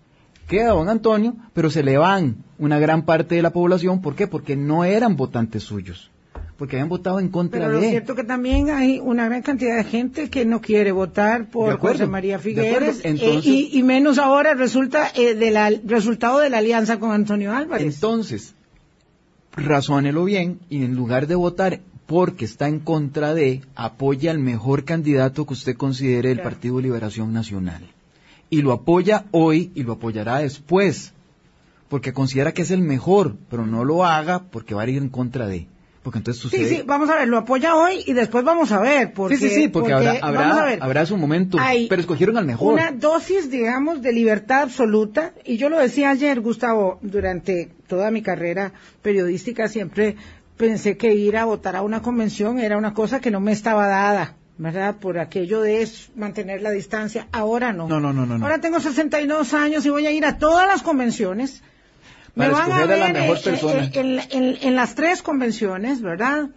queda 0.47 0.71
don 0.71 0.89
Antonio, 0.89 1.37
pero 1.53 1.71
se 1.71 1.83
le 1.83 1.99
van 1.99 2.37
una 2.59 2.79
gran 2.79 3.05
parte 3.05 3.35
de 3.35 3.43
la 3.43 3.51
población. 3.51 4.03
¿Por 4.03 4.15
qué? 4.15 4.27
Porque 4.27 4.57
no 4.57 4.85
eran 4.85 5.17
votantes 5.17 5.63
suyos. 5.63 6.11
Porque 6.57 6.77
habían 6.77 6.89
votado 6.89 7.19
en 7.19 7.29
contra 7.29 7.61
pero 7.61 7.73
de. 7.73 7.77
Pero 7.79 7.87
es 7.87 7.91
cierto 7.91 8.15
que 8.15 8.25
también 8.25 8.71
hay 8.71 9.01
una 9.01 9.27
gran 9.27 9.43
cantidad 9.43 9.77
de 9.77 9.85
gente 9.85 10.31
que 10.31 10.45
no 10.45 10.61
quiere 10.61 10.93
votar 10.93 11.51
por 11.51 11.79
José 11.79 12.07
María 12.07 12.39
Figueres. 12.39 13.01
Eh, 13.03 13.41
y, 13.43 13.83
menos 13.83 14.19
ahora 14.19 14.55
resulta 14.55 15.11
eh, 15.15 15.35
del 15.35 15.83
resultado 15.85 16.39
de 16.39 16.51
la 16.51 16.59
alianza 16.59 17.01
con 17.01 17.11
Antonio 17.11 17.53
Álvarez. 17.53 17.95
Entonces, 17.95 18.55
razónelo 19.57 20.25
bien 20.25 20.61
y 20.69 20.85
en 20.85 20.95
lugar 20.95 21.27
de 21.27 21.35
votar 21.35 21.81
porque 22.07 22.45
está 22.45 22.69
en 22.69 22.79
contra 22.79 23.35
de, 23.35 23.63
apoya 23.75 24.31
al 24.31 24.39
mejor 24.39 24.85
candidato 24.85 25.47
que 25.47 25.55
usted 25.55 25.77
considere 25.77 26.31
el 26.31 26.43
Partido 26.43 26.81
Liberación 26.81 27.33
Nacional 27.33 27.83
y 28.53 28.61
lo 28.61 28.73
apoya 28.73 29.25
hoy 29.31 29.73
y 29.75 29.83
lo 29.83 29.95
apoyará 29.95 30.41
después, 30.41 31.15
porque 31.89 32.13
considera 32.13 32.53
que 32.53 32.61
es 32.61 32.71
el 32.71 32.83
mejor, 32.83 33.37
pero 33.49 33.65
no 33.65 33.83
lo 33.83 34.05
haga 34.05 34.43
porque 34.51 34.75
va 34.75 34.83
a 34.83 34.89
ir 34.91 34.99
en 34.99 35.09
contra 35.09 35.47
de. 35.47 35.69
Porque 36.03 36.19
entonces 36.19 36.43
sucede... 36.43 36.69
Sí, 36.69 36.77
sí, 36.77 36.83
vamos 36.85 37.09
a 37.09 37.15
ver, 37.15 37.29
lo 37.29 37.39
apoya 37.39 37.75
hoy 37.75 38.05
y 38.05 38.13
después 38.13 38.45
vamos 38.45 38.71
a 38.71 38.81
ver. 38.81 39.15
Porque, 39.15 39.39
sí, 39.39 39.49
sí, 39.49 39.55
sí, 39.55 39.69
porque, 39.69 39.95
habrá, 39.95 40.77
habrá, 40.81 41.07
su 41.07 41.17
momento, 41.17 41.57
pero 41.89 41.99
escogieron 41.99 42.37
al 42.37 42.45
mejor. 42.45 42.75
Una 42.75 42.93
dosis, 42.93 43.51
digamos, 43.51 44.03
de 44.03 44.13
libertad 44.13 44.65
absoluta, 44.65 45.33
y 45.47 45.57
yo 45.57 45.71
lo 45.71 45.79
decía 45.79 46.11
ayer, 46.11 46.41
Gustavo, 46.41 46.99
durante 47.01 47.71
toda 47.87 48.11
mi 48.11 48.21
carrera 48.21 48.75
periodística 49.01 49.67
siempre 49.69 50.17
pensé 50.59 50.99
que 50.99 51.15
ir 51.15 51.39
a 51.39 51.47
votar 51.47 51.75
a 51.75 51.81
una 51.81 52.03
convención 52.03 52.59
era 52.59 52.77
una 52.77 52.93
cosa 52.93 53.19
que 53.19 53.31
no 53.31 53.41
me 53.41 53.53
estaba 53.53 53.87
dada. 53.87 54.37
¿Verdad? 54.63 54.95
Por 54.97 55.19
aquello 55.19 55.61
de 55.61 55.89
mantener 56.15 56.63
la 56.63 56.71
distancia. 56.71 57.27
Ahora 57.33 57.73
no. 57.73 57.89
No, 57.89 57.99
no, 57.99 58.13
no, 58.13 58.25
no. 58.25 58.45
Ahora 58.45 58.61
tengo 58.61 58.79
62 58.79 59.55
años 59.55 59.85
y 59.85 59.91
voy 59.91 60.07
a 60.07 60.13
ir 60.13 60.25
a 60.25 60.39
todas 60.39 60.69
las 60.69 60.83
convenciones. 60.83 61.63
Me 62.37 62.49
van 62.49 62.71
a 62.71 62.87
ver 62.87 62.99
la 62.99 63.09
mejor 63.09 63.43
persona. 63.43 63.91
En, 63.93 64.77
las 64.77 64.95
tres 64.95 65.21
convenciones, 65.21 66.01
¿verdad? 66.01 66.49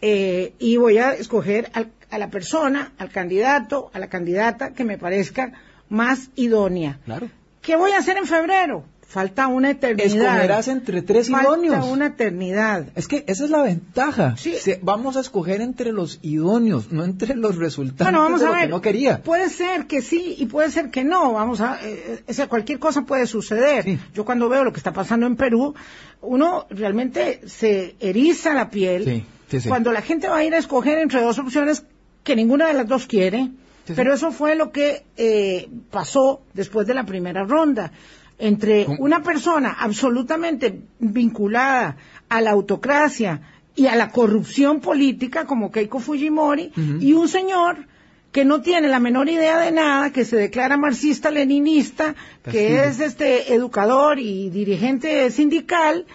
Eh, 0.00 0.54
y 0.60 0.76
voy 0.76 0.98
a 0.98 1.14
escoger 1.14 1.70
a 1.74 2.18
la 2.18 2.30
persona, 2.30 2.92
al 2.96 3.10
candidato, 3.10 3.90
a 3.92 3.98
la 3.98 4.06
candidata 4.08 4.72
que 4.72 4.84
me 4.84 4.96
parezca 4.96 5.52
más 5.88 6.30
idónea. 6.36 7.00
Claro. 7.04 7.28
¿Qué 7.60 7.74
voy 7.74 7.90
a 7.90 7.98
hacer 7.98 8.18
en 8.18 8.26
febrero? 8.26 8.84
Falta 9.08 9.46
una 9.46 9.70
eternidad. 9.70 10.06
Escogerás 10.06 10.68
entre 10.68 11.00
tres 11.00 11.30
idóneos. 11.30 11.76
Falta 11.76 11.90
una 11.90 12.06
eternidad. 12.08 12.88
Es 12.94 13.08
que 13.08 13.24
esa 13.26 13.44
es 13.44 13.50
la 13.50 13.62
ventaja. 13.62 14.36
Sí. 14.36 14.54
vamos 14.82 15.16
a 15.16 15.20
escoger 15.20 15.62
entre 15.62 15.92
los 15.92 16.18
idóneos, 16.20 16.92
no 16.92 17.04
entre 17.04 17.34
los 17.34 17.56
resultados 17.56 18.12
bueno, 18.12 18.22
vamos 18.22 18.42
a 18.42 18.50
ver. 18.50 18.60
que 18.64 18.68
no 18.68 18.82
quería. 18.82 19.22
Puede 19.22 19.48
ser 19.48 19.86
que 19.86 20.02
sí 20.02 20.36
y 20.38 20.44
puede 20.44 20.70
ser 20.70 20.90
que 20.90 21.04
no. 21.04 21.32
Vamos 21.32 21.62
a, 21.62 21.78
eh, 21.82 22.22
eh 22.26 22.46
cualquier 22.48 22.78
cosa 22.78 23.06
puede 23.06 23.26
suceder. 23.26 23.98
Yo 24.12 24.26
cuando 24.26 24.50
veo 24.50 24.62
lo 24.62 24.74
que 24.74 24.78
está 24.78 24.92
pasando 24.92 25.26
en 25.26 25.36
Perú, 25.36 25.74
uno 26.20 26.66
realmente 26.68 27.40
se 27.48 27.96
eriza 28.00 28.52
la 28.52 28.68
piel. 28.68 29.24
Cuando 29.68 29.90
la 29.90 30.02
gente 30.02 30.28
va 30.28 30.36
a 30.36 30.44
ir 30.44 30.54
a 30.54 30.58
escoger 30.58 30.98
entre 30.98 31.22
dos 31.22 31.38
opciones 31.38 31.82
que 32.24 32.36
ninguna 32.36 32.66
de 32.66 32.74
las 32.74 32.86
dos 32.86 33.06
quiere. 33.06 33.48
Pero 33.96 34.12
eso 34.12 34.32
fue 34.32 34.54
lo 34.54 34.70
que 34.70 35.06
eh, 35.16 35.66
pasó 35.90 36.42
después 36.52 36.86
de 36.86 36.92
la 36.92 37.06
primera 37.06 37.44
ronda 37.44 37.90
entre 38.38 38.86
una 38.98 39.22
persona 39.22 39.76
absolutamente 39.78 40.82
vinculada 40.98 41.96
a 42.28 42.40
la 42.40 42.50
autocracia 42.50 43.40
y 43.74 43.86
a 43.86 43.96
la 43.96 44.10
corrupción 44.10 44.80
política 44.80 45.44
como 45.44 45.70
Keiko 45.70 46.00
Fujimori 46.00 46.72
y 47.00 47.12
un 47.12 47.28
señor 47.28 47.86
que 48.32 48.44
no 48.44 48.60
tiene 48.60 48.88
la 48.88 49.00
menor 49.00 49.28
idea 49.28 49.58
de 49.58 49.72
nada, 49.72 50.12
que 50.12 50.24
se 50.24 50.36
declara 50.36 50.76
marxista-leninista, 50.76 52.14
que 52.48 52.84
es 52.84 53.00
este 53.00 53.54
educador 53.54 54.18
y 54.18 54.50
dirigente 54.50 55.30
sindical, 55.30 56.06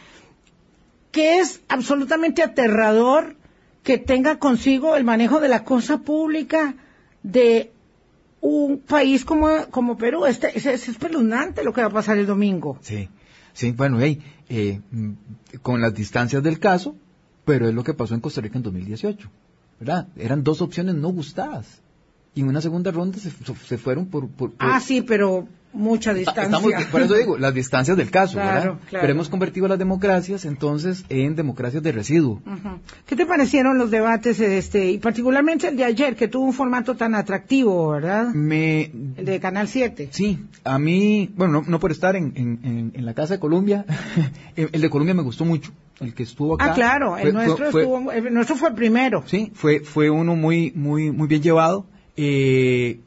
que 1.11 1.39
es 1.39 1.61
absolutamente 1.67 2.43
aterrador 2.43 3.35
que 3.83 3.97
tenga 3.97 4.39
consigo 4.39 4.95
el 4.95 5.03
manejo 5.03 5.39
de 5.39 5.49
la 5.49 5.63
cosa 5.63 5.99
pública, 5.99 6.75
de 7.23 7.72
un 8.43 8.79
país 8.79 9.23
como, 9.23 9.47
como 9.71 9.97
Perú. 9.97 10.25
Este, 10.25 10.55
es, 10.55 10.65
es, 10.65 10.89
espeluznante 10.89 11.63
lo 11.63 11.73
que 11.73 11.81
va 11.81 11.87
a 11.87 11.91
pasar 11.91 12.17
el 12.17 12.27
domingo. 12.27 12.77
Sí, 12.81 13.09
sí, 13.53 13.71
bueno, 13.71 13.99
hey, 13.99 14.21
eh, 14.49 14.81
con 15.61 15.81
las 15.81 15.93
distancias 15.95 16.43
del 16.43 16.59
caso, 16.59 16.95
pero 17.45 17.67
es 17.67 17.73
lo 17.73 17.83
que 17.83 17.93
pasó 17.93 18.13
en 18.13 18.21
Costa 18.21 18.41
Rica 18.41 18.57
en 18.57 18.63
2018, 18.63 19.29
¿verdad? 19.79 20.07
Eran 20.17 20.43
dos 20.43 20.61
opciones 20.61 20.95
no 20.95 21.09
gustadas. 21.09 21.81
y 22.35 22.41
en 22.41 22.49
una 22.49 22.59
segunda 22.59 22.91
ronda 22.91 23.17
se, 23.17 23.31
se 23.31 23.77
fueron 23.77 24.07
por, 24.07 24.27
por, 24.27 24.51
por, 24.51 24.57
Ah, 24.59 24.81
sí, 24.81 25.01
pero 25.01 25.47
mucha 25.73 26.13
distancia. 26.13 26.43
Estamos, 26.43 26.71
por 26.85 27.01
eso 27.01 27.15
digo, 27.15 27.37
las 27.37 27.53
distancias 27.53 27.97
del 27.97 28.09
caso, 28.11 28.33
Claro, 28.33 28.47
¿verdad? 28.53 28.79
claro. 28.89 29.01
Pero 29.01 29.13
hemos 29.13 29.29
convertido 29.29 29.67
las 29.67 29.79
democracias 29.79 30.45
entonces 30.45 31.03
en 31.09 31.35
democracias 31.35 31.81
de 31.83 31.91
residuo. 31.91 32.41
¿Qué 33.05 33.15
te 33.15 33.25
parecieron 33.25 33.77
los 33.77 33.91
debates, 33.91 34.39
este, 34.39 34.91
y 34.91 34.97
particularmente 34.99 35.67
el 35.67 35.77
de 35.77 35.83
ayer, 35.85 36.15
que 36.15 36.27
tuvo 36.27 36.45
un 36.45 36.53
formato 36.53 36.95
tan 36.95 37.15
atractivo, 37.15 37.89
verdad? 37.89 38.27
Me, 38.33 38.91
El 39.17 39.25
de 39.25 39.39
Canal 39.39 39.67
7. 39.67 40.09
sí, 40.11 40.39
a 40.63 40.77
mí, 40.79 41.31
bueno, 41.35 41.61
no, 41.61 41.63
no 41.67 41.79
por 41.79 41.91
estar 41.91 42.15
en, 42.15 42.33
en, 42.35 42.59
en- 42.63 42.91
en 42.95 43.05
la 43.05 43.13
Casa 43.13 43.33
de 43.35 43.39
Colombia, 43.39 43.85
el 44.55 44.81
de 44.81 44.89
Colombia 44.89 45.13
me 45.13 45.23
gustó 45.23 45.45
mucho, 45.45 45.71
el 45.99 46.13
que 46.13 46.23
estuvo 46.23 46.55
acá. 46.55 46.65
Ah, 46.71 46.73
claro, 46.73 47.17
el 47.17 47.23
fue- 47.23 47.33
nuestro 47.33 47.71
fue- 47.71 47.81
estuvo, 47.81 48.11
el 48.11 48.33
nuestro 48.33 48.55
fue 48.55 48.69
el 48.69 48.75
primero. 48.75 49.23
Sí, 49.25 49.51
fue, 49.55 49.79
fue 49.79 50.09
uno 50.09 50.35
muy, 50.35 50.71
muy, 50.75 51.11
muy 51.11 51.27
bien 51.27 51.41
llevado. 51.41 51.85
Eh, 52.15 52.99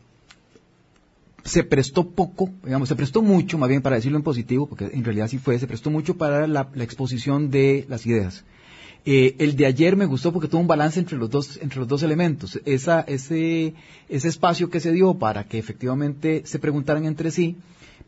se 1.46 1.62
prestó 1.62 2.10
poco, 2.10 2.50
digamos, 2.64 2.88
se 2.88 2.96
prestó 2.96 3.22
mucho, 3.22 3.56
más 3.56 3.68
bien 3.68 3.80
para 3.80 3.96
decirlo 3.96 4.18
en 4.18 4.24
positivo, 4.24 4.66
porque 4.66 4.90
en 4.92 5.04
realidad 5.04 5.28
sí 5.28 5.38
fue, 5.38 5.58
se 5.58 5.66
prestó 5.66 5.90
mucho 5.90 6.16
para 6.16 6.46
la, 6.46 6.68
la 6.74 6.84
exposición 6.84 7.50
de 7.50 7.86
las 7.88 8.04
ideas. 8.04 8.44
Eh, 9.08 9.36
el 9.38 9.54
de 9.54 9.66
ayer 9.66 9.94
me 9.94 10.06
gustó 10.06 10.32
porque 10.32 10.48
tuvo 10.48 10.60
un 10.60 10.66
balance 10.66 10.98
entre 10.98 11.16
los 11.16 11.30
dos, 11.30 11.60
entre 11.62 11.78
los 11.78 11.86
dos 11.86 12.02
elementos. 12.02 12.60
Esa, 12.64 13.02
ese, 13.02 13.74
ese 14.08 14.28
espacio 14.28 14.68
que 14.68 14.80
se 14.80 14.90
dio 14.90 15.14
para 15.14 15.44
que 15.44 15.58
efectivamente 15.58 16.42
se 16.44 16.58
preguntaran 16.58 17.04
entre 17.04 17.30
sí, 17.30 17.56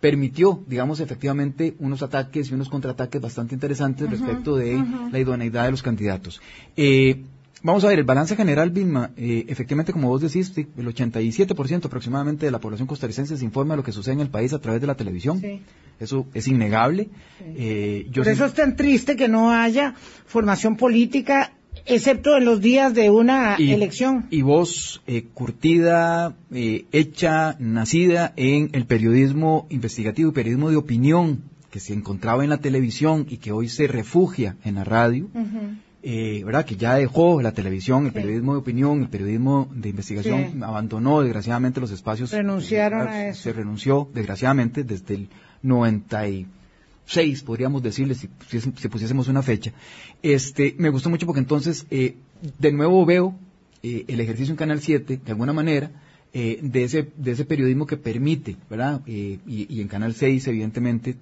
permitió, 0.01 0.61
digamos, 0.67 0.99
efectivamente 0.99 1.77
unos 1.79 2.03
ataques 2.03 2.51
y 2.51 2.55
unos 2.55 2.69
contraataques 2.69 3.21
bastante 3.21 3.55
interesantes 3.55 4.11
respecto 4.11 4.57
de 4.57 4.85
la 5.13 5.19
idoneidad 5.21 5.67
de 5.67 5.71
los 5.71 5.83
candidatos. 5.83 6.41
Eh, 6.77 7.23
vamos 7.63 7.85
a 7.85 7.89
ver, 7.89 7.99
el 7.99 8.05
balance 8.05 8.37
general, 8.37 8.71
Vilma, 8.71 9.11
eh, 9.17 9.45
efectivamente, 9.49 9.93
como 9.93 10.09
vos 10.09 10.21
decís, 10.21 10.53
el 10.57 10.87
87% 10.87 11.87
aproximadamente 11.87 12.47
de 12.47 12.53
la 12.53 12.61
población 12.61 12.87
costarricense 12.87 13.37
se 13.37 13.45
informa 13.45 13.75
de 13.75 13.79
lo 13.79 13.83
que 13.85 13.93
sucede 13.93 14.15
en 14.15 14.21
el 14.21 14.31
país 14.31 14.53
a 14.53 14.59
través 14.61 14.81
de 14.81 14.87
la 14.87 14.95
televisión. 14.97 15.41
Sí. 15.41 15.63
Eso 16.01 16.27
es 16.35 16.47
innegable. 16.47 17.09
Eh, 17.41 18.07
yo 18.11 18.23
Por 18.23 18.27
sí- 18.27 18.31
eso 18.33 18.45
es 18.47 18.55
tan 18.55 18.77
triste 18.77 19.17
que 19.17 19.29
no 19.29 19.51
haya 19.51 19.95
formación 20.27 20.77
política, 20.77 21.53
excepto 21.87 22.37
en 22.37 22.45
los 22.45 22.61
días 22.61 22.95
de 22.95 23.11
una 23.11 23.57
y, 23.59 23.73
elección. 23.73 24.27
Y 24.31 24.43
vos, 24.43 25.03
eh, 25.07 25.25
curtida, 25.35 26.37
eh, 26.53 26.85
hecha, 26.93 27.57
nacida 27.59 28.33
en 28.37 28.71
el 28.73 28.87
periodismo 28.87 29.67
investigativo 29.71 30.31
y 30.31 30.33
periodismo 30.35 30.71
de 30.71 30.77
opinión 30.77 31.43
que 31.71 31.81
se 31.81 31.93
encontraba 31.95 32.45
en 32.45 32.51
la 32.51 32.59
televisión 32.59 33.27
y 33.29 33.39
que 33.39 33.53
hoy 33.53 33.69
se 33.69 33.87
refugia 33.89 34.57
en 34.65 34.77
la 34.77 34.85
radio. 34.85 35.29
Eh, 36.03 36.43
¿verdad? 36.45 36.65
Que 36.65 36.77
ya 36.77 36.95
dejó 36.95 37.43
la 37.43 37.53
televisión, 37.53 38.07
el 38.07 38.13
periodismo 38.13 38.53
de 38.53 38.59
opinión, 38.61 39.03
el 39.03 39.09
periodismo 39.09 39.69
de 39.75 39.89
investigación, 39.89 40.53
Sí. 40.53 40.59
abandonó 40.63 41.23
desgraciadamente 41.23 41.81
los 41.81 41.91
espacios. 41.91 42.31
Renunciaron 42.33 43.07
eh, 43.09 43.11
a 43.11 43.29
eso. 43.29 43.43
Se 43.43 43.53
renunció 43.53 44.09
desgraciadamente 44.15 44.85
desde 44.85 45.15
el 45.15 45.29
96, 45.63 47.43
podríamos 47.43 47.83
decirle, 47.83 48.15
si, 48.15 48.29
si, 48.49 48.61
si 48.61 48.89
pusiésemos 48.89 49.29
una 49.29 49.43
fecha. 49.43 49.73
Este, 50.23 50.75
me 50.79 50.89
gustó 50.91 51.11
mucho 51.11 51.27
porque 51.27 51.41
entonces, 51.41 51.87
eh, 51.91 52.17
de 52.59 52.73
nuevo 52.73 53.05
veo 53.05 53.35
eh, 53.83 54.05
el 54.09 54.21
ejercicio 54.21 54.53
en 54.53 54.57
Canal 54.57 54.81
7, 54.81 55.21
de 55.25 55.33
alguna 55.33 55.53
manera, 55.53 55.91
eh, 56.33 56.59
de, 56.63 56.85
ese, 56.85 57.09
de 57.17 57.31
ese 57.33 57.45
periodismo 57.45 57.87
que 57.87 57.97
permite, 57.97 58.57
¿verdad? 58.69 59.01
Eh, 59.07 59.39
y, 59.47 59.67
y 59.75 59.81
en 59.81 59.89
Canal 59.89 60.15
6, 60.15 60.47
evidentemente, 60.49 61.17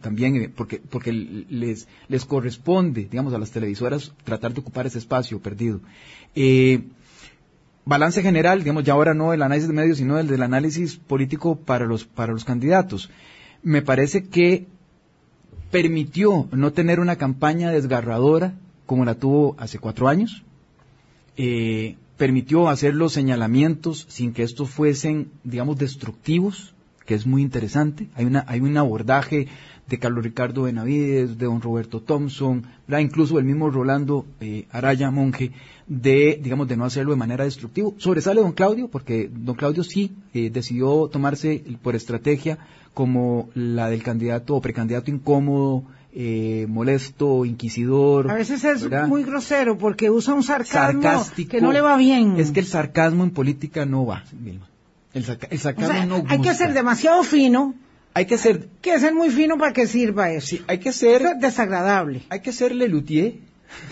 también, 0.00 0.36
eh, 0.36 0.50
porque, 0.54 0.80
porque 0.80 1.12
les, 1.12 1.88
les 2.08 2.24
corresponde, 2.24 3.08
digamos, 3.10 3.32
a 3.34 3.38
las 3.38 3.50
televisoras 3.50 4.12
tratar 4.24 4.52
de 4.52 4.60
ocupar 4.60 4.86
ese 4.86 4.98
espacio 4.98 5.40
perdido. 5.40 5.80
Eh, 6.34 6.82
balance 7.84 8.22
general, 8.22 8.60
digamos, 8.60 8.84
ya 8.84 8.92
ahora 8.92 9.14
no 9.14 9.32
el 9.32 9.42
análisis 9.42 9.68
de 9.68 9.74
medios, 9.74 9.98
sino 9.98 10.18
el 10.18 10.26
del 10.26 10.42
análisis 10.42 10.96
político 10.96 11.56
para 11.56 11.86
los, 11.86 12.04
para 12.04 12.32
los 12.32 12.44
candidatos. 12.44 13.10
Me 13.62 13.82
parece 13.82 14.24
que 14.24 14.66
permitió 15.70 16.48
no 16.52 16.72
tener 16.72 17.00
una 17.00 17.16
campaña 17.16 17.70
desgarradora 17.70 18.54
como 18.86 19.04
la 19.04 19.14
tuvo 19.14 19.56
hace 19.58 19.78
cuatro 19.78 20.08
años. 20.08 20.42
Eh, 21.36 21.96
permitió 22.16 22.68
hacer 22.68 22.94
los 22.94 23.12
señalamientos 23.12 24.06
sin 24.08 24.32
que 24.32 24.42
estos 24.42 24.70
fuesen, 24.70 25.30
digamos, 25.44 25.78
destructivos, 25.78 26.74
que 27.06 27.14
es 27.14 27.26
muy 27.26 27.42
interesante. 27.42 28.08
Hay, 28.14 28.24
una, 28.24 28.44
hay 28.48 28.60
un 28.60 28.76
abordaje 28.76 29.48
de 29.88 29.98
Carlos 29.98 30.24
Ricardo 30.24 30.62
Benavides, 30.62 31.38
de 31.38 31.46
don 31.46 31.60
Roberto 31.60 32.00
Thompson, 32.00 32.64
¿verdad? 32.86 33.00
incluso 33.00 33.38
el 33.38 33.44
mismo 33.44 33.70
Rolando 33.70 34.24
eh, 34.40 34.66
Araya 34.70 35.10
Monge, 35.10 35.52
de, 35.86 36.40
digamos, 36.42 36.68
de 36.68 36.76
no 36.76 36.84
hacerlo 36.84 37.10
de 37.12 37.18
manera 37.18 37.44
destructiva. 37.44 37.90
Sobresale 37.98 38.40
don 38.40 38.52
Claudio, 38.52 38.88
porque 38.88 39.28
don 39.30 39.54
Claudio 39.54 39.84
sí 39.84 40.12
eh, 40.32 40.50
decidió 40.50 41.08
tomarse 41.08 41.62
por 41.82 41.94
estrategia 41.94 42.58
como 42.94 43.50
la 43.54 43.88
del 43.88 44.02
candidato 44.02 44.54
o 44.54 44.60
precandidato 44.60 45.10
incómodo, 45.10 45.84
eh, 46.14 46.66
molesto, 46.68 47.44
inquisidor. 47.44 48.30
A 48.30 48.34
veces 48.34 48.64
es 48.64 48.82
¿verdad? 48.82 49.08
muy 49.08 49.24
grosero 49.24 49.78
porque 49.78 50.10
usa 50.10 50.34
un 50.34 50.42
sarcasmo 50.42 51.02
sarcástico. 51.02 51.50
que 51.50 51.60
no 51.60 51.72
le 51.72 51.80
va 51.80 51.96
bien. 51.96 52.36
Es 52.38 52.50
que 52.50 52.60
el 52.60 52.66
sarcasmo 52.66 53.24
en 53.24 53.30
política 53.30 53.86
no 53.86 54.06
va, 54.06 54.24
Vilma. 54.32 54.68
El, 55.14 55.24
sarca- 55.24 55.48
el 55.50 55.58
O 55.58 55.60
sarcasmo 55.60 55.92
sea, 55.92 56.06
no 56.06 56.24
hay 56.28 56.40
que 56.40 56.54
ser 56.54 56.72
demasiado 56.72 57.22
fino, 57.22 57.74
Hay 58.14 58.26
que 58.26 58.36
ser, 58.38 58.56
hay 58.56 58.68
que 58.82 58.98
ser 58.98 59.14
muy 59.14 59.30
fino 59.30 59.56
para 59.58 59.72
que 59.72 59.86
sirva 59.86 60.30
eso. 60.30 60.46
sí, 60.48 60.62
hay 60.66 60.78
que 60.78 60.92
ser, 60.92 61.22
es 61.22 61.40
desagradable. 61.40 62.22
hay 62.28 62.40
que 62.40 62.52
ser 62.52 62.74
Lelutier, 62.74 63.34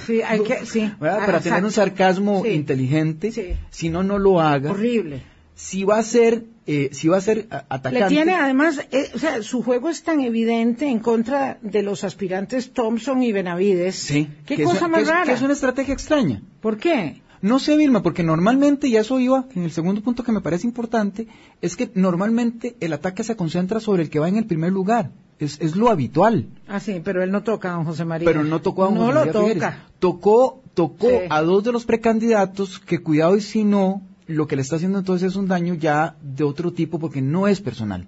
Sí, 0.06 0.20
hay 0.20 0.40
que, 0.40 0.66
sí. 0.66 0.92
¿verdad? 1.00 1.20
Ah, 1.22 1.26
Para 1.26 1.40
tener 1.40 1.64
un 1.64 1.72
sarcasmo 1.72 2.42
Sí. 2.44 2.50
inteligente. 2.50 3.32
Sí. 3.32 3.54
Si 3.70 3.88
no, 3.88 4.02
no 4.02 4.18
lo 4.18 4.38
haga. 4.40 4.72
Horrible. 4.72 5.22
Si 5.54 5.84
va 5.84 5.98
a 5.98 6.02
ser, 6.02 6.44
eh, 6.66 6.90
si 6.92 7.08
va 7.08 7.16
a 7.16 7.20
ser 7.22 7.46
atacante. 7.50 8.00
Le 8.00 8.06
tiene 8.08 8.34
además, 8.34 8.80
eh, 8.92 9.10
o 9.14 9.18
sea, 9.18 9.42
su 9.42 9.62
juego 9.62 9.88
es 9.88 10.02
tan 10.02 10.20
evidente 10.20 10.86
en 10.86 10.98
contra 11.00 11.58
de 11.62 11.82
los 11.82 12.04
aspirantes 12.04 12.72
Thompson 12.72 13.22
y 13.22 13.32
Benavides. 13.32 13.94
Sí. 13.96 14.28
Qué 14.46 14.56
que 14.56 14.64
cosa 14.64 14.86
más 14.88 14.98
que 14.98 15.02
es- 15.04 15.08
rara. 15.08 15.24
que 15.24 15.32
es 15.32 15.42
una 15.42 15.52
estrategia 15.54 15.94
extraña. 15.94 16.42
¿Por 16.60 16.76
qué? 16.78 17.22
No 17.42 17.58
sé, 17.58 17.76
Vilma, 17.76 18.02
porque 18.02 18.22
normalmente, 18.22 18.86
y 18.88 18.96
eso 18.96 19.18
iba, 19.18 19.46
en 19.54 19.62
el 19.64 19.70
segundo 19.70 20.02
punto 20.02 20.22
que 20.22 20.32
me 20.32 20.40
parece 20.42 20.66
importante, 20.66 21.26
es 21.62 21.74
que 21.76 21.90
normalmente 21.94 22.76
el 22.80 22.92
ataque 22.92 23.24
se 23.24 23.34
concentra 23.36 23.80
sobre 23.80 24.02
el 24.02 24.10
que 24.10 24.18
va 24.18 24.28
en 24.28 24.36
el 24.36 24.44
primer 24.46 24.72
lugar. 24.72 25.10
Es, 25.38 25.58
es 25.60 25.74
lo 25.74 25.88
habitual. 25.88 26.48
Ah, 26.68 26.80
sí, 26.80 27.00
pero 27.02 27.22
él 27.22 27.30
no 27.30 27.42
toca 27.42 27.70
a 27.72 27.76
don 27.76 27.84
José 27.86 28.04
María. 28.04 28.26
Pero 28.26 28.44
no 28.44 28.60
tocó 28.60 28.82
a 28.82 28.86
don 28.86 28.94
No 28.96 29.00
José 29.06 29.14
lo 29.14 29.20
María 29.20 29.32
Figueres. 29.32 29.54
toca. 29.62 29.86
Tocó, 29.98 30.62
tocó 30.74 31.08
Sí. 31.08 31.16
a 31.30 31.40
dos 31.40 31.64
de 31.64 31.72
los 31.72 31.86
precandidatos 31.86 32.78
que 32.78 32.98
cuidado 32.98 33.36
y 33.36 33.40
si 33.40 33.64
no, 33.64 34.02
lo 34.26 34.46
que 34.46 34.56
le 34.56 34.62
está 34.62 34.76
haciendo 34.76 34.98
entonces 34.98 35.28
es 35.30 35.36
un 35.36 35.48
daño 35.48 35.72
ya 35.74 36.16
de 36.22 36.44
otro 36.44 36.72
tipo 36.74 36.98
porque 36.98 37.22
no 37.22 37.48
es 37.48 37.60
personal. 37.62 38.06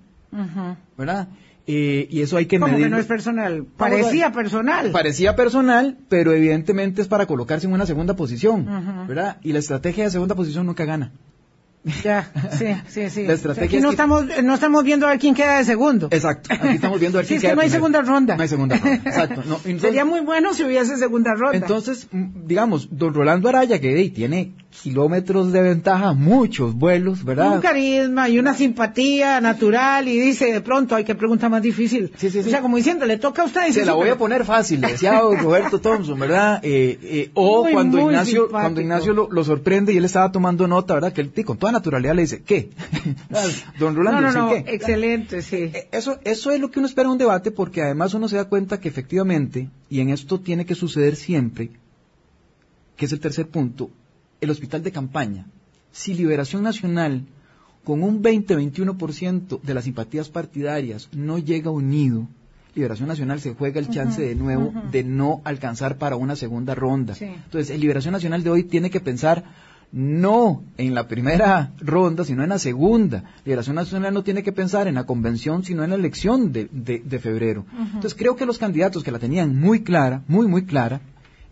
¿verdad? 0.98 1.28
Eh, 1.66 2.08
y 2.10 2.22
eso 2.22 2.36
hay 2.36 2.46
que 2.46 2.58
¿Cómo 2.58 2.76
que 2.76 2.88
no 2.88 2.98
es 2.98 3.06
personal? 3.06 3.64
Parecía 3.76 4.32
personal. 4.32 4.90
Parecía 4.90 5.36
personal, 5.36 5.96
pero 6.08 6.32
evidentemente 6.32 7.00
es 7.02 7.08
para 7.08 7.26
colocarse 7.26 7.66
en 7.68 7.72
una 7.72 7.86
segunda 7.86 8.14
posición. 8.16 9.06
¿verdad? 9.06 9.36
Y 9.42 9.52
la 9.52 9.60
estrategia 9.60 10.04
de 10.04 10.10
segunda 10.10 10.34
posición 10.34 10.66
nunca 10.66 10.84
gana. 10.84 11.12
Ya, 12.04 12.30
sí, 12.52 12.66
sí, 12.88 13.10
sí. 13.10 13.24
La 13.26 13.32
estrategia 13.32 13.66
Aquí 13.66 13.76
es 13.78 13.82
no 13.82 13.88
que- 13.88 13.94
estamos, 13.94 14.24
no 14.44 14.54
estamos 14.54 14.84
viendo 14.84 15.06
a 15.06 15.10
ver 15.10 15.18
quién 15.18 15.34
queda 15.34 15.58
de 15.58 15.64
segundo. 15.64 16.08
Exacto. 16.12 16.50
Aquí 16.54 16.68
estamos 16.76 17.00
viendo 17.00 17.18
a 17.18 17.22
ver 17.22 17.26
Sí, 17.28 17.34
quién 17.34 17.38
es 17.38 17.42
que 17.42 17.46
queda 17.48 17.54
no 17.56 17.60
hay 17.62 17.68
primero. 17.68 17.86
segunda 17.86 18.02
ronda. 18.02 18.36
No 18.36 18.42
hay 18.42 18.48
segunda 18.48 18.76
ronda. 18.78 18.94
Exacto. 19.04 19.42
No, 19.46 19.56
entonces- 19.56 19.80
Sería 19.82 20.04
muy 20.04 20.20
bueno 20.20 20.54
si 20.54 20.62
hubiese 20.64 20.96
segunda 20.96 21.34
ronda. 21.34 21.56
Entonces, 21.58 22.06
mm, 22.12 22.46
digamos, 22.46 22.88
don 22.90 23.12
Rolando 23.14 23.48
Araya, 23.48 23.80
que 23.80 23.92
de, 23.94 24.10
tiene 24.10 24.54
kilómetros 24.82 25.52
de 25.52 25.60
ventaja, 25.62 26.12
muchos 26.14 26.74
vuelos, 26.74 27.24
¿verdad? 27.24 27.56
un 27.56 27.60
carisma 27.60 28.28
y 28.28 28.38
una 28.38 28.54
simpatía 28.54 29.40
natural 29.40 30.08
y 30.08 30.18
dice 30.18 30.52
de 30.52 30.60
pronto 30.60 30.94
hay 30.94 31.04
que 31.04 31.14
pregunta 31.14 31.48
más 31.48 31.62
difícil. 31.62 32.10
Sí, 32.16 32.30
sí, 32.30 32.42
sí. 32.42 32.48
O 32.48 32.50
sea, 32.50 32.62
como 32.62 32.76
diciendo, 32.78 33.04
le 33.04 33.18
toca 33.18 33.42
a 33.42 33.44
usted. 33.44 33.66
dice, 33.66 33.80
Se 33.80 33.86
la 33.86 33.92
voy 33.92 34.08
a 34.08 34.16
poner 34.16 34.44
fácil, 34.44 34.80
decía 34.80 35.20
Roberto 35.20 35.80
Thompson, 35.80 36.18
¿verdad? 36.18 36.60
Eh, 36.62 36.98
eh, 37.02 37.30
o 37.34 37.64
Muy, 37.64 37.72
cuando 37.72 37.98
muy 37.98 38.12
Ignacio, 38.12 38.48
cuando 38.48 38.80
Ignacio 38.80 39.12
lo, 39.12 39.44
sorprende 39.44 39.92
y 39.92 39.98
él 39.98 40.04
estaba 40.04 40.32
tomando 40.32 40.66
nota, 40.66 40.94
¿verdad? 40.94 41.12
Que 41.12 41.20
él 41.20 41.32
con 41.44 41.58
toda 41.58 41.72
naturalidad 41.72 42.14
le 42.14 42.22
dice, 42.22 42.42
¿qué? 42.42 42.70
don 43.78 43.94
Rolando, 43.94 44.20
No, 44.20 44.26
no, 44.26 44.32
¿sí 44.32 44.38
no, 44.38 44.64
qué? 44.64 44.74
excelente, 44.74 45.42
sí. 45.42 45.56
Eh, 45.56 45.88
Eso, 45.92 46.18
eso 46.24 46.50
es 46.50 46.60
lo 46.60 46.70
que 46.70 46.78
uno 46.78 46.88
espera 46.88 47.06
en 47.06 47.12
un 47.12 47.18
debate 47.18 47.50
porque 47.50 47.82
además 47.82 48.14
uno 48.14 48.28
se 48.28 48.36
da 48.36 48.46
cuenta 48.46 48.80
que 48.80 48.88
efectivamente, 48.88 49.68
y 49.90 50.00
en 50.00 50.08
esto 50.10 50.40
tiene 50.40 50.64
que 50.64 50.74
suceder 50.74 51.16
siempre, 51.16 51.70
que 52.96 53.04
es 53.06 53.12
el 53.12 53.20
tercer 53.20 53.48
punto, 53.48 53.90
el 54.42 54.50
hospital 54.50 54.82
de 54.82 54.92
campaña. 54.92 55.46
Si 55.92 56.12
Liberación 56.14 56.62
Nacional, 56.62 57.24
con 57.84 58.02
un 58.02 58.22
20-21% 58.22 59.60
de 59.62 59.74
las 59.74 59.84
simpatías 59.84 60.28
partidarias, 60.28 61.08
no 61.12 61.38
llega 61.38 61.70
unido, 61.70 62.28
Liberación 62.74 63.08
Nacional 63.08 63.40
se 63.40 63.54
juega 63.54 63.78
el 63.80 63.90
chance 63.90 64.20
de 64.22 64.34
nuevo 64.34 64.72
de 64.90 65.04
no 65.04 65.42
alcanzar 65.44 65.98
para 65.98 66.16
una 66.16 66.36
segunda 66.36 66.74
ronda. 66.74 67.14
Sí. 67.14 67.26
Entonces, 67.26 67.70
el 67.70 67.80
Liberación 67.80 68.12
Nacional 68.12 68.42
de 68.42 68.50
hoy 68.50 68.64
tiene 68.64 68.88
que 68.90 69.00
pensar 69.00 69.44
no 69.92 70.62
en 70.78 70.94
la 70.94 71.06
primera 71.06 71.72
ronda, 71.78 72.24
sino 72.24 72.42
en 72.42 72.48
la 72.48 72.58
segunda. 72.58 73.24
Liberación 73.44 73.76
Nacional 73.76 74.14
no 74.14 74.22
tiene 74.22 74.42
que 74.42 74.50
pensar 74.52 74.88
en 74.88 74.94
la 74.94 75.04
convención, 75.04 75.64
sino 75.64 75.84
en 75.84 75.90
la 75.90 75.96
elección 75.96 76.50
de, 76.50 76.68
de- 76.72 77.00
de 77.04 77.18
febrero. 77.18 77.66
Entonces 77.78 78.14
creo 78.14 78.36
que 78.36 78.46
los 78.46 78.56
candidatos 78.56 79.04
que 79.04 79.10
la 79.12 79.18
tenían 79.18 79.54
muy 79.54 79.82
clara, 79.82 80.22
muy, 80.26 80.46
muy 80.48 80.64
clara, 80.64 81.02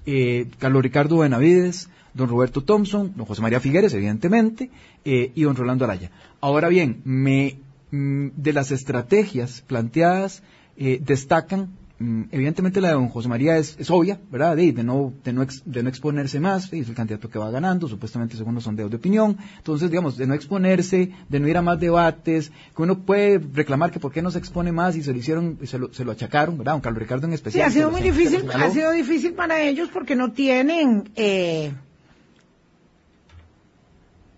eh, 0.06 0.46
Carlos 0.58 0.82
Ricardo 0.82 1.18
Benavides, 1.18 1.90
don 2.14 2.28
Roberto 2.28 2.62
Thompson, 2.62 3.12
don 3.16 3.26
José 3.26 3.42
María 3.42 3.60
Figueres, 3.60 3.94
evidentemente, 3.94 4.70
eh, 5.04 5.32
y 5.34 5.42
don 5.42 5.56
Rolando 5.56 5.84
Araya. 5.84 6.10
Ahora 6.40 6.68
bien, 6.68 7.02
me, 7.04 7.58
mm, 7.90 8.28
de 8.36 8.52
las 8.52 8.70
estrategias 8.70 9.62
planteadas 9.66 10.42
eh, 10.76 11.00
destacan 11.04 11.70
Mm, 12.00 12.22
evidentemente 12.30 12.80
la 12.80 12.88
de 12.88 12.94
don 12.94 13.10
José 13.10 13.28
María 13.28 13.58
es, 13.58 13.76
obvia, 13.90 14.18
¿verdad? 14.30 14.56
De, 14.56 14.72
no, 14.72 15.12
de, 15.22 15.34
no 15.34 15.46
de 15.66 15.82
no 15.82 15.88
exponerse 15.90 16.40
más, 16.40 16.72
es 16.72 16.88
el 16.88 16.94
candidato 16.94 17.28
que 17.28 17.38
va 17.38 17.50
ganando, 17.50 17.88
supuestamente 17.88 18.38
según 18.38 18.54
los 18.54 18.64
sondeos 18.64 18.90
de 18.90 18.96
opinión. 18.96 19.36
Entonces, 19.58 19.90
digamos, 19.90 20.16
de 20.16 20.26
no 20.26 20.32
exponerse, 20.32 21.10
de 21.28 21.40
no 21.40 21.46
ir 21.46 21.58
a 21.58 21.62
más 21.62 21.78
debates, 21.78 22.52
que 22.74 22.82
uno 22.82 23.00
puede 23.00 23.38
reclamar 23.38 23.90
que 23.90 24.00
por 24.00 24.12
qué 24.12 24.22
no 24.22 24.30
se 24.30 24.38
expone 24.38 24.72
más 24.72 24.96
y 24.96 25.02
se 25.02 25.12
lo 25.12 25.18
hicieron, 25.18 25.58
se 25.64 25.78
lo, 25.78 25.92
se 25.92 26.06
lo 26.06 26.12
achacaron, 26.12 26.56
¿verdad? 26.56 26.72
Don 26.72 26.80
Carlos 26.80 27.02
Ricardo 27.02 27.26
en 27.26 27.34
especial. 27.34 27.66
Sí, 27.66 27.68
ha 27.68 27.70
sido 27.70 27.90
muy 27.90 28.00
difícil, 28.00 28.46
ha 28.50 28.70
sido 28.70 28.92
difícil 28.92 29.34
para 29.34 29.60
ellos 29.60 29.90
porque 29.92 30.16
no 30.16 30.32
tienen, 30.32 31.10
eh... 31.16 31.74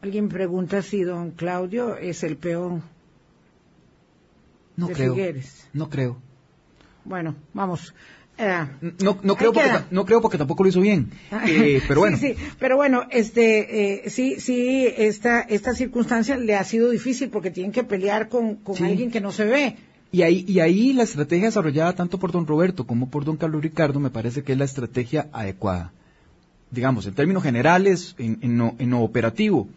Alguien 0.02 0.28
pregunta 0.28 0.82
si 0.82 1.02
don 1.02 1.30
Claudio 1.30 1.96
es 1.96 2.22
el 2.24 2.36
peón. 2.36 2.82
No 4.76 4.88
creo. 4.88 5.16
No 5.72 5.88
creo. 5.88 6.16
Bueno, 7.04 7.36
vamos. 7.54 7.94
Eh, 8.38 8.66
no, 9.00 9.18
no, 9.22 9.36
creo 9.36 9.52
porque, 9.52 9.70
no 9.90 10.04
creo 10.04 10.20
porque 10.20 10.38
tampoco 10.38 10.64
lo 10.64 10.70
hizo 10.70 10.80
bien. 10.80 11.10
Eh, 11.46 11.80
pero 11.88 12.00
bueno. 12.00 12.16
Sí, 12.16 12.34
pero 12.58 12.76
bueno, 12.76 13.04
este, 13.10 14.04
eh, 14.06 14.10
sí, 14.10 14.40
sí, 14.40 14.86
esta, 14.96 15.42
esta 15.42 15.74
circunstancia 15.74 16.36
le 16.36 16.56
ha 16.56 16.64
sido 16.64 16.90
difícil 16.90 17.28
porque 17.28 17.50
tienen 17.50 17.72
que 17.72 17.84
pelear 17.84 18.28
con, 18.28 18.56
con 18.56 18.82
alguien 18.82 19.10
que 19.10 19.20
no 19.20 19.30
se 19.30 19.44
ve. 19.44 19.76
Y 20.10 20.22
ahí, 20.22 20.44
y 20.48 20.60
ahí 20.60 20.92
la 20.92 21.04
estrategia 21.04 21.46
desarrollada 21.46 21.94
tanto 21.94 22.18
por 22.18 22.32
don 22.32 22.46
Roberto 22.46 22.86
como 22.86 23.08
por 23.08 23.24
don 23.24 23.36
Carlos 23.36 23.62
Ricardo 23.62 24.00
me 24.00 24.10
parece 24.10 24.42
que 24.42 24.52
es 24.52 24.58
la 24.58 24.64
estrategia 24.64 25.28
adecuada. 25.32 25.92
Digamos, 26.70 27.06
en 27.06 27.14
términos 27.14 27.42
generales, 27.42 28.14
en, 28.18 28.38
en, 28.42 28.90
lo, 28.90 29.00
operativo, 29.00 29.68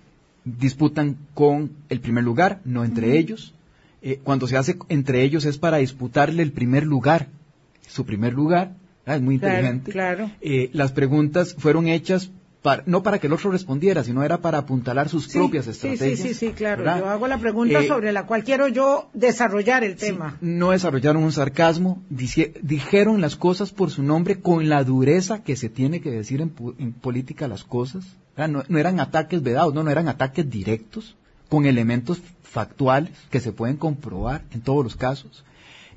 disputan 0.45 1.17
con 1.33 1.71
el 1.89 1.99
primer 1.99 2.23
lugar, 2.23 2.61
no 2.63 2.85
entre 2.85 3.17
ellos. 3.17 3.53
Eh, 4.01 4.19
cuando 4.23 4.47
se 4.47 4.55
hace 4.55 4.77
entre 4.89 5.23
ellos 5.23 5.45
es 5.45 5.57
para 5.57 5.77
disputarle 5.77 6.43
el 6.43 6.51
primer 6.51 6.85
lugar, 6.85 7.27
su 7.87 8.05
primer 8.05 8.33
lugar, 8.33 8.75
es 9.05 9.21
muy 9.21 9.35
inteligente. 9.35 9.91
Claro, 9.91 10.31
eh, 10.41 10.69
las 10.73 10.91
preguntas 10.91 11.55
fueron 11.57 11.87
hechas 11.87 12.31
no 12.85 13.03
para 13.03 13.19
que 13.19 13.27
el 13.27 13.33
otro 13.33 13.51
respondiera, 13.51 14.03
sino 14.03 14.23
era 14.23 14.39
para 14.41 14.59
apuntalar 14.59 15.09
sus 15.09 15.27
propias 15.27 15.67
estrategias. 15.67 16.19
Sí, 16.19 16.29
sí, 16.29 16.33
sí, 16.33 16.51
claro. 16.51 16.83
Yo 16.83 17.09
hago 17.09 17.27
la 17.27 17.37
pregunta 17.37 17.81
eh, 17.81 17.87
sobre 17.87 18.11
la 18.11 18.25
cual 18.25 18.43
quiero 18.43 18.67
yo 18.67 19.09
desarrollar 19.13 19.83
el 19.83 19.95
tema. 19.95 20.37
no 20.41 20.71
desarrollaron 20.71 21.23
un 21.23 21.31
sarcasmo, 21.31 22.03
dijeron 22.09 23.21
las 23.21 23.35
cosas 23.35 23.71
por 23.71 23.91
su 23.91 24.03
nombre 24.03 24.39
con 24.39 24.69
la 24.69 24.83
dureza 24.83 25.43
que 25.43 25.55
se 25.55 25.69
tiene 25.69 26.01
que 26.01 26.11
decir 26.11 26.41
en, 26.41 26.93
política 26.93 27.47
las 27.47 27.63
cosas. 27.63 28.05
No, 28.37 28.63
no, 28.67 28.77
eran 28.77 28.99
ataques 28.99 29.41
vedados, 29.41 29.73
no, 29.73 29.83
no 29.83 29.91
eran 29.91 30.07
ataques 30.07 30.49
directos 30.49 31.15
con 31.49 31.65
elementos 31.65 32.21
factuales 32.41 33.11
que 33.29 33.39
se 33.39 33.51
pueden 33.51 33.77
comprobar 33.77 34.43
en 34.51 34.61
todos 34.61 34.83
los 34.83 34.95
casos. 34.95 35.45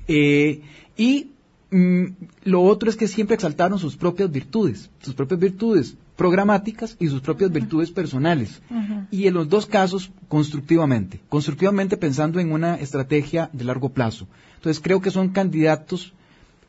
Eh, 0.07 0.61
y 0.95 1.31
mm, 1.71 2.05
lo 2.43 2.61
otro 2.63 2.89
es 2.89 2.95
que 2.95 3.07
siempre 3.07 3.35
exaltaron 3.35 3.79
sus 3.79 3.95
propias 3.95 4.31
virtudes, 4.31 4.89
sus 5.01 5.13
propias 5.13 5.39
virtudes 5.39 5.95
programáticas 6.19 6.97
y 6.99 7.07
sus 7.07 7.21
propias 7.21 7.49
virtudes 7.49 7.91
personales. 7.91 8.61
Y 9.09 9.27
en 9.27 9.33
los 9.35 9.47
dos 9.47 9.65
casos, 9.65 10.11
constructivamente, 10.27 11.21
constructivamente 11.29 11.95
pensando 11.95 12.41
en 12.41 12.51
una 12.51 12.75
estrategia 12.75 13.49
de 13.53 13.63
largo 13.63 13.93
plazo. 13.93 14.27
Entonces 14.55 14.83
creo 14.83 14.99
que 14.99 15.11
son 15.11 15.29
candidatos, 15.29 16.13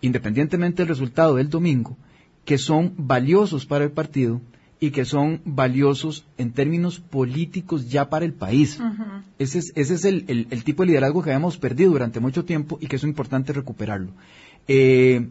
independientemente 0.03 0.83
del 0.83 0.89
resultado 0.89 1.35
del 1.35 1.51
domingo, 1.51 1.97
que 2.45 2.59
son 2.59 2.95
valiosos 2.97 3.67
para 3.67 3.83
el 3.83 3.91
partido 3.91 4.41
y 4.79 4.93
que 4.93 5.05
son 5.05 5.41
valiosos 5.45 6.25
en 6.39 6.53
términos 6.53 7.01
políticos 7.01 7.91
ya 7.91 8.09
para 8.09 8.25
el 8.25 8.35
país. 8.35 8.79
Ese 9.41 9.59
es, 9.59 9.73
ese 9.75 9.95
es 9.95 10.05
el, 10.05 10.47
el, 10.49 10.63
tipo 10.63 10.85
de 10.85 10.91
liderazgo 10.91 11.25
que 11.25 11.31
habíamos 11.31 11.59
perdido 11.59 11.91
durante 11.91 12.21
mucho 12.21 12.45
tiempo 12.45 12.79
y 12.81 12.87
que 12.87 12.95
es 12.95 13.03
importante 13.03 13.53
recuperarlo. 13.53 14.13
Eh, 14.69 15.29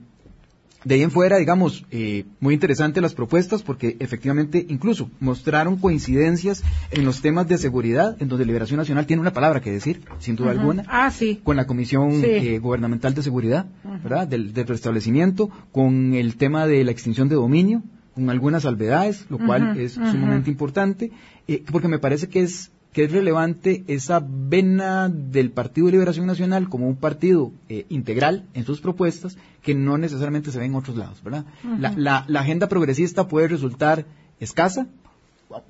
de 0.83 0.95
ahí 0.95 1.01
en 1.01 1.11
fuera, 1.11 1.37
digamos, 1.37 1.85
eh, 1.91 2.25
muy 2.39 2.53
interesantes 2.53 3.03
las 3.03 3.13
propuestas 3.13 3.63
porque 3.63 3.97
efectivamente 3.99 4.65
incluso 4.69 5.09
mostraron 5.19 5.77
coincidencias 5.77 6.63
en 6.91 7.05
los 7.05 7.21
temas 7.21 7.47
de 7.47 7.57
seguridad, 7.57 8.15
en 8.19 8.29
donde 8.29 8.45
Liberación 8.45 8.77
Nacional 8.77 9.05
tiene 9.05 9.21
una 9.21 9.33
palabra 9.33 9.61
que 9.61 9.71
decir, 9.71 10.01
sin 10.19 10.35
duda 10.35 10.51
alguna, 10.51 10.85
ah, 10.87 11.11
sí. 11.11 11.41
con 11.43 11.57
la 11.57 11.67
Comisión 11.67 12.21
eh, 12.23 12.59
Gubernamental 12.59 13.13
de 13.13 13.23
Seguridad, 13.23 13.65
¿verdad? 14.03 14.27
Del, 14.27 14.53
del 14.53 14.67
restablecimiento, 14.67 15.49
con 15.71 16.13
el 16.13 16.37
tema 16.37 16.65
de 16.65 16.83
la 16.83 16.91
extinción 16.91 17.29
de 17.29 17.35
dominio, 17.35 17.83
con 18.13 18.29
algunas 18.29 18.63
salvedades, 18.63 19.25
lo 19.29 19.37
cual 19.37 19.77
es 19.79 19.93
sumamente 19.93 20.49
importante, 20.49 21.11
eh, 21.47 21.63
porque 21.71 21.87
me 21.87 21.99
parece 21.99 22.27
que 22.27 22.41
es 22.41 22.71
que 22.99 23.05
es 23.05 23.13
relevante 23.13 23.85
esa 23.87 24.21
vena 24.21 25.07
del 25.07 25.51
Partido 25.51 25.85
de 25.85 25.93
Liberación 25.93 26.25
Nacional 26.25 26.67
como 26.67 26.85
un 26.85 26.97
partido 26.97 27.53
eh, 27.69 27.85
integral 27.87 28.49
en 28.53 28.65
sus 28.65 28.81
propuestas 28.81 29.37
que 29.61 29.73
no 29.73 29.97
necesariamente 29.97 30.51
se 30.51 30.59
ve 30.59 30.65
en 30.65 30.75
otros 30.75 30.97
lados, 30.97 31.23
¿verdad? 31.23 31.45
la, 31.79 32.25
la, 32.27 32.39
agenda 32.41 32.67
progresista 32.67 33.29
puede 33.29 33.47
resultar 33.47 34.05
escasa, 34.41 34.87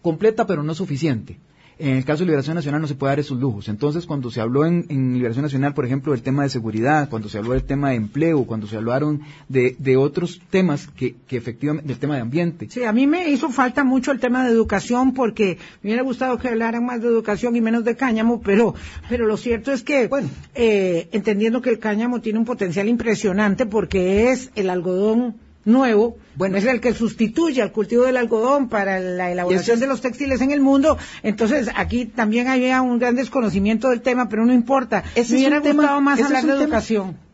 completa 0.02 0.48
pero 0.48 0.64
no 0.64 0.74
suficiente. 0.74 1.38
En 1.80 1.96
el 1.96 2.04
caso 2.04 2.20
de 2.20 2.26
Liberación 2.26 2.56
Nacional 2.56 2.82
no 2.82 2.88
se 2.88 2.96
puede 2.96 3.12
dar 3.12 3.20
esos 3.22 3.40
lujos. 3.40 3.70
Entonces, 3.70 4.06
cuando 4.06 4.30
se 4.30 4.42
habló 4.42 4.66
en, 4.66 5.14
Liberación 5.14 5.44
Nacional, 5.44 5.74
por 5.74 5.86
ejemplo, 5.86 6.12
del 6.12 6.22
tema 6.22 6.44
de 6.44 6.50
seguridad, 6.50 7.10
cuando 7.10 7.30
se 7.30 7.38
habló 7.38 7.54
del 7.54 7.64
tema 7.64 7.92
de 7.92 7.96
empleo, 7.96 8.44
cuando 8.44 8.68
se 8.68 8.76
hablaron 8.76 9.22
de, 9.48 9.78
de 9.80 9.96
otros 9.96 10.42
temas 10.50 10.88
que, 10.88 11.16
que, 11.26 11.38
efectivamente, 11.38 11.88
del 11.88 11.98
tema 11.98 12.16
de 12.16 12.22
ambiente. 12.22 12.68
Sí, 12.70 12.84
a 12.84 12.92
mí 12.92 13.08
me 13.08 13.30
hizo 13.30 13.50
falta 13.50 13.86
mucho 13.86 14.12
el 14.12 14.20
tema 14.20 14.44
de 14.44 14.52
educación 14.52 15.14
porque 15.14 15.58
me 15.82 15.92
hubiera 15.92 16.04
gustado 16.04 16.38
que 16.38 16.50
hablaran 16.50 16.86
más 16.86 17.02
de 17.02 17.08
educación 17.08 17.56
y 17.56 17.62
menos 17.62 17.86
de 17.86 17.96
cáñamo, 17.96 18.42
pero, 18.42 18.76
pero 19.08 19.26
lo 19.26 19.38
cierto 19.38 19.72
es 19.72 19.82
que, 19.82 20.08
bueno, 20.08 20.30
eh, 20.56 21.08
entendiendo 21.14 21.62
que 21.62 21.70
el 21.70 21.80
cáñamo 21.80 22.20
tiene 22.20 22.40
un 22.40 22.46
potencial 22.46 22.90
impresionante 22.90 23.66
porque 23.66 24.32
es 24.32 24.52
el 24.56 24.70
algodón 24.70 25.38
nuevo, 25.70 26.18
bueno, 26.36 26.58
es 26.58 26.66
el 26.66 26.82
que 26.82 26.94
sustituye 26.94 27.62
al 27.62 27.72
cultivo 27.72 28.04
del 28.04 28.18
algodón 28.18 28.70
para 28.70 29.00
la 29.00 29.32
elaboración 29.32 29.80
de 29.80 29.88
los 29.88 30.02
textiles 30.02 30.42
en 30.42 30.52
el 30.52 30.62
mundo. 30.62 30.98
Entonces, 31.24 31.70
aquí 31.76 32.06
también 32.06 32.48
había 32.48 32.82
un 32.82 33.00
gran 33.00 33.16
desconocimiento 33.16 33.90
del 33.90 34.02
tema, 34.02 34.30
pero 34.30 34.46
no 34.46 34.54
importa. 34.54 35.04
Me 35.16 35.22
hubiera 35.22 35.60
gustado 35.60 36.02
más 36.02 36.22
hablar 36.22 36.46
de 36.46 36.54
educación. 36.54 37.30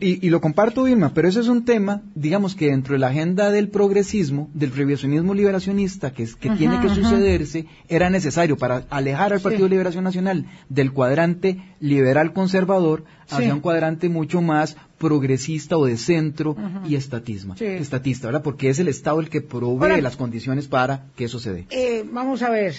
Y, 0.00 0.30
lo 0.30 0.40
comparto, 0.40 0.84
Vilma, 0.84 1.12
pero 1.12 1.28
ese 1.28 1.40
es 1.40 1.48
un 1.48 1.64
tema, 1.64 2.02
digamos 2.14 2.54
que 2.54 2.70
dentro 2.70 2.94
de 2.94 3.00
la 3.00 3.08
agenda 3.08 3.50
del 3.50 3.68
progresismo, 3.68 4.48
del 4.54 4.72
revisionismo 4.72 5.34
liberacionista 5.34 6.12
que, 6.12 6.26
que 6.26 6.50
tiene 6.50 6.80
que 6.80 6.88
sucederse, 6.88 7.66
era 7.88 8.08
necesario 8.08 8.56
para 8.56 8.86
alejar 8.88 9.34
al 9.34 9.40
Partido 9.40 9.64
de 9.64 9.70
Liberación 9.70 10.04
Nacional 10.04 10.46
del 10.70 10.92
cuadrante 10.92 11.62
liberal 11.80 12.32
conservador 12.32 13.04
hacia 13.28 13.52
un 13.52 13.60
cuadrante 13.60 14.08
mucho 14.08 14.40
más 14.40 14.76
progresista 14.98 15.76
o 15.76 15.86
de 15.86 15.96
centro 15.96 16.56
y 16.86 16.94
estatismo, 16.94 17.54
estatista, 17.58 18.28
¿verdad? 18.28 18.42
Porque 18.42 18.68
es 18.68 18.78
el 18.78 18.88
Estado 18.88 19.20
el 19.20 19.30
que 19.30 19.40
provee 19.40 20.00
las 20.00 20.16
condiciones 20.16 20.68
para 20.68 21.06
que 21.16 21.24
eso 21.24 21.38
se 21.38 21.52
dé. 21.52 21.66
Eh, 21.70 22.04
vamos 22.10 22.42
a 22.42 22.50
ver, 22.50 22.74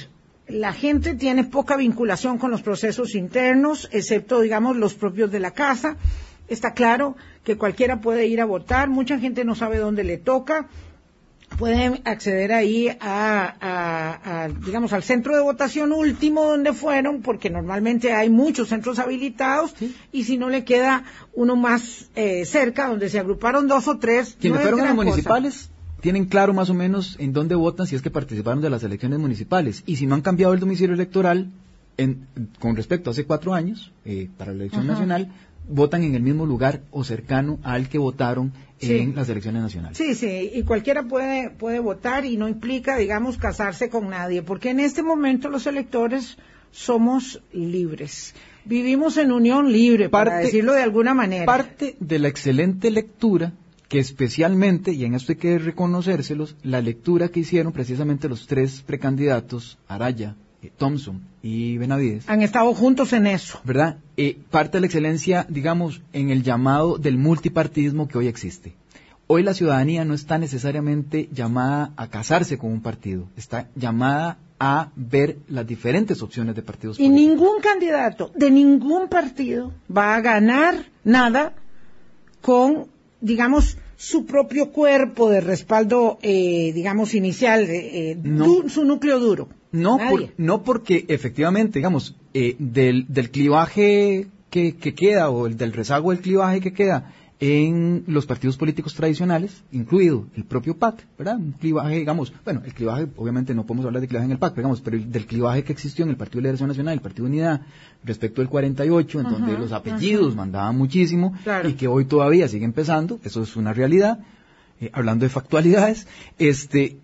la 0.47 0.73
gente 0.73 1.15
tiene 1.15 1.43
poca 1.43 1.77
vinculación 1.77 2.37
con 2.37 2.51
los 2.51 2.61
procesos 2.61 3.15
internos, 3.15 3.87
excepto, 3.91 4.41
digamos, 4.41 4.75
los 4.75 4.93
propios 4.93 5.31
de 5.31 5.39
la 5.39 5.51
casa 5.51 5.97
está 6.49 6.73
claro 6.73 7.15
que 7.43 7.57
cualquiera 7.57 8.01
puede 8.01 8.25
ir 8.27 8.41
a 8.41 8.45
votar, 8.45 8.89
mucha 8.89 9.19
gente 9.19 9.45
no 9.45 9.55
sabe 9.55 9.77
dónde 9.77 10.03
le 10.03 10.17
toca, 10.17 10.67
pueden 11.57 12.01
acceder 12.05 12.53
ahí 12.53 12.89
a, 12.99 14.49
digamos, 14.65 14.93
al 14.93 15.03
centro 15.03 15.35
de 15.35 15.41
votación 15.41 15.91
último 15.91 16.45
donde 16.45 16.73
fueron, 16.73 17.21
porque 17.21 17.49
normalmente 17.49 18.13
hay 18.13 18.29
muchos 18.29 18.69
centros 18.69 18.99
habilitados, 18.99 19.73
y 20.11 20.23
si 20.23 20.37
no 20.37 20.49
le 20.49 20.63
queda 20.63 21.03
uno 21.33 21.55
más 21.55 22.09
eh, 22.15 22.45
cerca, 22.45 22.87
donde 22.87 23.09
se 23.09 23.19
agruparon 23.19 23.67
dos 23.67 23.87
o 23.87 23.97
tres. 23.97 24.37
Quienes 24.39 24.61
fueron 24.61 24.81
a 24.81 24.87
los 24.87 24.95
municipales 24.95 25.71
tienen 26.01 26.25
claro 26.25 26.53
más 26.53 26.69
o 26.69 26.73
menos 26.73 27.17
en 27.19 27.33
dónde 27.33 27.55
votan 27.55 27.85
si 27.85 27.95
es 27.95 28.01
que 28.01 28.09
participaron 28.09 28.61
de 28.61 28.69
las 28.69 28.83
elecciones 28.83 29.19
municipales, 29.19 29.83
y 29.85 29.97
si 29.97 30.05
no 30.05 30.15
han 30.15 30.21
cambiado 30.21 30.53
el 30.53 30.59
domicilio 30.59 30.93
electoral, 30.93 31.49
con 32.59 32.75
respecto 32.77 33.09
a 33.09 33.11
hace 33.11 33.25
cuatro 33.25 33.53
años, 33.53 33.91
eh, 34.05 34.29
para 34.37 34.51
la 34.51 34.63
elección 34.63 34.87
nacional, 34.87 35.29
votan 35.69 36.03
en 36.03 36.15
el 36.15 36.21
mismo 36.21 36.45
lugar 36.45 36.81
o 36.91 37.03
cercano 37.03 37.59
al 37.63 37.89
que 37.89 37.97
votaron 37.97 38.53
en 38.81 39.15
las 39.15 39.29
elecciones 39.29 39.61
nacionales. 39.61 39.97
Sí, 39.97 40.15
sí, 40.15 40.51
y 40.53 40.63
cualquiera 40.63 41.03
puede, 41.03 41.49
puede 41.49 41.79
votar 41.79 42.25
y 42.25 42.37
no 42.37 42.47
implica, 42.47 42.97
digamos, 42.97 43.37
casarse 43.37 43.89
con 43.89 44.09
nadie, 44.09 44.41
porque 44.41 44.69
en 44.69 44.79
este 44.79 45.03
momento 45.03 45.49
los 45.49 45.67
electores 45.67 46.37
somos 46.71 47.41
libres. 47.51 48.33
Vivimos 48.65 49.17
en 49.17 49.31
unión 49.31 49.71
libre, 49.71 50.09
para 50.09 50.37
decirlo 50.37 50.73
de 50.73 50.83
alguna 50.83 51.13
manera. 51.13 51.45
Parte 51.45 51.95
de 51.99 52.19
la 52.19 52.27
excelente 52.27 52.91
lectura 52.91 53.53
que 53.87 53.99
especialmente, 53.99 54.91
y 54.91 55.03
en 55.03 55.15
esto 55.15 55.31
hay 55.31 55.37
que 55.37 55.57
reconocérselos, 55.57 56.55
la 56.61 56.79
lectura 56.79 57.29
que 57.29 57.39
hicieron 57.39 57.73
precisamente 57.73 58.29
los 58.29 58.45
tres 58.45 58.83
precandidatos, 58.85 59.79
Araya, 59.87 60.35
Thompson 60.77 61.21
y 61.41 61.77
Benavides. 61.77 62.27
Han 62.27 62.41
estado 62.41 62.73
juntos 62.73 63.13
en 63.13 63.27
eso. 63.27 63.59
¿Verdad? 63.63 63.97
Eh, 64.17 64.37
parte 64.49 64.77
de 64.77 64.81
la 64.81 64.87
excelencia, 64.87 65.45
digamos, 65.49 66.01
en 66.13 66.29
el 66.29 66.43
llamado 66.43 66.97
del 66.97 67.17
multipartidismo 67.17 68.07
que 68.07 68.17
hoy 68.17 68.27
existe. 68.27 68.73
Hoy 69.27 69.43
la 69.43 69.53
ciudadanía 69.53 70.05
no 70.05 70.15
está 70.15 70.37
necesariamente 70.39 71.29
llamada 71.31 71.93
a 71.95 72.07
casarse 72.07 72.57
con 72.57 72.71
un 72.71 72.81
partido, 72.81 73.27
está 73.37 73.69
llamada 73.75 74.39
a 74.59 74.89
ver 74.95 75.37
las 75.47 75.67
diferentes 75.67 76.21
opciones 76.21 76.55
de 76.55 76.63
partidos 76.63 76.99
y 76.99 77.07
ningún 77.07 77.61
candidato 77.61 78.31
de 78.35 78.51
ningún 78.51 79.07
partido 79.07 79.71
va 79.95 80.15
a 80.15 80.21
ganar 80.21 80.85
nada 81.03 81.53
con, 82.41 82.87
digamos, 83.21 83.77
su 83.95 84.25
propio 84.25 84.71
cuerpo 84.71 85.29
de 85.29 85.41
respaldo, 85.41 86.17
eh, 86.21 86.71
digamos, 86.73 87.13
inicial, 87.13 87.67
eh, 87.69 88.17
su 88.67 88.83
núcleo 88.83 89.19
duro. 89.19 89.49
No, 89.71 89.99
no 90.37 90.63
porque 90.63 91.05
efectivamente, 91.07 91.79
digamos, 91.79 92.15
eh, 92.33 92.55
del, 92.57 93.05
del 93.07 93.29
clivaje 93.29 94.27
que, 94.49 94.75
que, 94.75 94.95
queda 94.95 95.29
o 95.29 95.45
el 95.45 95.57
del 95.57 95.73
rezago 95.73 96.11
del 96.11 96.21
clivaje 96.21 96.59
que 96.59 96.73
queda 96.73 97.13
en 97.41 98.03
los 98.07 98.25
partidos 98.25 98.57
políticos 98.57 98.93
tradicionales, 98.93 99.63
incluido 99.71 100.25
el 100.35 100.43
propio 100.43 100.75
PAC, 100.75 101.05
¿verdad? 101.17 101.37
Un 101.37 101.53
clivaje, 101.53 101.95
digamos, 101.95 102.33
bueno, 102.43 102.61
el 102.65 102.73
clivaje, 102.73 103.07
obviamente 103.15 103.53
no 103.55 103.65
podemos 103.65 103.85
hablar 103.85 104.01
de 104.01 104.07
clivaje 104.07 104.25
en 104.25 104.31
el 104.31 104.39
PAC, 104.39 104.55
digamos, 104.55 104.81
pero 104.81 104.97
del 104.99 105.25
clivaje 105.25 105.63
que 105.63 105.71
existió 105.71 106.03
en 106.03 106.11
el 106.11 106.17
Partido 106.17 106.39
de 106.39 106.43
Liberación 106.43 106.67
Nacional, 106.67 106.95
el 106.95 107.01
Partido 107.01 107.25
de 107.25 107.31
Unidad, 107.31 107.61
respecto 108.03 108.41
del 108.41 108.49
48, 108.49 109.21
en 109.21 109.29
donde 109.29 109.57
los 109.57 109.71
apellidos 109.71 110.35
mandaban 110.35 110.77
muchísimo 110.77 111.33
y 111.63 111.73
que 111.73 111.87
hoy 111.87 112.05
todavía 112.05 112.47
sigue 112.49 112.65
empezando, 112.65 113.19
eso 113.23 113.43
es 113.43 113.55
una 113.55 113.71
realidad, 113.71 114.19
eh, 114.81 114.89
hablando 114.91 115.23
de 115.23 115.29
factualidades, 115.29 116.07
este, 116.39 116.97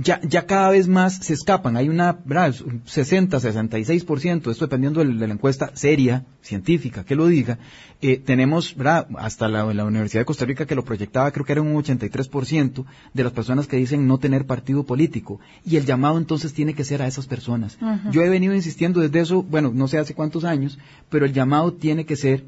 ya, 0.00 0.20
ya 0.22 0.46
cada 0.46 0.70
vez 0.70 0.88
más 0.88 1.16
se 1.16 1.34
escapan. 1.34 1.76
Hay 1.76 1.88
una, 1.88 2.18
¿verdad? 2.24 2.54
60, 2.84 3.38
66%, 3.38 4.50
esto 4.50 4.66
dependiendo 4.66 5.04
de 5.04 5.26
la 5.26 5.32
encuesta 5.32 5.70
seria, 5.74 6.24
científica, 6.42 7.04
que 7.04 7.16
lo 7.16 7.26
diga. 7.26 7.58
Eh, 8.00 8.16
tenemos, 8.16 8.76
¿verdad? 8.76 9.08
Hasta 9.16 9.48
la, 9.48 9.64
Universidad 9.64 10.20
de 10.20 10.26
Costa 10.26 10.44
Rica 10.44 10.66
que 10.66 10.74
lo 10.74 10.84
proyectaba, 10.84 11.30
creo 11.32 11.44
que 11.44 11.52
era 11.52 11.62
un 11.62 11.74
83% 11.74 12.84
de 13.12 13.24
las 13.24 13.32
personas 13.32 13.66
que 13.66 13.76
dicen 13.76 14.06
no 14.06 14.18
tener 14.18 14.46
partido 14.46 14.84
político. 14.84 15.40
Y 15.64 15.76
el 15.76 15.84
llamado 15.84 16.18
entonces 16.18 16.52
tiene 16.52 16.74
que 16.74 16.84
ser 16.84 17.02
a 17.02 17.06
esas 17.06 17.26
personas. 17.26 17.78
Yo 18.10 18.22
he 18.22 18.28
venido 18.28 18.54
insistiendo 18.54 19.00
desde 19.00 19.20
eso, 19.20 19.42
bueno, 19.42 19.72
no 19.74 19.88
sé 19.88 19.98
hace 19.98 20.14
cuántos 20.14 20.44
años, 20.44 20.78
pero 21.08 21.26
el 21.26 21.32
llamado 21.32 21.72
tiene 21.72 22.06
que 22.06 22.16
ser 22.16 22.44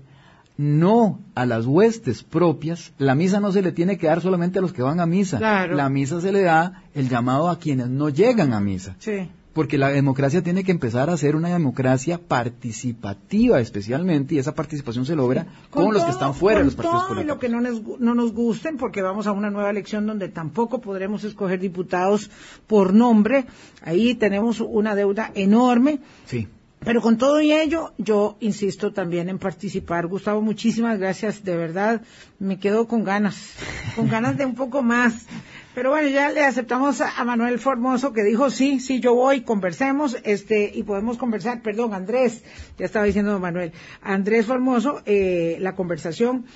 no 0.61 1.21
a 1.35 1.47
las 1.47 1.65
huestes 1.65 2.23
propias, 2.23 2.93
la 2.99 3.15
misa 3.15 3.41
no 3.41 3.51
se 3.51 3.63
le 3.63 3.73
tiene 3.73 3.97
que 3.97 4.09
dar 4.09 4.21
solamente 4.21 4.59
a 4.59 4.63
los 4.63 4.75
que 4.75 4.83
van 4.83 5.01
a 5.01 5.07
misa. 5.07 5.41
La 5.41 5.89
misa 5.89 6.21
se 6.21 6.33
le 6.33 6.43
da 6.43 6.83
el 6.95 7.09
llamado 7.09 7.49
a 7.49 7.59
quienes 7.59 7.89
no 7.89 8.11
llegan 8.11 8.53
a 8.53 8.61
misa. 8.61 8.95
Sí. 8.99 9.31
Porque 9.55 9.79
la 9.79 9.89
democracia 9.89 10.43
tiene 10.43 10.63
que 10.63 10.71
empezar 10.71 11.09
a 11.09 11.17
ser 11.17 11.35
una 11.35 11.49
democracia 11.49 12.21
participativa 12.21 13.59
especialmente 13.59 14.35
y 14.35 14.39
esa 14.39 14.55
participación 14.55 15.07
se 15.07 15.17
logra 15.17 15.47
con, 15.71 15.95
los 15.95 16.05
que 16.05 16.11
están 16.11 16.35
fuera 16.35 16.59
de 16.59 16.67
los 16.67 16.75
partidos 16.75 17.05
políticos. 17.05 17.37
lo 17.37 17.41
que 17.41 17.49
no 17.49 17.63
nos, 17.63 17.83
no 17.99 18.15
nos 18.15 18.35
gusten 18.35 18.77
porque 18.77 19.01
vamos 19.01 19.27
a 19.27 19.33
una 19.33 19.51
nueva 19.51 19.71
elección 19.71 20.07
donde 20.07 20.29
tampoco 20.29 20.83
podremos 20.83 21.25
escoger 21.25 21.59
diputados 21.59 22.31
por 22.67 22.93
nombre. 22.93 23.47
Ahí 23.83 24.15
tenemos 24.15 24.61
una 24.61 24.95
deuda 24.95 25.33
enorme. 25.35 26.01
Sí. 26.27 26.49
Pero 26.83 27.03
con 27.03 27.19
todo 27.19 27.43
y 27.43 27.53
ello, 27.53 27.93
yo 27.99 28.39
insisto 28.41 28.93
también 28.93 29.29
en 29.29 29.39
participar. 29.39 30.07
Gustavo, 30.07 30.41
muchísimas 30.41 30.99
gracias, 30.99 31.45
de 31.45 31.55
verdad, 31.55 32.01
me 32.39 32.59
quedo 32.59 32.89
con 32.89 33.05
ganas, 33.05 33.53
con 33.95 34.09
ganas 34.09 34.39
de 34.39 34.47
un 34.47 34.55
poco 34.55 34.83
más. 34.83 35.27
Pero 35.75 35.91
bueno, 35.91 36.09
ya 36.09 36.31
le 36.31 36.43
aceptamos 36.43 37.03
a, 37.03 37.23
Manuel 37.25 37.59
Formoso 37.59 38.15
que 38.15 38.25
dijo 38.25 38.51
sí, 38.51 38.81
sí, 38.81 38.99
yo 38.99 39.15
voy, 39.15 39.43
conversemos, 39.43 40.17
este, 40.25 40.73
y 40.75 40.83
podemos 40.83 41.19
conversar, 41.19 41.61
perdón, 41.63 41.93
Andrés, 41.93 42.43
ya 42.79 42.87
estaba 42.87 43.05
diciendo 43.05 43.39
Manuel, 43.39 43.73
Andrés 44.01 44.47
Formoso, 44.47 45.03
eh, 45.05 45.59
la 45.61 45.75
conversación. 45.77 46.47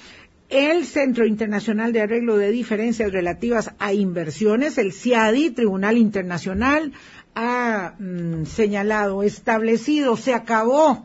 El 0.48 0.84
Centro 0.84 1.26
Internacional 1.26 1.92
de 1.92 2.02
Arreglo 2.02 2.36
de 2.36 2.50
Diferencias 2.50 3.12
Relativas 3.12 3.72
a 3.78 3.92
Inversiones, 3.92 4.78
el 4.78 4.92
CIADI, 4.92 5.50
Tribunal 5.50 5.96
Internacional, 5.96 6.92
ha 7.34 7.94
mm, 7.98 8.44
señalado, 8.44 9.22
establecido, 9.22 10.16
se 10.16 10.34
acabó 10.34 11.04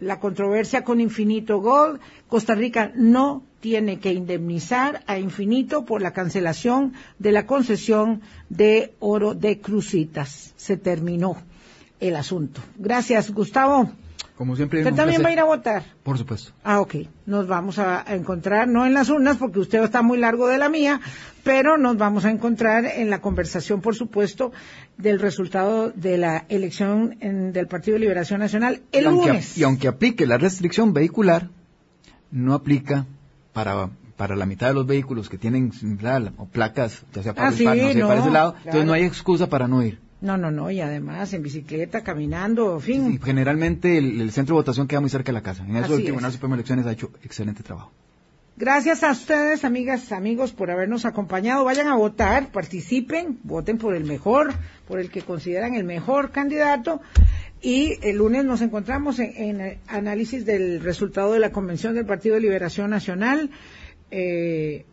la 0.00 0.20
controversia 0.20 0.84
con 0.84 1.00
Infinito 1.00 1.60
Gold. 1.60 2.00
Costa 2.28 2.54
Rica 2.54 2.92
no 2.94 3.42
tiene 3.60 3.98
que 3.98 4.12
indemnizar 4.12 5.02
a 5.06 5.18
Infinito 5.18 5.84
por 5.84 6.02
la 6.02 6.12
cancelación 6.12 6.92
de 7.18 7.32
la 7.32 7.46
concesión 7.46 8.20
de 8.48 8.94
oro 9.00 9.34
de 9.34 9.60
Crucitas. 9.60 10.54
Se 10.56 10.76
terminó 10.76 11.36
el 12.00 12.16
asunto. 12.16 12.60
Gracias, 12.76 13.32
Gustavo. 13.32 13.90
Como 14.38 14.54
siempre. 14.54 14.78
¿Usted 14.82 14.94
también 14.94 15.24
va 15.24 15.30
a 15.30 15.32
ir 15.32 15.40
a 15.40 15.44
votar? 15.44 15.82
Por 16.04 16.16
supuesto. 16.16 16.52
Ah, 16.62 16.80
ok. 16.80 16.94
Nos 17.26 17.48
vamos 17.48 17.80
a, 17.80 18.04
encontrar, 18.14 18.68
no 18.68 18.86
en 18.86 18.94
las 18.94 19.08
urnas, 19.08 19.36
porque 19.36 19.58
usted 19.58 19.82
está 19.82 20.00
muy 20.00 20.16
largo 20.16 20.46
de 20.46 20.58
la 20.58 20.68
mía, 20.68 21.00
pero 21.42 21.76
nos 21.76 21.98
vamos 21.98 22.24
a 22.24 22.30
encontrar 22.30 22.84
en 22.84 23.10
la 23.10 23.20
conversación, 23.20 23.80
por 23.80 23.96
supuesto, 23.96 24.52
del 24.96 25.18
resultado 25.18 25.90
de 25.90 26.18
la 26.18 26.44
elección 26.48 27.18
del 27.18 27.66
Partido 27.66 27.94
de 27.94 27.98
Liberación 27.98 28.38
Nacional 28.38 28.80
el 28.92 29.06
lunes. 29.06 29.58
y 29.58 29.64
aunque 29.64 29.88
aplique 29.88 30.24
la 30.24 30.38
restricción 30.38 30.92
vehicular, 30.92 31.48
no 32.30 32.54
aplica 32.54 33.06
para 33.52 33.90
para 34.16 34.34
la 34.34 34.46
mitad 34.46 34.66
de 34.68 34.74
los 34.74 34.86
vehículos 34.86 35.28
que 35.28 35.38
tienen 35.38 35.72
o 36.36 36.46
placas, 36.46 37.04
ya 37.12 37.22
sea 37.22 37.34
para, 37.34 37.48
ah, 37.48 37.74
el 37.74 37.98
no, 37.98 38.08
para 38.08 38.20
ese 38.20 38.30
lado, 38.30 38.56
entonces 38.58 38.84
no 38.84 38.92
hay 38.92 39.04
excusa 39.04 39.48
para 39.48 39.68
no 39.68 39.82
ir. 39.82 40.00
No, 40.20 40.36
no, 40.36 40.50
no, 40.50 40.70
y 40.70 40.80
además 40.80 41.32
en 41.32 41.42
bicicleta, 41.42 42.02
caminando, 42.02 42.74
en 42.74 42.80
fin. 42.80 43.20
generalmente 43.22 43.98
el, 43.98 44.32
centro 44.32 44.56
de 44.56 44.60
votación 44.60 44.88
queda 44.88 45.00
muy 45.00 45.10
cerca 45.10 45.26
de 45.26 45.34
la 45.34 45.42
casa. 45.42 45.64
En 45.64 45.76
eso 45.76 45.94
el 45.94 46.02
Tribunal 46.02 46.32
Supremo 46.32 46.54
de 46.54 46.60
Elecciones 46.60 46.86
ha 46.86 46.92
hecho 46.92 47.12
excelente 47.22 47.62
trabajo. 47.62 47.92
Gracias 48.56 49.04
a 49.04 49.12
ustedes, 49.12 49.64
amigas, 49.64 50.10
amigos, 50.10 50.50
por 50.50 50.72
habernos 50.72 51.04
acompañado. 51.04 51.62
Vayan 51.62 51.86
a 51.86 51.94
votar, 51.94 52.50
participen, 52.50 53.38
voten 53.44 53.78
por 53.78 53.94
el 53.94 54.02
mejor, 54.02 54.52
por 54.88 54.98
el 54.98 55.10
que 55.10 55.22
consideran 55.22 55.76
el 55.76 55.84
mejor 55.84 56.32
candidato. 56.32 57.00
Y 57.62 58.00
el 58.02 58.16
lunes 58.16 58.44
nos 58.44 58.60
encontramos 58.60 59.20
en, 59.20 59.60
el 59.60 59.78
análisis 59.86 60.44
del 60.44 60.80
resultado 60.80 61.32
de 61.32 61.38
la 61.38 61.52
convención 61.52 61.94
del 61.94 62.06
Partido 62.06 62.34
de 62.34 62.40
Liberación 62.40 62.90
Nacional 62.90 63.50
eh, 64.10 64.84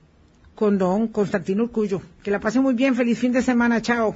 con 0.53 0.77
don 0.77 1.07
Constantino 1.07 1.63
Urcullo. 1.63 2.03
Que 2.21 2.29
la 2.29 2.39
pasen 2.39 2.61
muy 2.61 2.75
bien, 2.75 2.93
feliz 2.93 3.17
fin 3.17 3.31
de 3.31 3.41
semana, 3.41 3.81
chao. 3.81 4.15